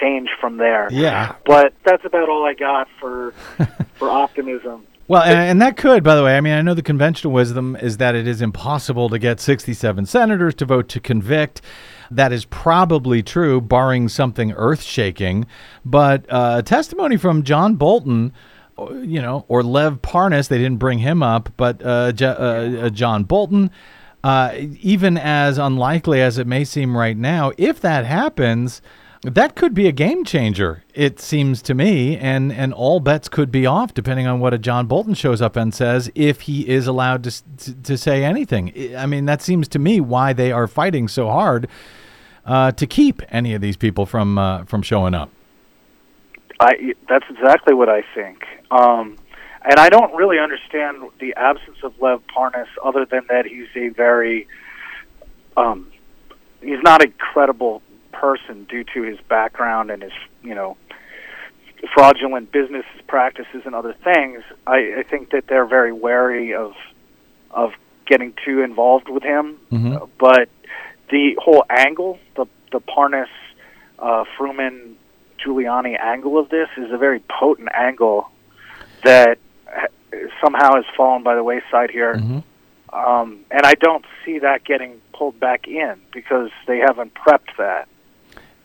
change 0.00 0.28
from 0.40 0.56
there. 0.56 0.88
Yeah. 0.90 1.36
But 1.44 1.74
that's 1.84 2.04
about 2.04 2.28
all 2.28 2.44
I 2.44 2.54
got 2.54 2.88
for 3.00 3.32
for 3.94 4.10
optimism. 4.10 4.86
Well, 5.08 5.22
and, 5.22 5.38
and 5.38 5.62
that 5.62 5.76
could, 5.76 6.02
by 6.02 6.16
the 6.16 6.24
way, 6.24 6.36
I 6.36 6.40
mean, 6.40 6.52
I 6.52 6.62
know 6.62 6.74
the 6.74 6.82
conventional 6.82 7.32
wisdom 7.32 7.76
is 7.76 7.98
that 7.98 8.16
it 8.16 8.26
is 8.26 8.42
impossible 8.42 9.08
to 9.10 9.18
get 9.20 9.38
67 9.38 10.04
senators 10.06 10.54
to 10.56 10.64
vote 10.64 10.88
to 10.88 11.00
convict. 11.00 11.60
That 12.10 12.32
is 12.32 12.44
probably 12.44 13.22
true, 13.22 13.60
barring 13.60 14.08
something 14.08 14.52
earth 14.52 14.82
shaking. 14.82 15.46
But 15.84 16.26
uh, 16.28 16.62
testimony 16.62 17.16
from 17.16 17.44
John 17.44 17.76
Bolton, 17.76 18.32
uh, 18.76 18.94
you 18.94 19.22
know, 19.22 19.44
or 19.46 19.62
Lev 19.62 20.02
Parnas, 20.02 20.48
they 20.48 20.58
didn't 20.58 20.78
bring 20.78 20.98
him 20.98 21.22
up, 21.22 21.50
but 21.56 21.80
uh, 21.84 22.10
J- 22.10 22.26
uh, 22.26 22.86
uh, 22.86 22.90
John 22.90 23.22
Bolton, 23.22 23.70
uh, 24.24 24.54
even 24.80 25.16
as 25.16 25.56
unlikely 25.56 26.20
as 26.20 26.36
it 26.36 26.48
may 26.48 26.64
seem 26.64 26.96
right 26.96 27.16
now, 27.16 27.52
if 27.56 27.80
that 27.80 28.04
happens, 28.04 28.82
that 29.34 29.56
could 29.56 29.74
be 29.74 29.88
a 29.88 29.92
game 29.92 30.24
changer. 30.24 30.84
It 30.94 31.18
seems 31.20 31.60
to 31.62 31.74
me, 31.74 32.16
and 32.16 32.52
and 32.52 32.72
all 32.72 33.00
bets 33.00 33.28
could 33.28 33.50
be 33.50 33.66
off 33.66 33.92
depending 33.92 34.26
on 34.26 34.38
what 34.38 34.54
a 34.54 34.58
John 34.58 34.86
Bolton 34.86 35.14
shows 35.14 35.42
up 35.42 35.56
and 35.56 35.74
says 35.74 36.10
if 36.14 36.42
he 36.42 36.68
is 36.68 36.86
allowed 36.86 37.24
to 37.24 37.42
to, 37.56 37.74
to 37.74 37.98
say 37.98 38.24
anything. 38.24 38.72
I- 38.96 39.06
mean, 39.06 39.24
that 39.26 39.42
seems 39.42 39.68
to 39.68 39.78
me 39.78 40.00
why 40.00 40.32
they 40.32 40.52
are 40.52 40.66
fighting 40.66 41.08
so 41.08 41.28
hard 41.28 41.68
uh, 42.44 42.72
to 42.72 42.86
keep 42.86 43.22
any 43.28 43.54
of 43.54 43.60
these 43.60 43.76
people 43.76 44.06
from 44.06 44.38
uh, 44.38 44.64
from 44.64 44.82
showing 44.82 45.14
up. 45.14 45.30
I 46.60 46.94
that's 47.08 47.26
exactly 47.28 47.74
what 47.74 47.88
I 47.88 48.02
think. 48.14 48.44
Um, 48.70 49.16
and 49.64 49.80
I 49.80 49.88
don't 49.88 50.14
really 50.14 50.38
understand 50.38 51.02
the 51.18 51.34
absence 51.36 51.78
of 51.82 52.00
Lev 52.00 52.22
Parnas, 52.28 52.68
other 52.84 53.04
than 53.04 53.22
that 53.28 53.46
he's 53.46 53.66
a 53.74 53.88
very, 53.88 54.46
um, 55.56 55.90
he's 56.60 56.80
not 56.82 57.02
a 57.02 57.08
credible 57.08 57.82
person 58.20 58.64
due 58.64 58.84
to 58.94 59.02
his 59.02 59.18
background 59.28 59.90
and 59.90 60.02
his, 60.02 60.12
you 60.42 60.54
know, 60.54 60.76
fraudulent 61.94 62.50
business 62.52 62.84
practices 63.06 63.62
and 63.64 63.74
other 63.74 63.94
things. 64.04 64.42
I, 64.66 64.96
I 64.98 65.02
think 65.02 65.30
that 65.30 65.44
they're 65.48 65.66
very 65.66 65.92
wary 65.92 66.54
of 66.54 66.72
of 67.50 67.72
getting 68.06 68.34
too 68.44 68.62
involved 68.62 69.08
with 69.08 69.22
him. 69.22 69.58
Mhm. 69.72 70.02
Uh, 70.02 70.06
but 70.18 70.48
the 71.10 71.36
whole 71.38 71.64
angle, 71.70 72.18
the 72.36 72.46
the 72.72 72.80
Parnas, 72.80 73.28
uh, 73.98 74.24
Fruman, 74.36 74.94
Giuliani 75.38 75.98
angle 75.98 76.38
of 76.38 76.48
this 76.48 76.68
is 76.76 76.90
a 76.92 76.98
very 76.98 77.20
potent 77.40 77.68
angle 77.74 78.28
that 79.04 79.38
somehow 80.40 80.74
has 80.74 80.84
fallen 80.96 81.22
by 81.22 81.34
the 81.34 81.44
wayside 81.44 81.90
here. 81.90 82.14
Um, 82.92 83.40
and 83.50 83.66
I 83.66 83.74
don't 83.74 84.04
see 84.24 84.38
that 84.38 84.64
getting 84.64 85.00
pulled 85.12 85.38
back 85.38 85.68
in 85.68 85.96
because 86.12 86.50
they 86.66 86.78
haven't 86.78 87.12
prepped 87.14 87.56
that. 87.58 87.88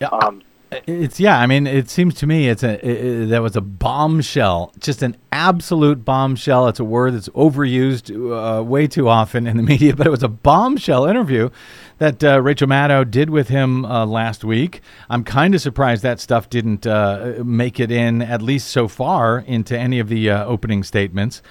Yeah, 0.01 0.07
Um, 0.07 0.41
It's 0.87 1.19
yeah. 1.19 1.37
I 1.39 1.47
mean, 1.47 1.67
it 1.67 1.89
seems 1.89 2.13
to 2.15 2.25
me 2.25 2.47
it's 2.47 2.63
a 2.63 2.73
i 2.83 3.23
i 3.23 3.25
that 3.25 3.41
was 3.41 3.55
a 3.57 3.61
bombshell, 3.61 4.71
just 4.79 5.01
an 5.03 5.17
absolute 5.31 6.05
bombshell. 6.05 6.67
It's 6.69 6.79
a 6.79 6.85
word 6.85 7.13
that's 7.13 7.27
overused 7.29 8.09
uh, 8.09 8.63
way 8.63 8.87
too 8.87 9.09
often 9.09 9.47
in 9.47 9.57
the 9.57 9.63
media, 9.73 9.95
but 9.95 10.07
it 10.07 10.09
was 10.09 10.23
a 10.23 10.29
bombshell 10.29 11.05
interview 11.05 11.49
that 11.97 12.23
uh, 12.23 12.41
Rachel 12.41 12.67
Maddow 12.67 13.03
did 13.11 13.29
with 13.29 13.49
him 13.49 13.85
uh, 13.85 14.05
last 14.05 14.43
week. 14.45 14.81
I'm 15.09 15.23
kind 15.25 15.53
of 15.53 15.61
surprised 15.61 16.03
that 16.03 16.19
stuff 16.21 16.49
didn't 16.49 16.87
uh, 16.87 17.43
make 17.43 17.77
it 17.79 17.91
in 17.91 18.21
at 18.21 18.41
least 18.41 18.69
so 18.69 18.87
far 18.87 19.39
into 19.39 19.77
any 19.77 19.99
of 19.99 20.07
the 20.07 20.29
uh, 20.31 20.45
opening 20.45 20.83
statements. 20.83 21.41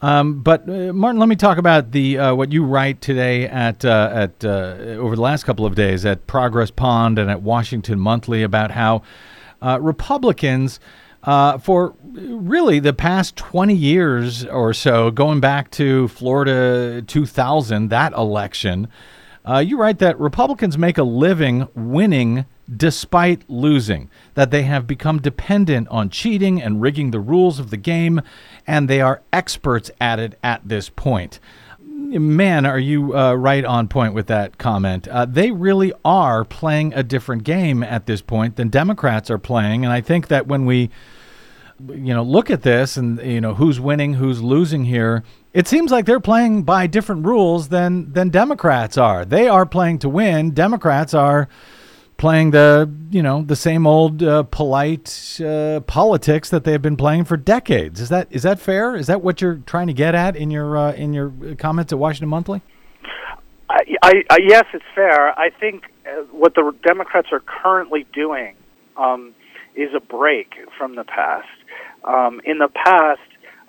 Um, 0.00 0.42
but 0.42 0.68
uh, 0.68 0.92
Martin, 0.92 1.18
let 1.18 1.28
me 1.28 1.36
talk 1.36 1.58
about 1.58 1.92
the 1.92 2.18
uh, 2.18 2.34
what 2.34 2.52
you 2.52 2.64
write 2.64 3.00
today 3.00 3.46
at 3.46 3.84
uh, 3.84 4.10
at 4.12 4.44
uh, 4.44 4.76
over 4.98 5.16
the 5.16 5.22
last 5.22 5.44
couple 5.44 5.64
of 5.64 5.74
days 5.74 6.04
at 6.04 6.26
Progress 6.26 6.70
Pond 6.70 7.18
and 7.18 7.30
at 7.30 7.42
Washington 7.42 7.98
Monthly 7.98 8.42
about 8.42 8.72
how 8.72 9.02
uh, 9.62 9.78
Republicans. 9.80 10.80
Uh, 11.22 11.56
for 11.56 11.94
really 12.12 12.78
the 12.78 12.92
past 12.92 13.34
20 13.36 13.72
years 13.72 14.44
or 14.44 14.74
so, 14.74 15.10
going 15.10 15.40
back 15.40 15.70
to 15.70 16.06
Florida 16.08 17.00
2000, 17.00 17.88
that 17.88 18.12
election, 18.12 18.88
you 19.62 19.78
write 19.78 20.00
that 20.00 20.20
Republicans 20.20 20.76
make 20.76 20.98
a 20.98 21.02
living 21.02 21.66
winning 21.74 22.44
despite 22.74 23.48
losing, 23.48 24.10
that 24.34 24.50
they 24.50 24.62
have 24.62 24.86
become 24.86 25.20
dependent 25.20 25.88
on 25.88 26.08
cheating 26.08 26.62
and 26.62 26.80
rigging 26.80 27.10
the 27.10 27.20
rules 27.20 27.58
of 27.58 27.70
the 27.70 27.76
game, 27.76 28.22
and 28.66 28.88
they 28.88 29.00
are 29.00 29.22
experts 29.32 29.90
at 30.00 30.18
it 30.18 30.38
at 30.42 30.66
this 30.66 30.88
point. 30.88 31.40
Man, 31.86 32.66
are 32.66 32.78
you 32.78 33.16
uh, 33.16 33.34
right 33.34 33.64
on 33.64 33.88
point 33.88 34.14
with 34.14 34.26
that 34.26 34.58
comment? 34.58 35.08
Uh, 35.08 35.24
they 35.24 35.50
really 35.50 35.92
are 36.04 36.44
playing 36.44 36.92
a 36.94 37.02
different 37.02 37.44
game 37.44 37.82
at 37.82 38.06
this 38.06 38.20
point 38.20 38.56
than 38.56 38.68
Democrats 38.68 39.30
are 39.30 39.38
playing, 39.38 39.84
and 39.84 39.92
I 39.92 40.00
think 40.00 40.28
that 40.28 40.46
when 40.46 40.64
we, 40.64 40.90
you 41.88 42.14
know, 42.14 42.22
look 42.22 42.50
at 42.50 42.62
this 42.62 42.96
and 42.96 43.20
you 43.20 43.40
know 43.40 43.54
who's 43.54 43.80
winning, 43.80 44.14
who's 44.14 44.42
losing 44.42 44.84
here, 44.84 45.22
it 45.52 45.66
seems 45.66 45.90
like 45.90 46.04
they're 46.04 46.20
playing 46.20 46.62
by 46.62 46.86
different 46.86 47.26
rules 47.26 47.68
than 47.68 48.12
than 48.12 48.28
Democrats 48.28 48.96
are. 48.96 49.24
They 49.24 49.48
are 49.48 49.66
playing 49.66 49.98
to 50.00 50.08
win. 50.08 50.52
Democrats 50.52 51.14
are 51.14 51.48
playing 52.16 52.52
the 52.52 52.90
you 53.10 53.22
know 53.22 53.42
the 53.42 53.56
same 53.56 53.86
old 53.86 54.22
uh, 54.22 54.42
polite 54.44 55.40
uh, 55.44 55.80
politics 55.80 56.50
that 56.50 56.64
they 56.64 56.72
have 56.72 56.82
been 56.82 56.96
playing 56.96 57.24
for 57.24 57.36
decades. 57.36 58.00
Is 58.00 58.08
that 58.08 58.28
is 58.30 58.42
that 58.42 58.58
fair? 58.58 58.96
Is 58.96 59.06
that 59.06 59.22
what 59.22 59.40
you're 59.40 59.60
trying 59.66 59.88
to 59.88 59.92
get 59.92 60.14
at 60.14 60.36
in 60.36 60.50
your 60.50 60.76
uh, 60.76 60.92
in 60.92 61.12
your 61.12 61.32
comments 61.58 61.92
at 61.92 61.98
Washington 61.98 62.28
Monthly? 62.28 62.62
I, 63.68 63.96
I, 64.02 64.12
I, 64.30 64.38
yes, 64.46 64.64
it's 64.72 64.84
fair. 64.94 65.38
I 65.38 65.50
think 65.50 65.84
uh, 66.06 66.22
what 66.30 66.54
the 66.54 66.74
Democrats 66.86 67.28
are 67.32 67.40
currently 67.40 68.06
doing 68.12 68.54
um, 68.96 69.34
is 69.74 69.90
a 69.94 70.00
break 70.00 70.54
from 70.78 70.94
the 70.94 71.04
past. 71.04 71.48
Um, 72.04 72.40
in 72.44 72.58
the 72.58 72.68
past, 72.68 73.20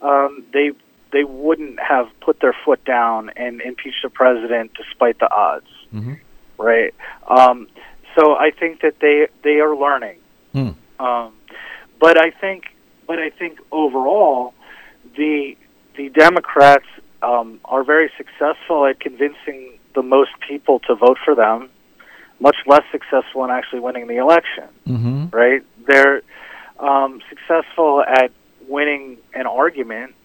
um, 0.02 0.44
they 0.54 0.72
they 1.12 1.24
wouldn't 1.24 1.80
have 1.80 2.08
put 2.22 2.40
their 2.42 2.56
foot 2.66 2.84
down 2.84 3.32
and 3.36 3.62
impeached 3.62 4.04
the 4.04 4.10
president 4.10 4.72
despite 4.76 5.20
the 5.20 5.32
odds. 5.32 5.68
Mm-hmm. 5.94 6.14
Right. 6.58 6.94
So 8.16 8.36
I 8.36 8.52
think 8.52 8.82
that 8.82 9.00
they 9.00 9.28
they 9.44 9.60
are 9.60 9.76
learning. 9.76 10.20
Hmm. 10.54 10.70
Um, 11.00 11.34
but 12.00 12.18
I 12.18 12.32
think, 12.32 12.66
but 13.08 13.20
I 13.20 13.30
think 13.30 13.60
overall, 13.72 14.54
the 15.16 15.58
the 15.98 16.10
Democrats 16.10 16.86
um, 17.22 17.60
are 17.66 17.84
very 17.84 18.12
successful 18.18 18.86
at 18.86 19.00
convincing 19.00 19.78
the 19.94 20.04
most 20.04 20.32
people 20.48 20.80
to 20.80 20.96
vote 20.96 21.18
for 21.24 21.36
them. 21.36 21.70
Much 22.40 22.58
less 22.68 22.84
successful 22.92 23.46
in 23.46 23.50
actually 23.50 23.80
winning 23.80 24.08
the 24.08 24.18
election. 24.18 24.68
Mm-hmm. 24.88 25.36
Right? 25.36 25.64
They're 25.88 26.22
um, 26.80 27.22
successful 27.30 28.04
at 28.06 28.32
winning 28.68 29.18
an 29.34 29.48
argument, 29.48 30.16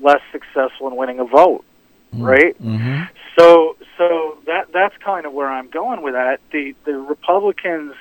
less 0.00 0.20
successful 0.30 0.88
in 0.88 0.96
winning 0.96 1.18
a 1.18 1.24
vote. 1.24 1.64
Mm-hmm. 2.12 2.22
Right? 2.22 2.62
Mm-hmm. 2.62 3.02
So 3.38 3.76
so 3.96 4.38
that 4.46 4.72
that's 4.72 4.96
kind 4.98 5.26
of 5.26 5.32
where 5.32 5.48
I'm 5.48 5.70
going 5.70 6.02
with 6.02 6.14
that. 6.14 6.40
The 6.52 6.74
the 6.84 6.98
Republicans 6.98 7.94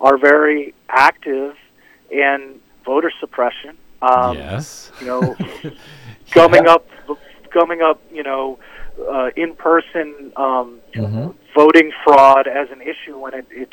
are 0.00 0.18
very 0.18 0.74
active 0.88 1.56
in 2.10 2.60
voter 2.84 3.12
suppression. 3.20 3.76
Um, 4.00 4.36
yes. 4.36 4.90
You 5.00 5.06
know, 5.06 5.36
gumming 6.32 6.66
up, 6.66 6.88
gumming 7.52 7.82
up. 7.82 8.00
You 8.12 8.22
know, 8.22 8.58
uh, 9.00 9.30
in-person 9.36 10.32
um, 10.36 10.80
mm-hmm. 10.94 11.30
voting 11.54 11.92
fraud 12.04 12.46
as 12.46 12.70
an 12.70 12.82
issue 12.82 13.18
when 13.18 13.34
it, 13.34 13.46
it's 13.50 13.72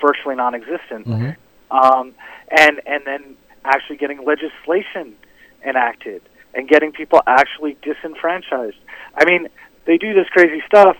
virtually 0.00 0.34
non-existent, 0.34 1.06
mm-hmm. 1.06 1.76
um, 1.76 2.14
and 2.50 2.80
and 2.86 3.02
then 3.06 3.36
actually 3.64 3.96
getting 3.96 4.24
legislation 4.24 5.14
enacted 5.64 6.22
and 6.54 6.68
getting 6.68 6.92
people 6.92 7.20
actually 7.26 7.76
disenfranchised. 7.82 8.76
I 9.14 9.24
mean, 9.24 9.48
they 9.84 9.98
do 9.98 10.14
this 10.14 10.28
crazy 10.28 10.62
stuff, 10.66 10.96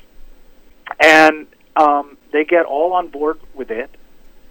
and 1.00 1.46
um, 1.76 2.16
they 2.32 2.44
get 2.44 2.64
all 2.64 2.92
on 2.94 3.08
board 3.08 3.38
with 3.54 3.70
it, 3.70 3.90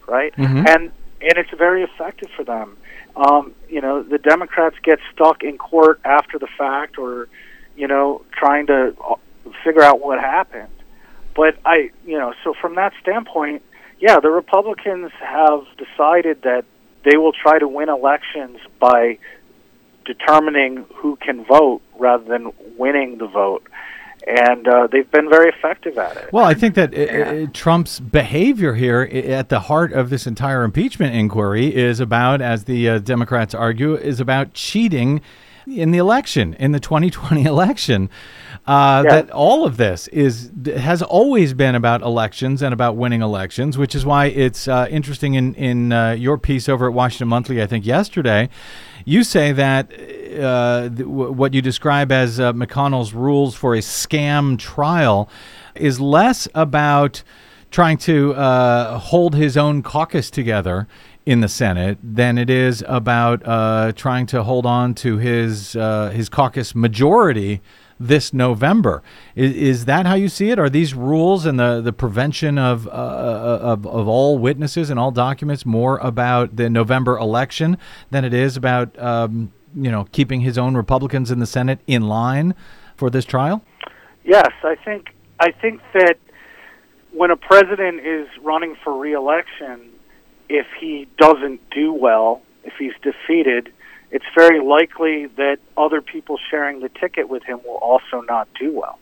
right? 0.08 0.36
Mm-hmm. 0.36 0.66
And 0.68 0.92
and 1.22 1.38
it's 1.38 1.52
very 1.58 1.84
effective 1.84 2.30
for 2.36 2.44
them. 2.44 2.78
Um, 3.16 3.54
you 3.70 3.82
know, 3.82 4.02
the 4.04 4.18
Democrats 4.18 4.76
get 4.84 5.00
stuck 5.14 5.44
in 5.44 5.58
court 5.58 6.00
after 6.04 6.40
the 6.40 6.48
fact, 6.58 6.98
or 6.98 7.28
you 7.76 7.88
know, 7.88 8.24
trying 8.32 8.68
to 8.68 8.96
uh, 9.08 9.16
figure 9.64 9.82
out 9.84 10.00
what 10.02 10.20
happened. 10.20 10.70
But 11.36 11.58
I, 11.66 11.92
you 12.06 12.18
know, 12.18 12.34
so 12.44 12.54
from 12.60 12.76
that 12.76 12.94
standpoint, 13.02 13.64
yeah, 14.00 14.20
the 14.20 14.30
Republicans 14.30 15.12
have 15.20 15.64
decided 15.78 16.42
that 16.44 16.66
they 17.04 17.18
will 17.18 17.34
try 17.34 17.60
to 17.60 17.68
win 17.68 17.90
elections 17.90 18.58
by 18.80 19.18
determining 20.06 20.86
who 20.96 21.16
can 21.18 21.46
vote 21.46 21.82
rather 22.00 22.24
than 22.24 22.52
winning 22.78 23.18
the 23.18 23.28
vote 23.28 23.68
and 24.28 24.68
uh, 24.68 24.88
they've 24.92 25.10
been 25.10 25.30
very 25.30 25.50
effective 25.50 25.98
at 25.98 26.16
it. 26.18 26.32
Well, 26.32 26.46
I 26.46 26.54
think 26.54 26.76
that 26.76 26.94
yeah. 26.94 27.46
Trump's 27.54 28.00
behavior 28.00 28.76
here, 28.76 29.02
at 29.02 29.50
the 29.50 29.62
heart 29.62 29.94
of 29.94 30.10
this 30.10 30.28
entire 30.28 30.64
impeachment 30.64 31.16
inquiry, 31.16 31.76
is 31.76 32.00
about, 32.00 32.42
as 32.42 32.66
the 32.66 32.88
uh, 32.88 33.00
Democrats 33.00 33.56
argue, 33.56 33.96
is 33.96 34.20
about 34.20 34.54
cheating 34.54 35.22
in 35.68 35.92
the 35.92 35.98
election, 35.98 36.54
in 36.56 36.72
the 36.72 36.80
2020 36.80 37.44
election. 37.46 38.10
Uh, 38.68 39.04
yeah. 39.06 39.12
That 39.16 39.32
all 39.32 39.66
of 39.66 39.78
this 39.78 40.08
is 40.10 40.52
has 40.76 41.02
always 41.02 41.54
been 41.54 41.74
about 41.74 42.02
elections 42.02 42.62
and 42.62 42.74
about 42.74 42.96
winning 42.96 43.22
elections, 43.22 43.78
which 43.78 43.96
is 43.96 44.06
why 44.06 44.26
it's 44.28 44.68
uh, 44.68 44.88
interesting 44.90 45.34
in 45.34 45.56
in 45.56 45.92
uh, 45.92 46.12
your 46.12 46.38
piece 46.38 46.70
over 46.70 46.88
at 46.88 46.94
Washington 46.94 47.28
Monthly, 47.28 47.62
I 47.62 47.68
think 47.68 47.86
yesterday, 47.86 48.50
you 49.04 49.24
say 49.24 49.52
that 49.52 49.92
uh, 49.92 50.90
th- 50.90 51.08
what 51.08 51.54
you 51.54 51.62
describe 51.62 52.12
as 52.12 52.40
uh, 52.40 52.54
McConnell's 52.54 53.14
rules 53.14 53.56
for 53.56 53.74
a 53.74 53.80
scam 53.80 54.60
trial 54.60 55.30
is 55.76 56.00
less 56.00 56.48
about 56.54 57.24
trying 57.72 57.98
to 57.98 58.34
uh, 58.36 59.00
hold 59.00 59.34
his 59.36 59.58
own 59.58 59.82
caucus 59.82 60.30
together 60.30 60.88
in 61.26 61.42
the 61.42 61.48
Senate 61.48 61.98
than 62.02 62.38
it 62.38 62.50
is 62.50 62.84
about 62.88 63.46
uh, 63.46 63.92
trying 63.96 64.26
to 64.28 64.44
hold 64.44 64.66
on 64.66 64.94
to 64.96 65.18
his 65.18 65.76
uh, 65.76 66.10
his 66.10 66.30
caucus 66.30 66.74
majority 66.74 67.62
this 68.00 68.34
November. 68.34 69.04
Is, 69.36 69.54
is, 69.54 69.86
that 69.86 70.08
how 70.08 70.16
you 70.16 70.28
see 70.28 70.50
it? 70.50 70.58
Are 70.58 70.70
these 70.70 70.96
rules 70.96 71.46
and 71.46 71.60
the, 71.60 71.82
the 71.82 71.94
prevention 71.94 72.58
of, 72.58 72.88
uh, 72.88 72.92
of, 72.92 73.86
of 73.86 74.08
all 74.08 74.40
witnesses 74.40 74.90
and 74.90 75.00
all 75.00 75.12
documents 75.12 75.68
more 75.68 76.00
about 76.00 76.56
the 76.56 76.68
November 76.68 77.16
election 77.18 77.78
than 78.10 78.26
it 78.26 78.34
is 78.34 78.58
about 78.58 78.98
um, 78.98 79.54
you 79.76 79.92
know 79.92 80.06
keeping 80.12 80.42
his 80.42 80.58
own 80.58 80.76
Republicans 80.76 81.30
in 81.32 81.40
the 81.40 81.46
Senate 81.46 81.80
in 81.88 82.08
line 82.08 82.56
for 82.98 83.10
this 83.10 83.26
trial? 83.26 83.64
Yes, 84.24 84.52
I 84.64 84.76
think 84.84 85.14
I 85.40 85.52
think 85.52 85.82
that 85.94 86.18
when 87.12 87.30
a 87.30 87.38
president 87.38 88.06
is 88.06 88.28
running 88.42 88.76
for 88.84 88.98
reelection, 88.98 89.92
if 90.52 90.68
he 90.80 91.08
doesn't 91.18 91.62
do 91.70 91.94
well, 91.94 92.42
if 92.66 92.74
he's 92.78 92.94
defeated, 93.02 93.72
it's 94.12 94.26
very 94.36 94.60
likely 94.60 95.28
that 95.38 95.60
other 95.78 96.02
people 96.02 96.38
sharing 96.50 96.82
the 96.82 96.90
ticket 96.90 97.30
with 97.30 97.44
him 97.44 97.62
will 97.66 97.78
also 97.78 98.20
not 98.28 98.50
do 98.60 98.72
well. 98.74 99.00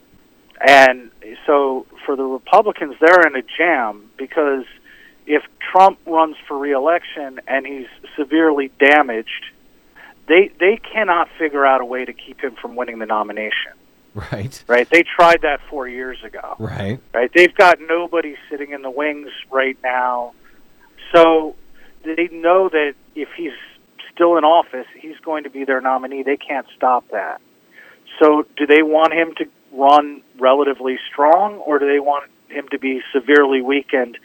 And 0.61 1.09
so 1.47 1.87
for 2.05 2.15
the 2.15 2.23
Republicans, 2.23 2.95
they're 3.01 3.25
in 3.25 3.35
a 3.35 3.41
jam 3.57 4.11
because 4.17 4.65
if 5.25 5.41
Trump 5.59 5.97
runs 6.05 6.35
for 6.47 6.57
reelection 6.57 7.39
and 7.47 7.65
he's 7.65 7.87
severely 8.15 8.71
damaged, 8.79 9.45
they 10.27 10.51
they 10.59 10.77
cannot 10.77 11.29
figure 11.39 11.65
out 11.65 11.81
a 11.81 11.85
way 11.85 12.05
to 12.05 12.13
keep 12.13 12.41
him 12.41 12.55
from 12.61 12.75
winning 12.75 12.99
the 12.99 13.07
nomination. 13.07 13.71
Right. 14.13 14.63
Right. 14.67 14.89
They 14.89 15.03
tried 15.03 15.41
that 15.41 15.61
four 15.69 15.87
years 15.87 16.23
ago. 16.23 16.55
Right. 16.59 16.99
Right. 17.13 17.31
They've 17.33 17.55
got 17.55 17.79
nobody 17.79 18.35
sitting 18.49 18.71
in 18.71 18.81
the 18.81 18.91
wings 18.91 19.29
right 19.49 19.77
now. 19.83 20.33
So 21.13 21.55
they 22.03 22.29
know 22.31 22.69
that 22.69 22.93
if 23.15 23.29
he's 23.35 23.53
still 24.13 24.37
in 24.37 24.43
office, 24.43 24.87
he's 24.99 25.17
going 25.23 25.43
to 25.43 25.49
be 25.49 25.65
their 25.65 25.81
nominee. 25.81 26.23
They 26.23 26.37
can't 26.37 26.67
stop 26.75 27.07
that. 27.11 27.41
So, 28.21 28.45
do 28.57 28.65
they 28.65 28.81
want 28.81 29.13
him 29.13 29.33
to 29.37 29.45
run 29.71 30.21
relatively 30.39 30.97
strong, 31.11 31.57
or 31.57 31.79
do 31.79 31.87
they 31.87 31.99
want 31.99 32.29
him 32.49 32.67
to 32.71 32.79
be 32.79 33.01
severely 33.13 33.61
weakened 33.61 34.17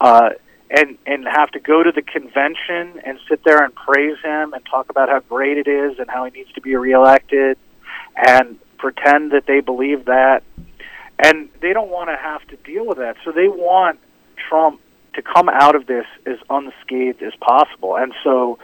uh, 0.00 0.30
and 0.70 0.98
and 1.06 1.24
have 1.26 1.50
to 1.52 1.60
go 1.60 1.82
to 1.82 1.92
the 1.92 2.02
convention 2.02 3.00
and 3.04 3.18
sit 3.28 3.44
there 3.44 3.62
and 3.62 3.74
praise 3.74 4.18
him 4.22 4.52
and 4.52 4.64
talk 4.66 4.90
about 4.90 5.08
how 5.08 5.20
great 5.20 5.58
it 5.58 5.68
is 5.68 5.98
and 5.98 6.10
how 6.10 6.24
he 6.24 6.32
needs 6.32 6.52
to 6.52 6.60
be 6.60 6.74
reelected 6.74 7.56
and 8.16 8.58
pretend 8.78 9.32
that 9.32 9.44
they 9.46 9.60
believe 9.60 10.06
that? 10.06 10.42
And 11.18 11.48
they 11.62 11.72
don't 11.72 11.90
want 11.90 12.10
to 12.10 12.16
have 12.16 12.46
to 12.48 12.56
deal 12.56 12.84
with 12.84 12.98
that. 12.98 13.16
So 13.24 13.30
they 13.30 13.48
want 13.48 14.00
Trump 14.48 14.80
to 15.14 15.22
come 15.22 15.48
out 15.48 15.74
of 15.74 15.86
this 15.86 16.06
as 16.26 16.38
unscathed 16.50 17.22
as 17.22 17.32
possible. 17.40 17.96
And 17.96 18.12
so 18.22 18.58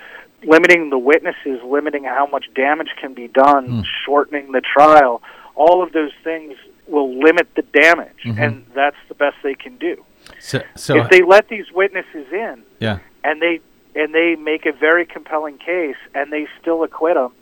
limiting 0.44 0.90
the 0.90 0.98
witnesses, 0.98 1.60
limiting 1.64 2.04
how 2.04 2.26
much 2.26 2.46
damage 2.54 2.90
can 3.00 3.14
be 3.14 3.28
done, 3.28 3.84
shortening 4.04 4.52
the 4.52 4.60
trial, 4.60 5.22
all 5.54 5.82
of 5.82 5.92
those 5.92 6.12
things 6.24 6.56
will 6.86 7.18
limit 7.18 7.48
the 7.54 7.62
damage, 7.62 8.24
and 8.24 8.64
that's 8.74 8.96
the 9.08 9.14
best 9.14 9.36
they 9.42 9.54
can 9.54 9.76
do. 9.76 10.04
So, 10.38 10.62
so 10.76 10.96
if 10.96 11.10
they 11.10 11.22
let 11.22 11.48
these 11.48 11.66
witnesses 11.72 12.26
in 12.32 12.62
yeah. 12.78 12.98
and 13.24 13.40
they 13.40 13.60
and 13.94 14.14
they 14.14 14.36
make 14.36 14.66
a 14.66 14.72
very 14.72 15.04
compelling 15.04 15.58
case 15.58 15.96
and 16.14 16.32
they 16.32 16.46
still 16.60 16.82
acquit 16.84 17.14
them, 17.14 17.32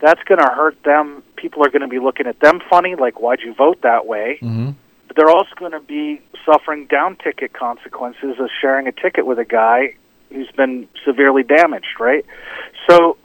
that's 0.00 0.22
going 0.24 0.38
to 0.38 0.52
hurt 0.52 0.76
them. 0.84 1.22
People 1.36 1.64
are 1.64 1.70
going 1.70 1.82
to 1.82 1.88
be 1.88 1.98
looking 1.98 2.26
at 2.26 2.38
them 2.40 2.60
funny, 2.70 2.94
like 2.94 3.20
why'd 3.20 3.40
you 3.40 3.54
vote 3.54 3.82
that 3.82 4.06
way? 4.06 4.38
hmm 4.40 4.70
But 4.70 4.76
they're 5.16 5.30
also 5.30 5.50
going 5.58 5.72
to 5.72 5.80
be 5.80 6.20
suffering 6.44 6.86
down 6.86 7.16
ticket 7.16 7.52
consequences 7.52 8.36
of 8.38 8.48
sharing 8.60 8.86
a 8.86 8.92
ticket 8.92 9.26
with 9.26 9.38
a 9.38 9.44
guy 9.44 9.94
who's 10.30 10.50
been 10.56 10.88
severely 11.04 11.42
damaged, 11.42 11.98
right? 11.98 12.24
So 12.88 13.16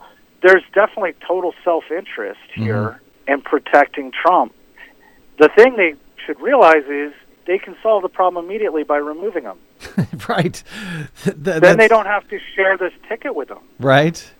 there's 0.42 0.62
definitely 0.74 1.14
total 1.26 1.54
self 1.64 1.84
interest 1.90 2.40
here 2.54 3.00
in 3.28 3.42
protecting 3.42 4.10
Trump. 4.10 4.54
The 5.38 5.48
thing 5.56 5.76
they 5.76 5.94
should 6.26 6.40
realize 6.40 6.84
is 6.88 7.12
they 7.46 7.58
can 7.58 7.76
solve 7.82 8.02
the 8.02 8.08
problem 8.08 8.44
immediately 8.44 8.84
by 8.84 8.96
removing 8.98 9.44
him. 9.44 9.58
right. 10.28 10.62
Th- 11.24 11.36
Then 11.36 11.76
they 11.78 11.88
don't 11.88 12.06
have 12.06 12.26
to 12.28 12.38
share 12.54 12.76
this 12.78 12.92
ticket 13.08 13.34
with 13.34 13.48
them. 13.48 13.58
Right. 13.78 14.30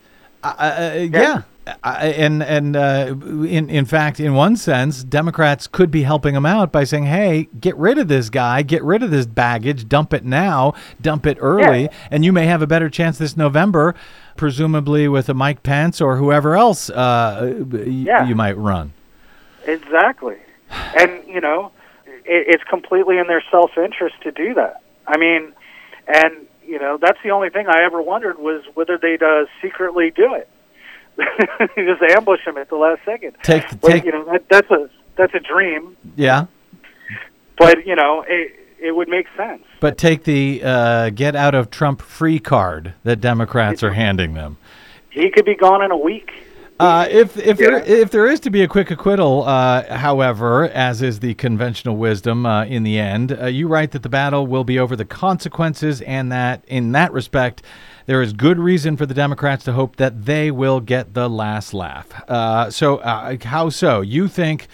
Uh, 0.42 0.54
uh, 0.58 1.08
yeah. 1.10 1.42
I, 1.84 2.08
and 2.08 2.42
and 2.42 2.74
uh, 2.76 3.14
in 3.24 3.70
in 3.70 3.84
fact, 3.84 4.18
in 4.18 4.34
one 4.34 4.56
sense, 4.56 5.04
Democrats 5.04 5.66
could 5.68 5.90
be 5.92 6.02
helping 6.02 6.34
him 6.34 6.44
out 6.44 6.72
by 6.72 6.82
saying, 6.84 7.04
"Hey, 7.06 7.48
get 7.60 7.76
rid 7.76 7.98
of 7.98 8.08
this 8.08 8.30
guy, 8.30 8.62
get 8.62 8.82
rid 8.82 9.02
of 9.04 9.10
this 9.12 9.26
baggage, 9.26 9.88
dump 9.88 10.12
it 10.12 10.24
now, 10.24 10.74
dump 11.00 11.24
it 11.26 11.38
early, 11.40 11.82
Yeah. 11.82 11.88
and 12.10 12.24
you 12.24 12.32
may 12.32 12.46
have 12.46 12.62
a 12.62 12.66
better 12.66 12.90
chance 12.90 13.16
this 13.18 13.36
November, 13.36 13.94
presumably 14.36 15.06
with 15.06 15.28
a 15.28 15.34
Mike 15.34 15.62
Pence 15.62 16.00
or 16.00 16.16
whoever 16.16 16.56
else 16.56 16.90
uh, 16.90 17.54
y- 17.70 17.78
Yeah. 17.86 18.26
you 18.26 18.34
might 18.34 18.56
run." 18.56 18.92
Exactly. 19.66 20.36
And, 20.98 21.22
you 21.28 21.40
know, 21.40 21.70
it, 22.06 22.46
it's 22.48 22.64
completely 22.64 23.18
in 23.18 23.26
their 23.28 23.42
self 23.52 23.78
interest 23.78 24.16
to 24.22 24.32
do 24.32 24.54
that. 24.54 24.82
I 25.06 25.16
mean, 25.16 25.52
and, 26.08 26.34
you 26.66 26.78
know, 26.80 26.98
that's 27.00 27.18
the 27.22 27.30
only 27.30 27.50
thing 27.50 27.66
I 27.68 27.84
ever 27.84 28.02
wondered 28.02 28.38
was 28.38 28.62
whether 28.74 28.98
they'd 28.98 29.22
uh, 29.22 29.44
secretly 29.60 30.10
do 30.10 30.34
it. 30.34 30.48
Just 31.76 32.02
ambush 32.16 32.44
them 32.44 32.56
at 32.56 32.68
the 32.68 32.76
last 32.76 33.00
second. 33.04 33.36
Take 33.42 33.68
But, 33.80 33.88
take 33.88 34.04
you 34.04 34.12
know, 34.12 34.24
that, 34.32 34.44
that's 34.48 34.70
a 34.70 34.88
that's 35.16 35.34
a 35.34 35.40
dream, 35.40 35.96
yeah, 36.16 36.46
but 37.58 37.86
you 37.86 37.94
know, 37.94 38.24
it 38.26 38.52
it 38.78 38.96
would 38.96 39.08
make 39.08 39.26
sense. 39.36 39.62
but 39.80 39.98
take 39.98 40.24
the 40.24 40.62
uh, 40.64 41.10
get 41.10 41.36
out 41.36 41.54
of 41.54 41.70
Trump 41.70 42.02
free 42.02 42.38
card 42.38 42.94
that 43.04 43.20
Democrats 43.20 43.82
are 43.82 43.92
handing 43.92 44.34
them. 44.34 44.56
He 45.10 45.30
could 45.30 45.44
be 45.44 45.54
gone 45.54 45.82
in 45.82 45.90
a 45.90 45.96
week. 45.96 46.30
Uh, 46.80 47.06
if 47.10 47.36
if 47.36 47.58
there, 47.58 47.78
if 47.84 48.10
there 48.10 48.26
is 48.26 48.40
to 48.40 48.50
be 48.50 48.62
a 48.62 48.66
quick 48.66 48.90
acquittal, 48.90 49.44
uh, 49.44 49.96
however, 49.96 50.64
as 50.70 51.00
is 51.00 51.20
the 51.20 51.34
conventional 51.34 51.96
wisdom 51.96 52.44
uh, 52.44 52.64
in 52.64 52.82
the 52.82 52.98
end, 52.98 53.30
uh, 53.40 53.46
you 53.46 53.68
write 53.68 53.92
that 53.92 54.02
the 54.02 54.08
battle 54.08 54.46
will 54.48 54.64
be 54.64 54.78
over 54.80 54.96
the 54.96 55.04
consequences, 55.04 56.00
and 56.02 56.32
that 56.32 56.64
in 56.66 56.90
that 56.92 57.12
respect, 57.12 57.62
there 58.06 58.22
is 58.22 58.32
good 58.32 58.58
reason 58.58 58.96
for 58.96 59.06
the 59.06 59.14
Democrats 59.14 59.64
to 59.64 59.72
hope 59.72 59.96
that 59.96 60.24
they 60.24 60.50
will 60.50 60.80
get 60.80 61.14
the 61.14 61.28
last 61.28 61.72
laugh. 61.74 62.08
Uh, 62.28 62.70
so, 62.70 62.98
uh, 62.98 63.36
how 63.44 63.68
so? 63.68 64.00
You 64.00 64.28
think? 64.28 64.68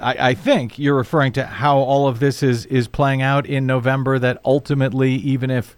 I, 0.00 0.30
I 0.30 0.34
think 0.34 0.78
you're 0.78 0.96
referring 0.96 1.32
to 1.32 1.44
how 1.44 1.78
all 1.78 2.06
of 2.06 2.20
this 2.20 2.42
is 2.42 2.66
is 2.66 2.88
playing 2.88 3.22
out 3.22 3.46
in 3.46 3.66
November. 3.66 4.18
That 4.18 4.40
ultimately, 4.44 5.14
even 5.14 5.50
if 5.50 5.76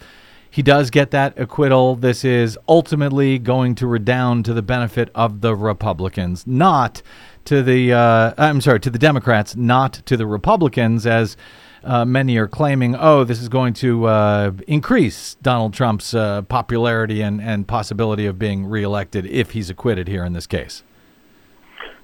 he 0.50 0.62
does 0.62 0.90
get 0.90 1.10
that 1.12 1.38
acquittal, 1.38 1.96
this 1.96 2.24
is 2.24 2.58
ultimately 2.68 3.38
going 3.38 3.74
to 3.76 3.86
redound 3.86 4.44
to 4.44 4.54
the 4.54 4.62
benefit 4.62 5.10
of 5.14 5.40
the 5.40 5.56
Republicans, 5.56 6.46
not 6.46 7.02
to 7.46 7.62
the 7.62 7.92
uh, 7.92 8.34
I'm 8.36 8.60
sorry, 8.60 8.80
to 8.80 8.90
the 8.90 8.98
Democrats, 8.98 9.56
not 9.56 9.94
to 10.06 10.16
the 10.16 10.26
Republicans, 10.26 11.06
as 11.06 11.36
uh, 11.84 12.04
many 12.04 12.36
are 12.36 12.48
claiming. 12.48 12.94
Oh, 12.96 13.24
this 13.24 13.40
is 13.40 13.48
going 13.48 13.74
to 13.74 14.06
uh, 14.06 14.52
increase 14.66 15.34
Donald 15.42 15.74
Trump's 15.74 16.14
uh, 16.14 16.42
popularity 16.42 17.22
and, 17.22 17.40
and 17.40 17.66
possibility 17.66 18.26
of 18.26 18.38
being 18.38 18.66
reelected 18.66 19.26
if 19.26 19.52
he's 19.52 19.70
acquitted 19.70 20.08
here 20.08 20.24
in 20.24 20.32
this 20.32 20.46
case. 20.46 20.82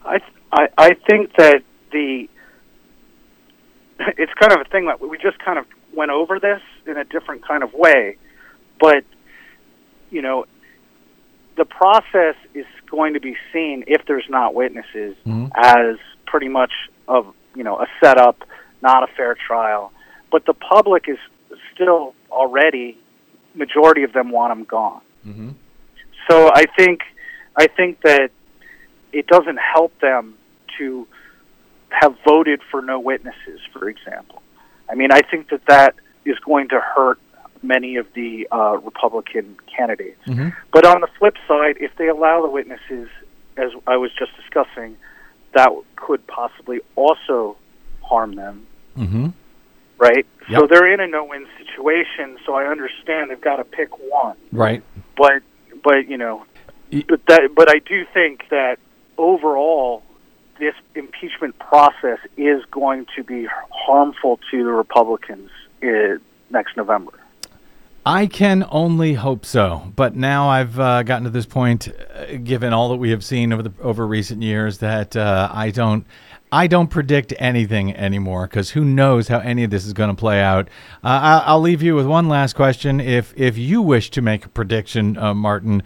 I 0.05 0.21
I 0.53 0.69
I 0.77 0.95
think 1.09 1.35
that 1.37 1.63
the 1.93 2.29
it's 3.99 4.33
kind 4.35 4.53
of 4.53 4.61
a 4.61 4.71
thing 4.71 4.87
that 4.87 5.01
we 5.01 5.19
just 5.19 5.39
kind 5.39 5.59
of 5.59 5.67
went 5.95 6.11
over 6.11 6.39
this 6.39 6.61
in 6.87 6.97
a 6.97 7.05
different 7.05 7.47
kind 7.47 7.63
of 7.63 7.73
way, 7.75 8.17
but 8.81 9.05
you 10.11 10.23
know, 10.23 10.47
the 11.57 11.65
process 11.65 12.37
is 12.55 12.67
going 12.91 13.15
to 13.15 13.21
be 13.21 13.37
seen 13.53 13.85
if 13.87 14.07
there's 14.07 14.27
not 14.29 14.55
witnesses 14.55 15.17
as 15.55 15.97
pretty 16.27 16.49
much 16.49 16.73
of 17.07 17.35
you 17.55 17.65
know 17.65 17.79
a 17.79 17.87
setup, 18.03 18.45
not 18.83 19.03
a 19.03 19.07
fair 19.17 19.35
trial. 19.35 19.93
But 20.31 20.47
the 20.47 20.55
public 20.55 21.09
is 21.09 21.19
still 21.75 22.15
already 22.31 22.99
majority 23.55 24.03
of 24.03 24.13
them 24.13 24.31
want 24.31 24.53
him 24.53 24.65
gone. 24.65 25.01
So 26.31 26.51
I 26.55 26.65
think 26.77 27.01
I 27.57 27.67
think 27.67 28.03
that 28.03 28.31
it 29.13 29.27
doesn't 29.27 29.59
help 29.59 29.99
them 30.01 30.35
to 30.79 31.07
have 31.91 32.15
voted 32.25 32.61
for 32.71 32.83
no 32.83 33.01
witnesses, 33.01 33.61
for 33.73 33.89
example. 33.89 34.43
I 34.91 34.95
mean, 34.95 35.11
I 35.11 35.23
think 35.23 35.49
that 35.51 35.63
that 35.67 35.95
is 36.25 36.39
going 36.45 36.69
to 36.69 36.79
hurt 36.81 37.19
many 37.63 37.97
of 37.97 38.07
the 38.15 38.47
uh, 38.53 38.77
Republican 38.79 39.57
candidates. 39.75 40.21
But 40.73 40.87
on 40.87 41.01
the 41.01 41.09
flip 41.19 41.35
side, 41.49 41.77
if 41.81 41.91
they 41.97 42.07
allow 42.09 42.43
the 42.43 42.51
witnesses, 42.51 43.09
as 43.57 43.71
I 43.87 43.97
was 43.97 44.11
just 44.17 44.33
discussing, 44.37 44.97
that 45.55 45.71
could 45.97 46.25
possibly 46.29 46.81
also 46.95 47.57
harm 48.03 48.37
them, 48.37 48.67
Mm-hmm. 48.99 49.29
right? 49.99 50.27
So 50.53 50.67
they're 50.67 50.93
in 50.93 51.01
a 51.01 51.07
no-win 51.07 51.47
situation. 51.59 52.39
So 52.47 52.55
I 52.55 52.65
understand 52.65 53.31
they've 53.31 53.41
got 53.41 53.57
to 53.57 53.65
pick 53.65 53.91
one 53.99 54.37
Right. 54.53 54.83
but 55.17 55.43
but 55.85 56.09
you 56.09 56.17
know 56.17 56.45
but 57.09 57.21
that 57.27 57.51
but 57.55 57.69
I 57.71 57.79
do 57.81 58.05
think 58.13 58.45
that 58.51 58.79
overall 59.19 60.03
this 60.59 60.75
impeachment 60.95 61.59
process 61.59 62.19
is 62.37 62.65
going 62.71 63.07
to 63.17 63.23
be 63.23 63.47
harmful 63.71 64.41
to 64.51 64.65
the 64.65 64.71
Republicans 64.71 65.51
uh, 65.83 66.19
next 66.51 66.77
November. 66.77 67.13
I 68.07 68.27
can 68.27 68.65
only 68.71 69.15
hope 69.15 69.45
so. 69.45 69.93
But 69.95 70.17
now 70.17 70.49
I've 70.49 70.81
uh, 70.81 71.03
gotten 71.03 71.25
to 71.25 71.31
this 71.31 71.45
point, 71.47 71.89
uh, 71.89 72.37
given 72.43 72.73
all 72.73 72.89
that 72.89 72.97
we 72.97 73.11
have 73.11 73.23
seen 73.23 73.53
over 73.53 73.63
the 73.63 73.73
over 73.83 74.07
recent 74.07 74.43
years, 74.43 74.79
that 74.79 75.15
uh, 75.15 75.51
I 75.53 75.71
don't. 75.71 76.07
I 76.51 76.67
don't 76.67 76.89
predict 76.89 77.35
anything 77.39 77.95
anymore 77.95 78.47
because 78.47 78.71
who 78.71 78.85
knows 78.85 79.29
how 79.29 79.39
any 79.41 79.65
of 79.65 79.71
this 79.71 79.85
is 79.85 79.93
going 79.93 80.11
to 80.11 80.19
play 80.19 80.41
out. 80.41 80.69
Uh, 81.05 81.09
I- 81.09 81.43
I'll 81.47 81.61
leave 81.61 81.83
you 81.83 81.95
with 81.95 82.07
one 82.07 82.29
last 82.29 82.55
question. 82.55 83.01
If 83.01 83.35
if 83.37 83.59
you 83.59 83.83
wish 83.83 84.11
to 84.11 84.23
make 84.23 84.47
a 84.47 84.49
prediction, 84.49 85.17
uh, 85.19 85.35
Martin, 85.35 85.83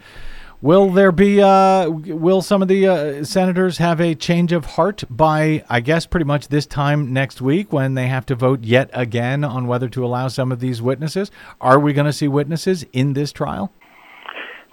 will 0.61 0.89
there 0.89 1.11
be? 1.11 1.41
Uh, 1.41 1.89
will 1.89 2.41
some 2.41 2.61
of 2.61 2.67
the 2.67 2.87
uh, 2.87 3.23
senators 3.25 3.77
have 3.79 3.99
a 3.99 4.15
change 4.15 4.51
of 4.53 4.65
heart 4.65 5.03
by, 5.09 5.63
I 5.69 5.81
guess, 5.81 6.05
pretty 6.05 6.25
much 6.25 6.47
this 6.47 6.65
time 6.65 7.11
next 7.11 7.41
week 7.41 7.73
when 7.73 7.95
they 7.95 8.07
have 8.07 8.25
to 8.27 8.35
vote 8.35 8.63
yet 8.63 8.89
again 8.93 9.43
on 9.43 9.67
whether 9.67 9.89
to 9.89 10.05
allow 10.05 10.29
some 10.29 10.51
of 10.51 10.59
these 10.61 10.81
witnesses? 10.81 11.29
Are 11.59 11.79
we 11.79 11.91
going 11.93 12.07
to 12.07 12.13
see 12.13 12.27
witnesses 12.29 12.85
in 12.93 13.13
this 13.13 13.31
trial? 13.33 13.73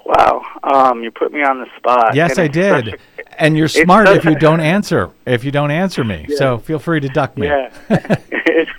Wow, 0.04 0.42
um, 0.62 1.02
you 1.02 1.10
put 1.10 1.32
me 1.32 1.42
on 1.42 1.60
the 1.60 1.66
spot. 1.76 2.14
Yes, 2.14 2.32
And 2.32 2.40
I 2.40 2.48
did. 2.48 2.90
such 2.90 3.00
And 3.38 3.56
you're 3.56 3.68
smart 3.68 4.08
if 4.08 4.24
you 4.24 4.34
don't 4.34 4.60
answer. 4.60 5.10
If 5.26 5.44
you 5.44 5.50
don't 5.50 5.70
answer 5.70 6.02
me, 6.04 6.26
so 6.36 6.58
feel 6.58 6.78
free 6.78 7.00
to 7.00 7.08
duck 7.08 7.36
me. 7.38 7.46
yeah, 7.46 7.70
it's 8.30 8.70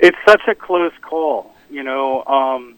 it's 0.00 0.16
such 0.26 0.42
a 0.48 0.54
close 0.54 0.92
call, 1.02 1.54
you 1.70 1.82
know. 1.82 2.24
Um, 2.24 2.76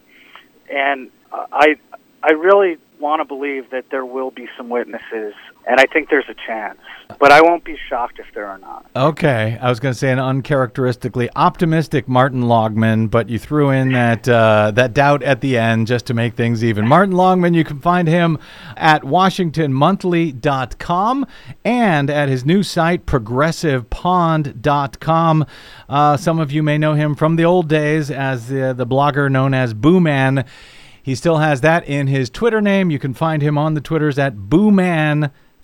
and 0.71 1.11
I 1.33 1.77
I 2.23 2.33
really 2.33 2.77
want 2.99 3.21
to 3.21 3.25
believe 3.25 3.71
that 3.71 3.91
there 3.91 4.05
will 4.05 4.31
be 4.31 4.49
some 4.57 4.69
witnesses, 4.69 5.35
and 5.67 5.81
I 5.81 5.87
think 5.87 6.11
there's 6.11 6.29
a 6.29 6.35
chance. 6.47 6.79
But 7.19 7.31
I 7.31 7.43
won't 7.43 7.63
be 7.63 7.77
shocked 7.89 8.19
if 8.19 8.25
there 8.35 8.47
are 8.47 8.57
not. 8.59 8.87
Okay, 8.97 9.59
I 9.61 9.69
was 9.69 9.79
going 9.81 9.93
to 9.93 9.99
say 9.99 10.11
an 10.11 10.19
uncharacteristically 10.19 11.29
optimistic 11.37 12.09
Martin 12.09 12.41
Longman, 12.43 13.09
but 13.09 13.29
you 13.29 13.39
threw 13.39 13.69
in 13.71 13.93
that 13.93 14.27
uh, 14.29 14.73
that 14.73 14.95
doubt 14.95 15.23
at 15.23 15.43
the 15.43 15.59
end 15.59 15.89
just 15.89 16.07
to 16.07 16.15
make 16.15 16.35
things 16.35 16.65
even. 16.65 16.89
Martin 16.89 17.15
Longman, 17.15 17.53
you 17.55 17.65
can 17.65 17.81
find 17.81 18.09
him 18.09 18.39
at 18.77 19.03
WashingtonMonthly.com 19.03 21.27
and 21.65 22.11
at 22.11 22.31
his 22.31 22.47
new 22.47 22.63
site 22.63 23.05
ProgressivePond.com. 23.05 25.47
Uh, 25.89 26.17
some 26.17 26.39
of 26.39 26.51
you 26.51 26.63
may 26.63 26.79
know 26.79 26.95
him 26.95 27.15
from 27.15 27.37
the 27.37 27.45
old 27.45 27.69
days 27.69 28.11
as 28.11 28.49
the, 28.49 28.73
the 28.73 28.87
blogger 28.87 29.31
known 29.31 29.53
as 29.53 29.75
Booman. 29.75 30.47
He 31.03 31.15
still 31.15 31.39
has 31.39 31.61
that 31.63 31.87
in 31.87 32.07
his 32.07 32.31
Twitter 32.31 32.61
name. 32.61 32.91
You 32.91 32.99
can 32.99 33.13
find 33.13 33.43
him 33.43 33.59
on 33.59 33.75
the 33.75 33.81
Twitters 33.81 34.19
at 34.19 34.37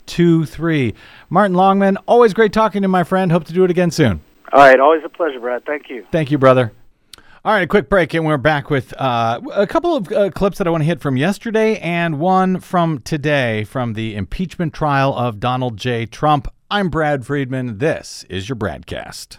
Booman23. 0.08 0.94
Martin 1.30 1.56
Longman, 1.56 1.96
always 2.06 2.34
great 2.34 2.52
talking 2.52 2.82
to 2.82 2.88
my 2.88 3.04
friend. 3.04 3.30
Hope 3.30 3.44
to 3.44 3.52
do 3.52 3.64
it 3.64 3.70
again 3.70 3.90
soon. 3.90 4.20
All 4.52 4.60
right, 4.60 4.80
always 4.80 5.02
a 5.04 5.08
pleasure, 5.08 5.40
Brad. 5.40 5.64
Thank 5.64 5.90
you. 5.90 6.06
Thank 6.10 6.30
you, 6.30 6.38
brother. 6.38 6.72
All 7.44 7.52
right, 7.52 7.62
a 7.62 7.66
quick 7.66 7.88
break, 7.88 8.14
and 8.14 8.26
we're 8.26 8.36
back 8.36 8.68
with 8.68 8.92
uh, 8.98 9.40
a 9.54 9.66
couple 9.66 9.96
of 9.96 10.10
uh, 10.12 10.30
clips 10.30 10.58
that 10.58 10.66
I 10.66 10.70
want 10.70 10.82
to 10.82 10.86
hit 10.86 11.00
from 11.00 11.16
yesterday 11.16 11.78
and 11.78 12.18
one 12.18 12.60
from 12.60 12.98
today 12.98 13.64
from 13.64 13.94
the 13.94 14.16
impeachment 14.16 14.74
trial 14.74 15.14
of 15.14 15.38
Donald 15.38 15.76
J. 15.76 16.04
Trump. 16.04 16.48
I'm 16.70 16.88
Brad 16.88 17.24
Friedman. 17.24 17.78
This 17.78 18.24
is 18.28 18.48
your 18.48 18.56
BradCast. 18.56 19.38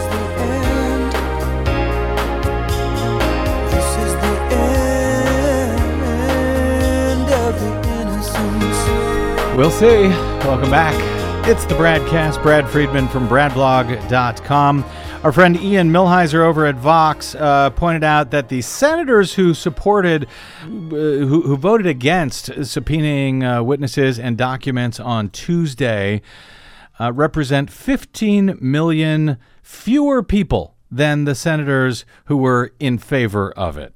We'll 9.55 9.69
see. 9.69 10.07
Welcome 10.47 10.71
back. 10.71 10.95
It's 11.45 11.65
the 11.65 11.73
Bradcast. 11.75 12.41
Brad 12.41 12.69
Friedman 12.69 13.09
from 13.09 13.27
BradBlog.com. 13.27 14.85
Our 15.23 15.31
friend 15.33 15.59
Ian 15.61 15.91
Millhiser 15.91 16.39
over 16.39 16.65
at 16.65 16.75
Vox 16.75 17.35
uh, 17.35 17.69
pointed 17.71 18.03
out 18.03 18.31
that 18.31 18.47
the 18.47 18.61
senators 18.61 19.33
who 19.33 19.53
supported, 19.53 20.23
uh, 20.63 20.67
who, 20.67 21.41
who, 21.41 21.57
voted 21.57 21.85
against 21.85 22.49
subpoenaing 22.49 23.43
uh, 23.43 23.61
witnesses 23.61 24.17
and 24.17 24.37
documents 24.37 25.01
on 25.01 25.29
Tuesday, 25.29 26.21
uh, 26.97 27.11
represent 27.11 27.69
15 27.69 28.57
million 28.61 29.37
fewer 29.61 30.23
people 30.23 30.75
than 30.89 31.25
the 31.25 31.35
senators 31.35 32.05
who 32.25 32.37
were 32.37 32.71
in 32.79 32.97
favor 32.97 33.51
of 33.51 33.77
it. 33.77 33.93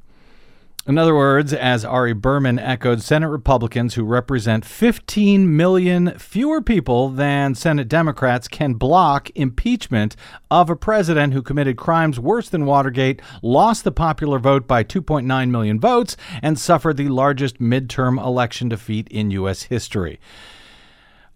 In 0.88 1.00
other 1.00 1.16
words, 1.16 1.52
as 1.52 1.84
Ari 1.84 2.14
Berman 2.14 2.60
echoed, 2.60 3.02
Senate 3.02 3.30
Republicans 3.30 3.96
who 3.96 4.04
represent 4.04 4.64
15 4.64 5.58
million 5.58 6.16
fewer 6.20 6.62
people 6.62 7.10
than 7.10 7.56
Senate 7.56 7.88
Democrats 7.88 8.48
can 8.48 8.76
block 8.76 9.32
impeachment 9.34 10.16
of 10.52 10.70
a 10.70 10.76
president 10.76 11.34
who 11.34 11.42
committed 11.42 11.76
crimes 11.76 12.20
worse 12.20 12.50
than 12.50 12.68
Watergate, 12.68 13.20
lost 13.42 13.84
the 13.84 13.92
popular 13.92 14.38
vote 14.38 14.68
by 14.68 14.84
2.9 14.84 15.50
million 15.50 15.80
votes, 15.80 16.16
and 16.44 16.60
suffered 16.60 16.98
the 16.98 17.10
largest 17.10 17.60
midterm 17.60 18.24
election 18.24 18.70
defeat 18.70 19.08
in 19.08 19.32
U.S. 19.32 19.64
history. 19.64 20.20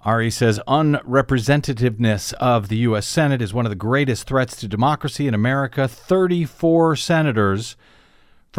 Ari 0.01 0.29
says 0.29 0.59
unrepresentativeness 0.67 2.33
of 2.33 2.67
the 2.67 2.77
U.S. 2.77 3.07
Senate 3.07 3.41
is 3.41 3.51
one 3.51 3.65
of 3.65 3.71
the 3.71 3.75
greatest 3.75 4.27
threats 4.27 4.55
to 4.57 4.67
democracy 4.67 5.27
in 5.27 5.33
America. 5.33 5.87
34 5.87 6.95
senators 6.97 7.75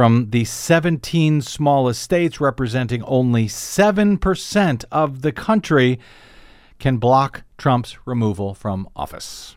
from 0.01 0.31
the 0.31 0.47
17 0.47 1.43
smallest 1.43 2.01
states, 2.01 2.41
representing 2.41 3.03
only 3.03 3.47
7% 3.47 4.85
of 4.91 5.21
the 5.21 5.31
country, 5.31 5.99
can 6.79 6.97
block 6.97 7.43
Trump's 7.59 7.99
removal 8.07 8.55
from 8.55 8.89
office. 8.97 9.57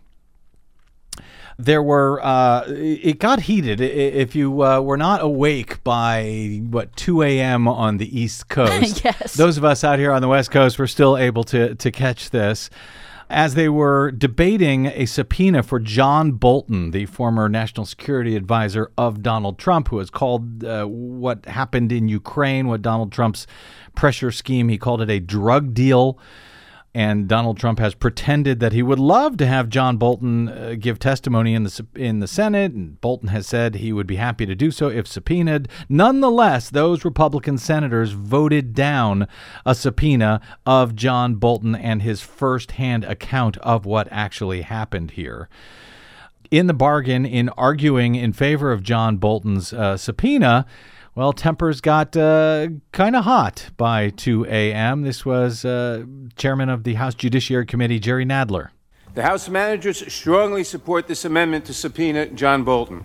There 1.57 1.81
were, 1.81 2.19
uh, 2.21 2.65
it 2.67 3.19
got 3.19 3.43
heated. 3.43 3.79
If 3.79 4.35
you 4.35 4.63
uh, 4.63 4.81
were 4.81 4.97
not 4.97 5.21
awake 5.21 5.81
by, 5.81 6.59
what, 6.69 6.93
2 6.97 7.21
a.m. 7.21 7.65
on 7.65 7.95
the 7.95 8.19
East 8.19 8.49
Coast, 8.49 9.01
yes. 9.05 9.35
those 9.35 9.57
of 9.57 9.63
us 9.63 9.85
out 9.85 9.97
here 9.97 10.11
on 10.11 10.21
the 10.21 10.27
West 10.27 10.51
Coast 10.51 10.77
were 10.77 10.87
still 10.87 11.15
able 11.15 11.45
to, 11.45 11.73
to 11.75 11.89
catch 11.89 12.31
this 12.31 12.69
as 13.33 13.55
they 13.55 13.67
were 13.67 14.11
debating 14.11 14.85
a 14.85 15.07
subpoena 15.07 15.63
for 15.63 15.79
John 15.79 16.33
Bolton, 16.33 16.91
the 16.91 17.07
former 17.07 17.49
national 17.49 17.85
security 17.87 18.35
advisor 18.35 18.91
of 18.95 19.23
Donald 19.23 19.57
Trump, 19.57 19.87
who 19.87 19.97
has 19.97 20.11
called 20.11 20.63
uh, 20.63 20.85
what 20.85 21.45
happened 21.47 21.91
in 21.91 22.07
Ukraine, 22.07 22.67
what 22.67 22.83
Donald 22.83 23.11
Trump's 23.11 23.47
pressure 23.95 24.31
scheme, 24.31 24.69
he 24.69 24.77
called 24.77 25.01
it 25.01 25.09
a 25.09 25.19
drug 25.19 25.73
deal. 25.73 26.19
And 26.95 27.27
Donald 27.27 27.57
Trump 27.57 27.79
has 27.79 27.95
pretended 27.95 28.59
that 28.59 28.71
he 28.71 28.83
would 28.83 28.99
love 28.99 29.37
to 29.37 29.47
have 29.47 29.67
John 29.67 29.97
Bolton 29.97 30.47
uh, 30.47 30.75
give 30.79 30.99
testimony 30.99 31.55
in 31.55 31.63
the 31.63 31.87
in 31.95 32.19
the 32.19 32.27
Senate, 32.27 32.71
and 32.71 33.01
Bolton 33.01 33.29
has 33.29 33.47
said 33.47 33.75
he 33.75 33.91
would 33.91 34.05
be 34.05 34.17
happy 34.17 34.45
to 34.45 34.53
do 34.53 34.69
so 34.69 34.89
if 34.89 35.07
subpoenaed. 35.07 35.67
Nonetheless, 35.89 36.69
those 36.69 37.03
Republican 37.03 37.57
senators 37.57 38.11
voted 38.11 38.75
down 38.75 39.27
a 39.65 39.73
subpoena 39.73 40.39
of 40.67 40.95
John 40.95 41.35
Bolton 41.35 41.73
and 41.73 42.03
his 42.03 42.21
firsthand 42.21 43.05
account 43.05 43.57
of 43.57 43.87
what 43.87 44.07
actually 44.11 44.61
happened 44.61 45.11
here 45.11 45.49
in 46.53 46.67
the 46.67 46.73
bargain, 46.73 47.25
in 47.25 47.49
arguing 47.49 48.13
in 48.13 48.31
favor 48.31 48.71
of 48.71 48.83
John 48.83 49.17
Bolton's 49.17 49.73
uh, 49.73 49.97
subpoena, 49.97 50.67
well, 51.15 51.31
tempers 51.31 51.79
got 51.79 52.17
uh, 52.17 52.69
kind 52.91 53.15
of 53.15 53.23
hot 53.23 53.69
by 53.77 54.09
2 54.09 54.45
a.m. 54.45 55.03
This 55.03 55.23
was 55.23 55.63
uh, 55.63 56.05
Chairman 56.37 56.69
of 56.69 56.83
the 56.83 56.95
House 56.95 57.13
Judiciary 57.13 57.67
Committee, 57.67 57.99
Jerry 57.99 58.25
Nadler. 58.25 58.69
The 59.13 59.21
House 59.21 59.47
managers 59.47 60.11
strongly 60.11 60.63
support 60.63 61.07
this 61.07 61.23
amendment 61.23 61.65
to 61.65 61.73
subpoena 61.73 62.27
John 62.27 62.63
Bolton. 62.63 63.03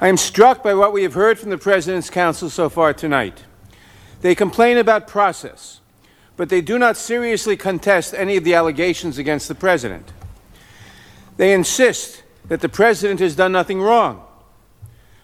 I 0.00 0.08
am 0.08 0.16
struck 0.16 0.62
by 0.62 0.72
what 0.72 0.94
we 0.94 1.02
have 1.02 1.12
heard 1.12 1.38
from 1.38 1.50
the 1.50 1.58
President's 1.58 2.08
counsel 2.08 2.48
so 2.48 2.70
far 2.70 2.94
tonight. 2.94 3.44
They 4.22 4.34
complain 4.34 4.78
about 4.78 5.06
process, 5.06 5.80
but 6.36 6.48
they 6.48 6.62
do 6.62 6.78
not 6.78 6.96
seriously 6.96 7.58
contest 7.58 8.14
any 8.14 8.38
of 8.38 8.44
the 8.44 8.54
allegations 8.54 9.18
against 9.18 9.48
the 9.48 9.54
President. 9.54 10.12
They 11.36 11.52
insist 11.52 12.22
that 12.48 12.62
the 12.62 12.68
President 12.70 13.20
has 13.20 13.36
done 13.36 13.52
nothing 13.52 13.82
wrong 13.82 14.25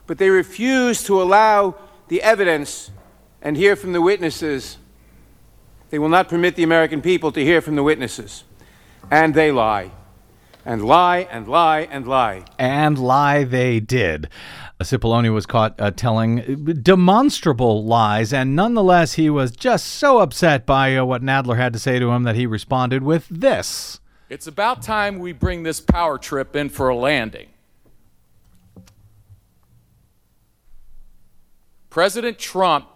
but 0.07 0.19
they 0.19 0.31
refuse 0.31 1.03
to 1.05 1.21
allow 1.21 1.75
the 2.09 2.23
evidence 2.23 2.91
and 3.41 3.57
hear 3.57 3.77
from 3.77 3.93
the 3.93 4.01
witnesses. 4.01 4.79
They 5.91 5.99
will 5.99 6.09
not 6.09 6.29
permit 6.29 6.57
the 6.57 6.63
American 6.63 7.03
people 7.03 7.33
to 7.33 7.45
hear 7.45 7.61
from 7.61 7.77
the 7.77 7.83
witnesses. 7.83 8.45
And 9.11 9.35
they 9.35 9.51
lie. 9.51 9.91
And 10.65 10.85
lie 10.85 11.27
and 11.31 11.49
lie 11.49 11.81
and 11.91 12.07
lie. 12.07 12.45
And 12.59 12.99
lie 12.99 13.45
they 13.45 13.81
did. 13.81 14.29
Cipollone 14.85 15.33
was 15.33 15.47
caught 15.47 15.81
uh, 15.81 15.91
telling 15.91 16.65
demonstrable 16.83 17.85
lies, 17.85 18.33
and 18.33 18.57
nonetheless, 18.57 19.15
he 19.15 19.31
was 19.31 19.53
just 19.53 19.87
so 19.87 20.19
upset 20.19 20.67
by 20.67 20.97
uh, 20.97 21.05
what 21.05 21.23
Nadler 21.23 21.57
had 21.57 21.73
to 21.73 21.79
say 21.79 21.99
to 21.99 22.11
him 22.11 22.25
that 22.25 22.35
he 22.35 22.47
responded 22.47 23.03
with 23.03 23.29
this 23.29 24.01
It's 24.29 24.47
about 24.47 24.83
time 24.83 25.19
we 25.19 25.33
bring 25.33 25.63
this 25.63 25.81
power 25.81 26.19
trip 26.19 26.57
in 26.57 26.69
for 26.69 26.89
a 26.89 26.97
landing. 26.97 27.52
President 31.93 32.39
Trump 32.39 32.87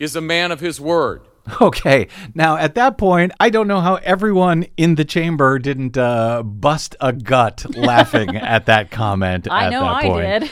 is 0.00 0.16
a 0.16 0.20
man 0.20 0.50
of 0.50 0.58
his 0.58 0.80
word. 0.80 1.22
Okay. 1.60 2.06
Now, 2.34 2.56
at 2.56 2.74
that 2.76 2.96
point, 2.96 3.32
I 3.40 3.50
don't 3.50 3.66
know 3.66 3.80
how 3.80 3.96
everyone 3.96 4.66
in 4.76 4.94
the 4.94 5.04
chamber 5.04 5.58
didn't 5.58 5.96
uh, 5.96 6.44
bust 6.44 6.94
a 7.00 7.12
gut 7.12 7.64
laughing 7.74 8.36
at 8.36 8.66
that 8.66 8.90
comment. 8.92 9.48
I 9.50 9.64
at 9.64 9.70
know 9.70 9.80
that 9.80 9.94
I 9.94 10.02
point. 10.02 10.40
did. 10.42 10.50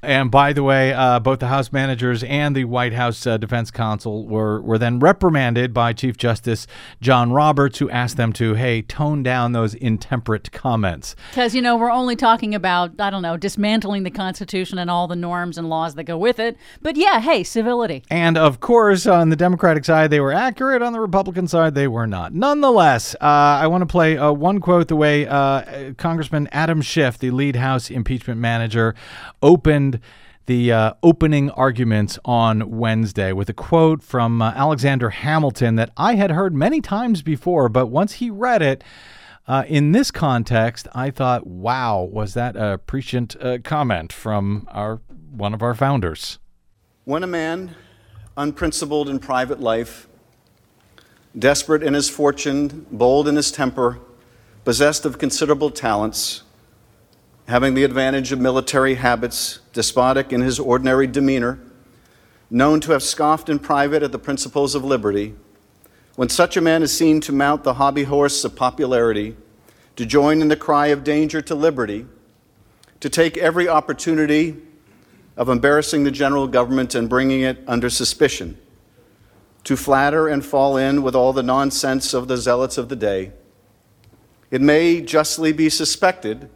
And 0.00 0.30
by 0.30 0.52
the 0.52 0.62
way, 0.62 0.92
uh, 0.92 1.18
both 1.18 1.40
the 1.40 1.48
House 1.48 1.72
managers 1.72 2.22
and 2.22 2.54
the 2.54 2.64
White 2.64 2.92
House 2.92 3.26
uh, 3.26 3.36
Defense 3.36 3.70
Counsel 3.70 4.26
were 4.26 4.60
were 4.60 4.78
then 4.78 5.00
reprimanded 5.00 5.74
by 5.74 5.92
Chief 5.92 6.16
Justice 6.16 6.66
John 7.00 7.32
Roberts, 7.32 7.78
who 7.78 7.90
asked 7.90 8.16
them 8.16 8.32
to, 8.34 8.54
hey, 8.54 8.82
tone 8.82 9.22
down 9.22 9.52
those 9.52 9.74
intemperate 9.74 10.52
comments. 10.52 11.16
Because, 11.30 11.54
you 11.54 11.62
know, 11.62 11.76
we're 11.76 11.90
only 11.90 12.14
talking 12.14 12.54
about, 12.54 12.92
I 13.00 13.10
don't 13.10 13.22
know, 13.22 13.36
dismantling 13.36 14.04
the 14.04 14.10
Constitution 14.10 14.78
and 14.78 14.88
all 14.88 15.08
the 15.08 15.16
norms 15.16 15.58
and 15.58 15.68
laws 15.68 15.96
that 15.96 16.04
go 16.04 16.16
with 16.16 16.38
it. 16.38 16.56
But 16.80 16.96
yeah, 16.96 17.20
hey, 17.20 17.42
civility. 17.42 18.04
And 18.08 18.38
of 18.38 18.60
course, 18.60 19.06
on 19.06 19.30
the 19.30 19.36
Democratic 19.36 19.84
side, 19.84 20.10
they 20.10 20.20
were 20.20 20.32
accurate. 20.32 20.82
On 20.82 20.92
the 20.92 21.00
Republican 21.00 21.48
side, 21.48 21.74
they 21.74 21.88
were 21.88 22.06
not. 22.06 22.32
Nonetheless, 22.32 23.16
uh, 23.16 23.24
I 23.62 23.66
want 23.66 23.82
to 23.82 23.86
play 23.86 24.16
uh, 24.16 24.30
one 24.32 24.60
quote 24.60 24.86
the 24.88 24.96
way 24.96 25.26
uh, 25.26 25.92
Congressman 25.94 26.48
Adam 26.52 26.82
Schiff, 26.82 27.18
the 27.18 27.30
lead 27.30 27.56
House 27.56 27.90
impeachment 27.90 28.40
manager, 28.40 28.94
opened 29.42 29.87
the 30.46 30.72
uh, 30.72 30.94
opening 31.02 31.50
arguments 31.50 32.18
on 32.24 32.78
Wednesday 32.78 33.32
with 33.32 33.50
a 33.50 33.52
quote 33.52 34.02
from 34.02 34.40
uh, 34.40 34.52
Alexander 34.56 35.10
Hamilton 35.10 35.76
that 35.76 35.90
I 35.96 36.14
had 36.14 36.30
heard 36.30 36.54
many 36.54 36.80
times 36.80 37.20
before, 37.20 37.68
but 37.68 37.88
once 37.88 38.14
he 38.14 38.30
read 38.30 38.62
it, 38.62 38.82
uh, 39.46 39.64
in 39.66 39.92
this 39.92 40.10
context, 40.10 40.88
I 40.94 41.10
thought, 41.10 41.46
"Wow, 41.46 42.02
was 42.02 42.34
that 42.34 42.56
a 42.56 42.78
prescient 42.78 43.36
uh, 43.40 43.58
comment 43.64 44.12
from 44.12 44.66
our 44.70 45.00
one 45.30 45.54
of 45.54 45.62
our 45.62 45.74
founders?" 45.74 46.38
When 47.04 47.22
a 47.22 47.26
man, 47.26 47.74
unprincipled 48.36 49.08
in 49.08 49.18
private 49.18 49.60
life, 49.60 50.06
desperate 51.38 51.82
in 51.82 51.94
his 51.94 52.10
fortune, 52.10 52.86
bold 52.90 53.28
in 53.28 53.36
his 53.36 53.50
temper, 53.50 53.98
possessed 54.64 55.04
of 55.04 55.18
considerable 55.18 55.70
talents, 55.70 56.42
having 57.48 57.72
the 57.72 57.82
advantage 57.82 58.30
of 58.30 58.38
military 58.38 58.94
habits, 58.94 59.60
despotic 59.72 60.34
in 60.34 60.42
his 60.42 60.60
ordinary 60.60 61.06
demeanor, 61.06 61.58
known 62.50 62.78
to 62.78 62.92
have 62.92 63.02
scoffed 63.02 63.48
in 63.48 63.58
private 63.58 64.02
at 64.02 64.12
the 64.12 64.18
principles 64.18 64.74
of 64.74 64.84
liberty, 64.84 65.34
when 66.14 66.28
such 66.28 66.58
a 66.58 66.60
man 66.60 66.82
is 66.82 66.94
seen 66.94 67.22
to 67.22 67.32
mount 67.32 67.64
the 67.64 67.74
hobby 67.74 68.04
horse 68.04 68.44
of 68.44 68.54
popularity, 68.54 69.34
to 69.96 70.04
join 70.04 70.42
in 70.42 70.48
the 70.48 70.56
cry 70.56 70.88
of 70.88 71.02
danger 71.02 71.40
to 71.40 71.54
liberty, 71.54 72.04
to 73.00 73.08
take 73.08 73.38
every 73.38 73.66
opportunity 73.66 74.54
of 75.34 75.48
embarrassing 75.48 76.04
the 76.04 76.10
general 76.10 76.46
government 76.46 76.94
and 76.94 77.08
bringing 77.08 77.40
it 77.40 77.58
under 77.66 77.88
suspicion, 77.88 78.58
to 79.64 79.74
flatter 79.74 80.28
and 80.28 80.44
fall 80.44 80.76
in 80.76 81.02
with 81.02 81.14
all 81.14 81.32
the 81.32 81.42
nonsense 81.42 82.12
of 82.12 82.28
the 82.28 82.36
zealots 82.36 82.76
of 82.76 82.90
the 82.90 82.96
day, 82.96 83.32
it 84.50 84.60
may 84.60 85.00
justly 85.00 85.50
be 85.50 85.70
suspected 85.70 86.50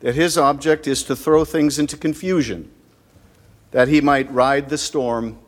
that 0.00 0.14
his 0.14 0.38
object 0.38 0.86
is 0.86 1.02
to 1.04 1.16
throw 1.16 1.44
things 1.44 1.78
into 1.78 1.96
confusion, 1.96 2.70
that 3.70 3.88
he 3.88 4.00
might 4.00 4.30
ride 4.32 4.68
the 4.68 4.78
storm 4.78 5.38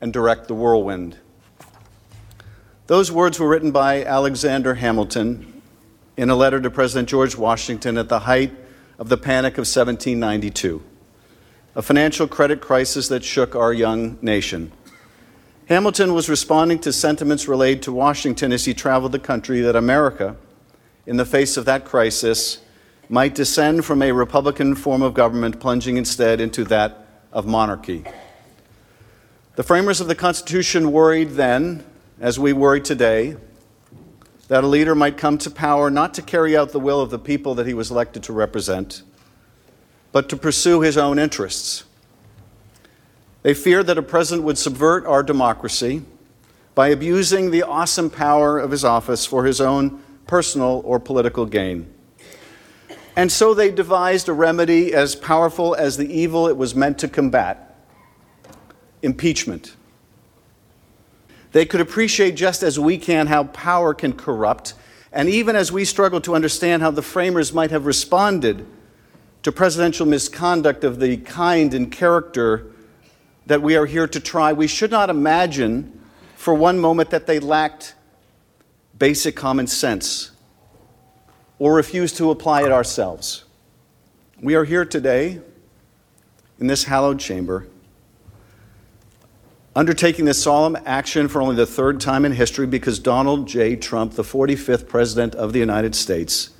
and 0.00 0.12
direct 0.12 0.48
the 0.48 0.54
whirlwind. 0.54 1.16
Those 2.86 3.10
words 3.10 3.40
were 3.40 3.48
written 3.48 3.72
by 3.72 4.04
Alexander 4.04 4.74
Hamilton 4.74 5.62
in 6.16 6.30
a 6.30 6.36
letter 6.36 6.60
to 6.60 6.70
President 6.70 7.08
George 7.08 7.36
Washington 7.36 7.98
at 7.98 8.08
the 8.08 8.20
height 8.20 8.52
of 8.98 9.08
the 9.08 9.16
Panic 9.16 9.54
of 9.54 9.66
1792, 9.66 10.82
a 11.74 11.82
financial 11.82 12.26
credit 12.26 12.60
crisis 12.60 13.08
that 13.08 13.24
shook 13.24 13.54
our 13.54 13.72
young 13.72 14.18
nation. 14.22 14.72
Hamilton 15.68 16.14
was 16.14 16.28
responding 16.28 16.78
to 16.78 16.92
sentiments 16.92 17.48
relayed 17.48 17.82
to 17.82 17.92
Washington 17.92 18.52
as 18.52 18.64
he 18.64 18.72
traveled 18.72 19.12
the 19.12 19.18
country 19.18 19.60
that 19.60 19.74
America, 19.74 20.36
in 21.06 21.16
the 21.16 21.26
face 21.26 21.56
of 21.56 21.64
that 21.64 21.84
crisis, 21.84 22.60
might 23.08 23.34
descend 23.34 23.84
from 23.84 24.02
a 24.02 24.12
Republican 24.12 24.74
form 24.74 25.02
of 25.02 25.14
government, 25.14 25.60
plunging 25.60 25.96
instead 25.96 26.40
into 26.40 26.64
that 26.64 27.06
of 27.32 27.46
monarchy. 27.46 28.04
The 29.56 29.62
framers 29.62 30.00
of 30.00 30.08
the 30.08 30.14
Constitution 30.14 30.92
worried 30.92 31.30
then, 31.30 31.84
as 32.20 32.38
we 32.38 32.52
worry 32.52 32.80
today, 32.80 33.36
that 34.48 34.64
a 34.64 34.66
leader 34.66 34.94
might 34.94 35.16
come 35.16 35.38
to 35.38 35.50
power 35.50 35.90
not 35.90 36.14
to 36.14 36.22
carry 36.22 36.56
out 36.56 36.72
the 36.72 36.80
will 36.80 37.00
of 37.00 37.10
the 37.10 37.18
people 37.18 37.54
that 37.54 37.66
he 37.66 37.74
was 37.74 37.90
elected 37.90 38.22
to 38.24 38.32
represent, 38.32 39.02
but 40.12 40.28
to 40.28 40.36
pursue 40.36 40.80
his 40.80 40.96
own 40.96 41.18
interests. 41.18 41.84
They 43.42 43.54
feared 43.54 43.86
that 43.86 43.98
a 43.98 44.02
president 44.02 44.44
would 44.44 44.58
subvert 44.58 45.06
our 45.06 45.22
democracy 45.22 46.02
by 46.74 46.88
abusing 46.88 47.50
the 47.50 47.62
awesome 47.62 48.10
power 48.10 48.58
of 48.58 48.70
his 48.70 48.84
office 48.84 49.24
for 49.24 49.44
his 49.44 49.60
own 49.60 50.02
personal 50.26 50.82
or 50.84 51.00
political 51.00 51.46
gain. 51.46 51.92
And 53.16 53.32
so 53.32 53.54
they 53.54 53.70
devised 53.70 54.28
a 54.28 54.34
remedy 54.34 54.92
as 54.92 55.16
powerful 55.16 55.74
as 55.74 55.96
the 55.96 56.12
evil 56.12 56.46
it 56.46 56.56
was 56.56 56.74
meant 56.74 56.98
to 56.98 57.08
combat 57.08 57.74
impeachment. 59.02 59.74
They 61.52 61.64
could 61.64 61.80
appreciate 61.80 62.32
just 62.32 62.62
as 62.62 62.78
we 62.78 62.98
can 62.98 63.28
how 63.28 63.44
power 63.44 63.94
can 63.94 64.12
corrupt, 64.12 64.74
and 65.10 65.30
even 65.30 65.56
as 65.56 65.72
we 65.72 65.86
struggle 65.86 66.20
to 66.20 66.34
understand 66.34 66.82
how 66.82 66.90
the 66.90 67.00
framers 67.00 67.54
might 67.54 67.70
have 67.70 67.86
responded 67.86 68.66
to 69.42 69.50
presidential 69.52 70.04
misconduct 70.04 70.84
of 70.84 71.00
the 71.00 71.16
kind 71.18 71.72
and 71.72 71.90
character 71.90 72.66
that 73.46 73.62
we 73.62 73.76
are 73.76 73.86
here 73.86 74.06
to 74.08 74.20
try, 74.20 74.52
we 74.52 74.66
should 74.66 74.90
not 74.90 75.08
imagine 75.08 75.98
for 76.34 76.52
one 76.52 76.78
moment 76.78 77.08
that 77.10 77.26
they 77.26 77.38
lacked 77.38 77.94
basic 78.98 79.36
common 79.36 79.66
sense 79.66 80.32
or 81.58 81.74
refuse 81.74 82.12
to 82.14 82.30
apply 82.30 82.62
it 82.62 82.72
ourselves. 82.72 83.44
We 84.40 84.54
are 84.54 84.64
here 84.64 84.84
today 84.84 85.40
in 86.58 86.66
this 86.66 86.84
hallowed 86.84 87.18
chamber 87.18 87.66
undertaking 89.76 90.24
this 90.24 90.42
solemn 90.42 90.76
action 90.86 91.28
for 91.28 91.42
only 91.42 91.54
the 91.54 91.66
third 91.66 92.00
time 92.00 92.24
in 92.24 92.32
history 92.32 92.66
because 92.66 92.98
Donald 92.98 93.46
J. 93.46 93.76
Trump, 93.76 94.14
the 94.14 94.22
45th 94.22 94.88
President 94.88 95.34
of 95.34 95.52
the 95.52 95.58
United 95.58 95.94
States, 95.94 96.50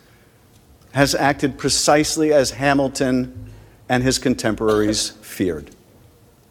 has 0.92 1.14
acted 1.14 1.57
precisely 1.57 2.30
as 2.30 2.53
Hamilton 2.53 3.51
and 3.88 4.03
his 4.03 4.18
contemporaries 4.18 5.11
feared. 5.22 5.70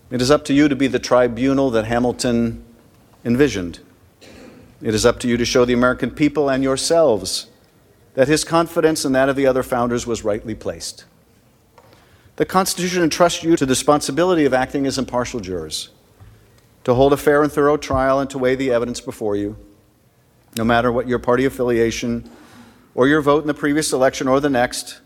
It 0.09 0.21
is 0.21 0.31
up 0.31 0.43
to 0.45 0.53
you 0.53 0.67
to 0.67 0.75
be 0.75 0.87
the 0.87 0.99
tribunal 0.99 1.69
that 1.69 1.85
Hamilton 1.85 2.63
envisioned. 3.23 3.79
It 4.81 4.95
is 4.95 5.05
up 5.05 5.19
to 5.19 5.27
you 5.27 5.37
to 5.37 5.45
show 5.45 5.65
the 5.65 5.73
American 5.73 6.09
people 6.09 6.49
and 6.49 6.63
yourselves 6.63 7.47
that 8.15 8.27
his 8.27 8.43
confidence 8.43 9.05
and 9.05 9.13
that 9.13 9.29
of 9.29 9.35
the 9.35 9.45
other 9.45 9.63
founders 9.63 10.07
was 10.07 10.23
rightly 10.23 10.55
placed. 10.55 11.05
The 12.37 12.45
Constitution 12.45 13.03
entrusts 13.03 13.43
you 13.43 13.55
to 13.55 13.65
the 13.65 13.71
responsibility 13.71 14.45
of 14.45 14.53
acting 14.53 14.85
as 14.85 14.97
impartial 14.97 15.39
jurors 15.39 15.89
to 16.83 16.93
hold 16.93 17.13
a 17.13 17.17
fair 17.17 17.43
and 17.43 17.51
thorough 17.51 17.77
trial 17.77 18.19
and 18.19 18.29
to 18.29 18.37
weigh 18.37 18.55
the 18.55 18.71
evidence 18.71 19.01
before 19.01 19.35
you, 19.35 19.57
no 20.57 20.63
matter 20.63 20.91
what 20.91 21.07
your 21.07 21.19
party 21.19 21.45
affiliation 21.45 22.29
or 22.93 23.07
your 23.07 23.21
vote 23.21 23.41
in 23.41 23.47
the 23.47 23.53
previous 23.53 23.91
election 23.91 24.27
or 24.27 24.39
the 24.39 24.49
next. 24.49 25.01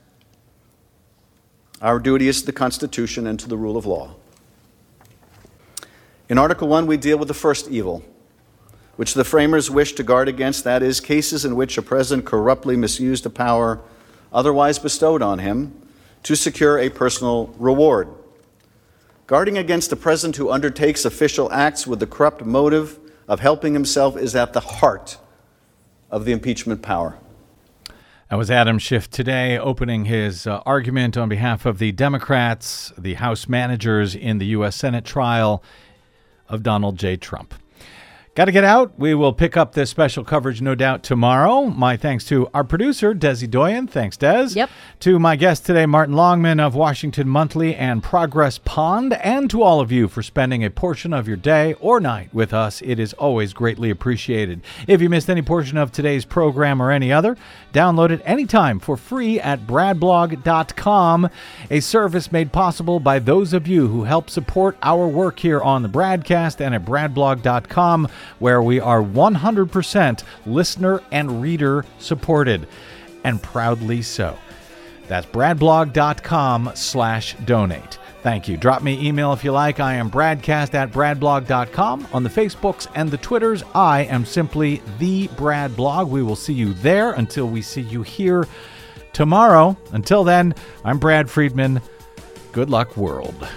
Our 1.82 2.00
duty 2.00 2.28
is 2.28 2.42
to 2.42 2.48
the 2.48 2.52
Constitution 2.52 3.26
and 3.26 3.40
to 3.40 3.48
the 3.48 3.58
rule 3.58 3.78
of 3.78 3.86
law. 3.86 4.16
In 6.28 6.38
Article 6.38 6.68
1, 6.68 6.86
we 6.86 6.98
deal 6.98 7.18
with 7.18 7.28
the 7.28 7.34
first 7.34 7.70
evil, 7.70 8.04
which 9.00 9.14
the 9.14 9.24
framers 9.24 9.72
wished 9.72 9.96
to 9.96 10.04
guard 10.04 10.28
against 10.28 10.66
that 10.66 10.84
is, 10.84 11.00
cases 11.00 11.46
in 11.46 11.56
which 11.56 11.78
a 11.78 11.82
president 11.82 12.28
corruptly 12.28 12.76
misused 12.76 13.26
a 13.26 13.30
power 13.30 13.80
otherwise 14.34 14.78
bestowed 14.78 15.22
on 15.22 15.40
him 15.40 15.72
to 16.22 16.36
secure 16.36 16.78
a 16.78 16.90
personal 16.90 17.48
reward. 17.58 18.10
Guarding 19.26 19.58
against 19.58 19.90
a 19.94 19.96
president 19.96 20.36
who 20.36 20.52
undertakes 20.52 21.06
official 21.06 21.50
acts 21.50 21.88
with 21.88 22.02
the 22.02 22.08
corrupt 22.08 22.44
motive 22.44 23.00
of 23.26 23.40
helping 23.40 23.72
himself 23.72 24.18
is 24.18 24.36
at 24.36 24.52
the 24.52 24.60
heart 24.60 25.18
of 26.12 26.26
the 26.26 26.34
impeachment 26.34 26.82
power. 26.82 27.18
That 28.30 28.36
was 28.36 28.52
Adam 28.52 28.80
Schiff 28.80 29.10
today 29.10 29.58
opening 29.58 30.04
his 30.04 30.46
uh, 30.46 30.62
argument 30.66 31.16
on 31.16 31.30
behalf 31.30 31.66
of 31.66 31.80
the 31.80 31.94
Democrats, 31.94 32.92
the 32.98 33.14
House 33.14 33.48
managers 33.48 34.14
in 34.14 34.40
the 34.40 34.48
U.S. 34.48 34.76
Senate 34.76 35.06
trial 35.06 35.64
of 36.50 36.64
Donald 36.64 37.00
J. 37.00 37.16
Trump. 37.16 37.54
Got 38.40 38.46
to 38.46 38.54
get 38.54 38.64
out. 38.64 38.98
We 38.98 39.14
will 39.16 39.34
pick 39.34 39.58
up 39.58 39.74
this 39.74 39.90
special 39.90 40.24
coverage, 40.24 40.62
no 40.62 40.74
doubt, 40.74 41.04
tomorrow. 41.04 41.66
My 41.66 41.98
thanks 41.98 42.24
to 42.28 42.50
our 42.54 42.64
producer, 42.64 43.14
Desi 43.14 43.50
Doyen. 43.50 43.86
Thanks, 43.86 44.16
Des. 44.16 44.52
Yep. 44.52 44.70
To 45.02 45.20
my 45.20 45.36
guest 45.36 45.66
today, 45.66 45.86
Martin 45.86 46.16
Longman 46.16 46.62
of 46.62 46.74
Washington 46.74 47.28
Monthly 47.28 47.76
and 47.76 48.02
Progress 48.02 48.58
Pond, 48.58 49.12
and 49.12 49.50
to 49.50 49.62
all 49.62 49.82
of 49.82 49.92
you 49.92 50.08
for 50.08 50.24
spending 50.24 50.64
a 50.64 50.70
portion 50.70 51.12
of 51.12 51.28
your 51.28 51.36
day 51.36 51.74
or 51.82 52.00
night 52.00 52.34
with 52.34 52.54
us. 52.54 52.82
It 52.82 52.98
is 52.98 53.12
always 53.12 53.52
greatly 53.52 53.90
appreciated. 53.90 54.62
If 54.88 55.02
you 55.02 55.10
missed 55.10 55.30
any 55.30 55.42
portion 55.42 55.78
of 55.78 55.92
today's 55.92 56.24
program 56.24 56.82
or 56.82 56.92
any 56.92 57.12
other, 57.12 57.36
download 57.74 58.10
it 58.10 58.22
anytime 58.24 58.80
for 58.80 58.96
free 58.96 59.42
at 59.42 59.68
bradblog.com, 59.68 61.30
a 61.70 61.82
service 61.82 62.32
made 62.32 62.54
possible 62.54 63.02
by 63.02 63.20
those 63.20 63.52
of 63.52 63.68
you 63.68 63.90
who 63.90 64.06
help 64.06 64.30
support 64.30 64.78
our 64.82 65.10
work 65.10 65.40
here 65.40 65.60
on 65.60 65.84
the 65.84 65.90
BradCast 65.90 66.62
and 66.62 66.74
at 66.74 66.86
bradblog.com 66.86 68.08
where 68.38 68.62
we 68.62 68.80
are 68.80 69.02
100% 69.02 70.24
listener 70.46 71.02
and 71.12 71.42
reader 71.42 71.86
supported, 71.98 72.68
and 73.24 73.42
proudly 73.42 74.02
so. 74.02 74.38
That's 75.08 75.26
bradblog.com 75.26 76.72
slash 76.76 77.36
donate. 77.46 77.98
Thank 78.22 78.48
you. 78.48 78.58
Drop 78.58 78.84
me 78.84 79.08
email 79.08 79.32
if 79.34 79.44
you 79.44 79.52
like. 79.52 79.80
I 79.80 79.96
am 79.96 80.12
bradcast 80.12 80.74
at 80.74 80.92
bradblog.com. 80.92 82.08
On 82.12 82.24
the 82.24 82.30
Facebooks 82.30 82.88
and 82.94 83.10
the 83.10 83.18
Twitters, 83.18 83.64
I 83.74 84.04
am 84.04 84.26
simply 84.26 84.82
the 85.00 85.28
Brad 85.30 85.76
Blog. 85.76 86.10
We 86.10 86.22
will 86.22 86.36
see 86.36 86.54
you 86.54 86.74
there 86.74 87.14
until 87.14 87.48
we 87.48 87.62
see 87.62 87.82
you 87.82 88.04
here 88.04 88.46
tomorrow. 89.14 89.78
Until 89.94 90.24
then, 90.24 90.54
I'm 90.84 91.00
Brad 91.00 91.30
Friedman. 91.30 91.82
Good 92.52 92.70
luck, 92.70 92.98
world. 92.98 93.48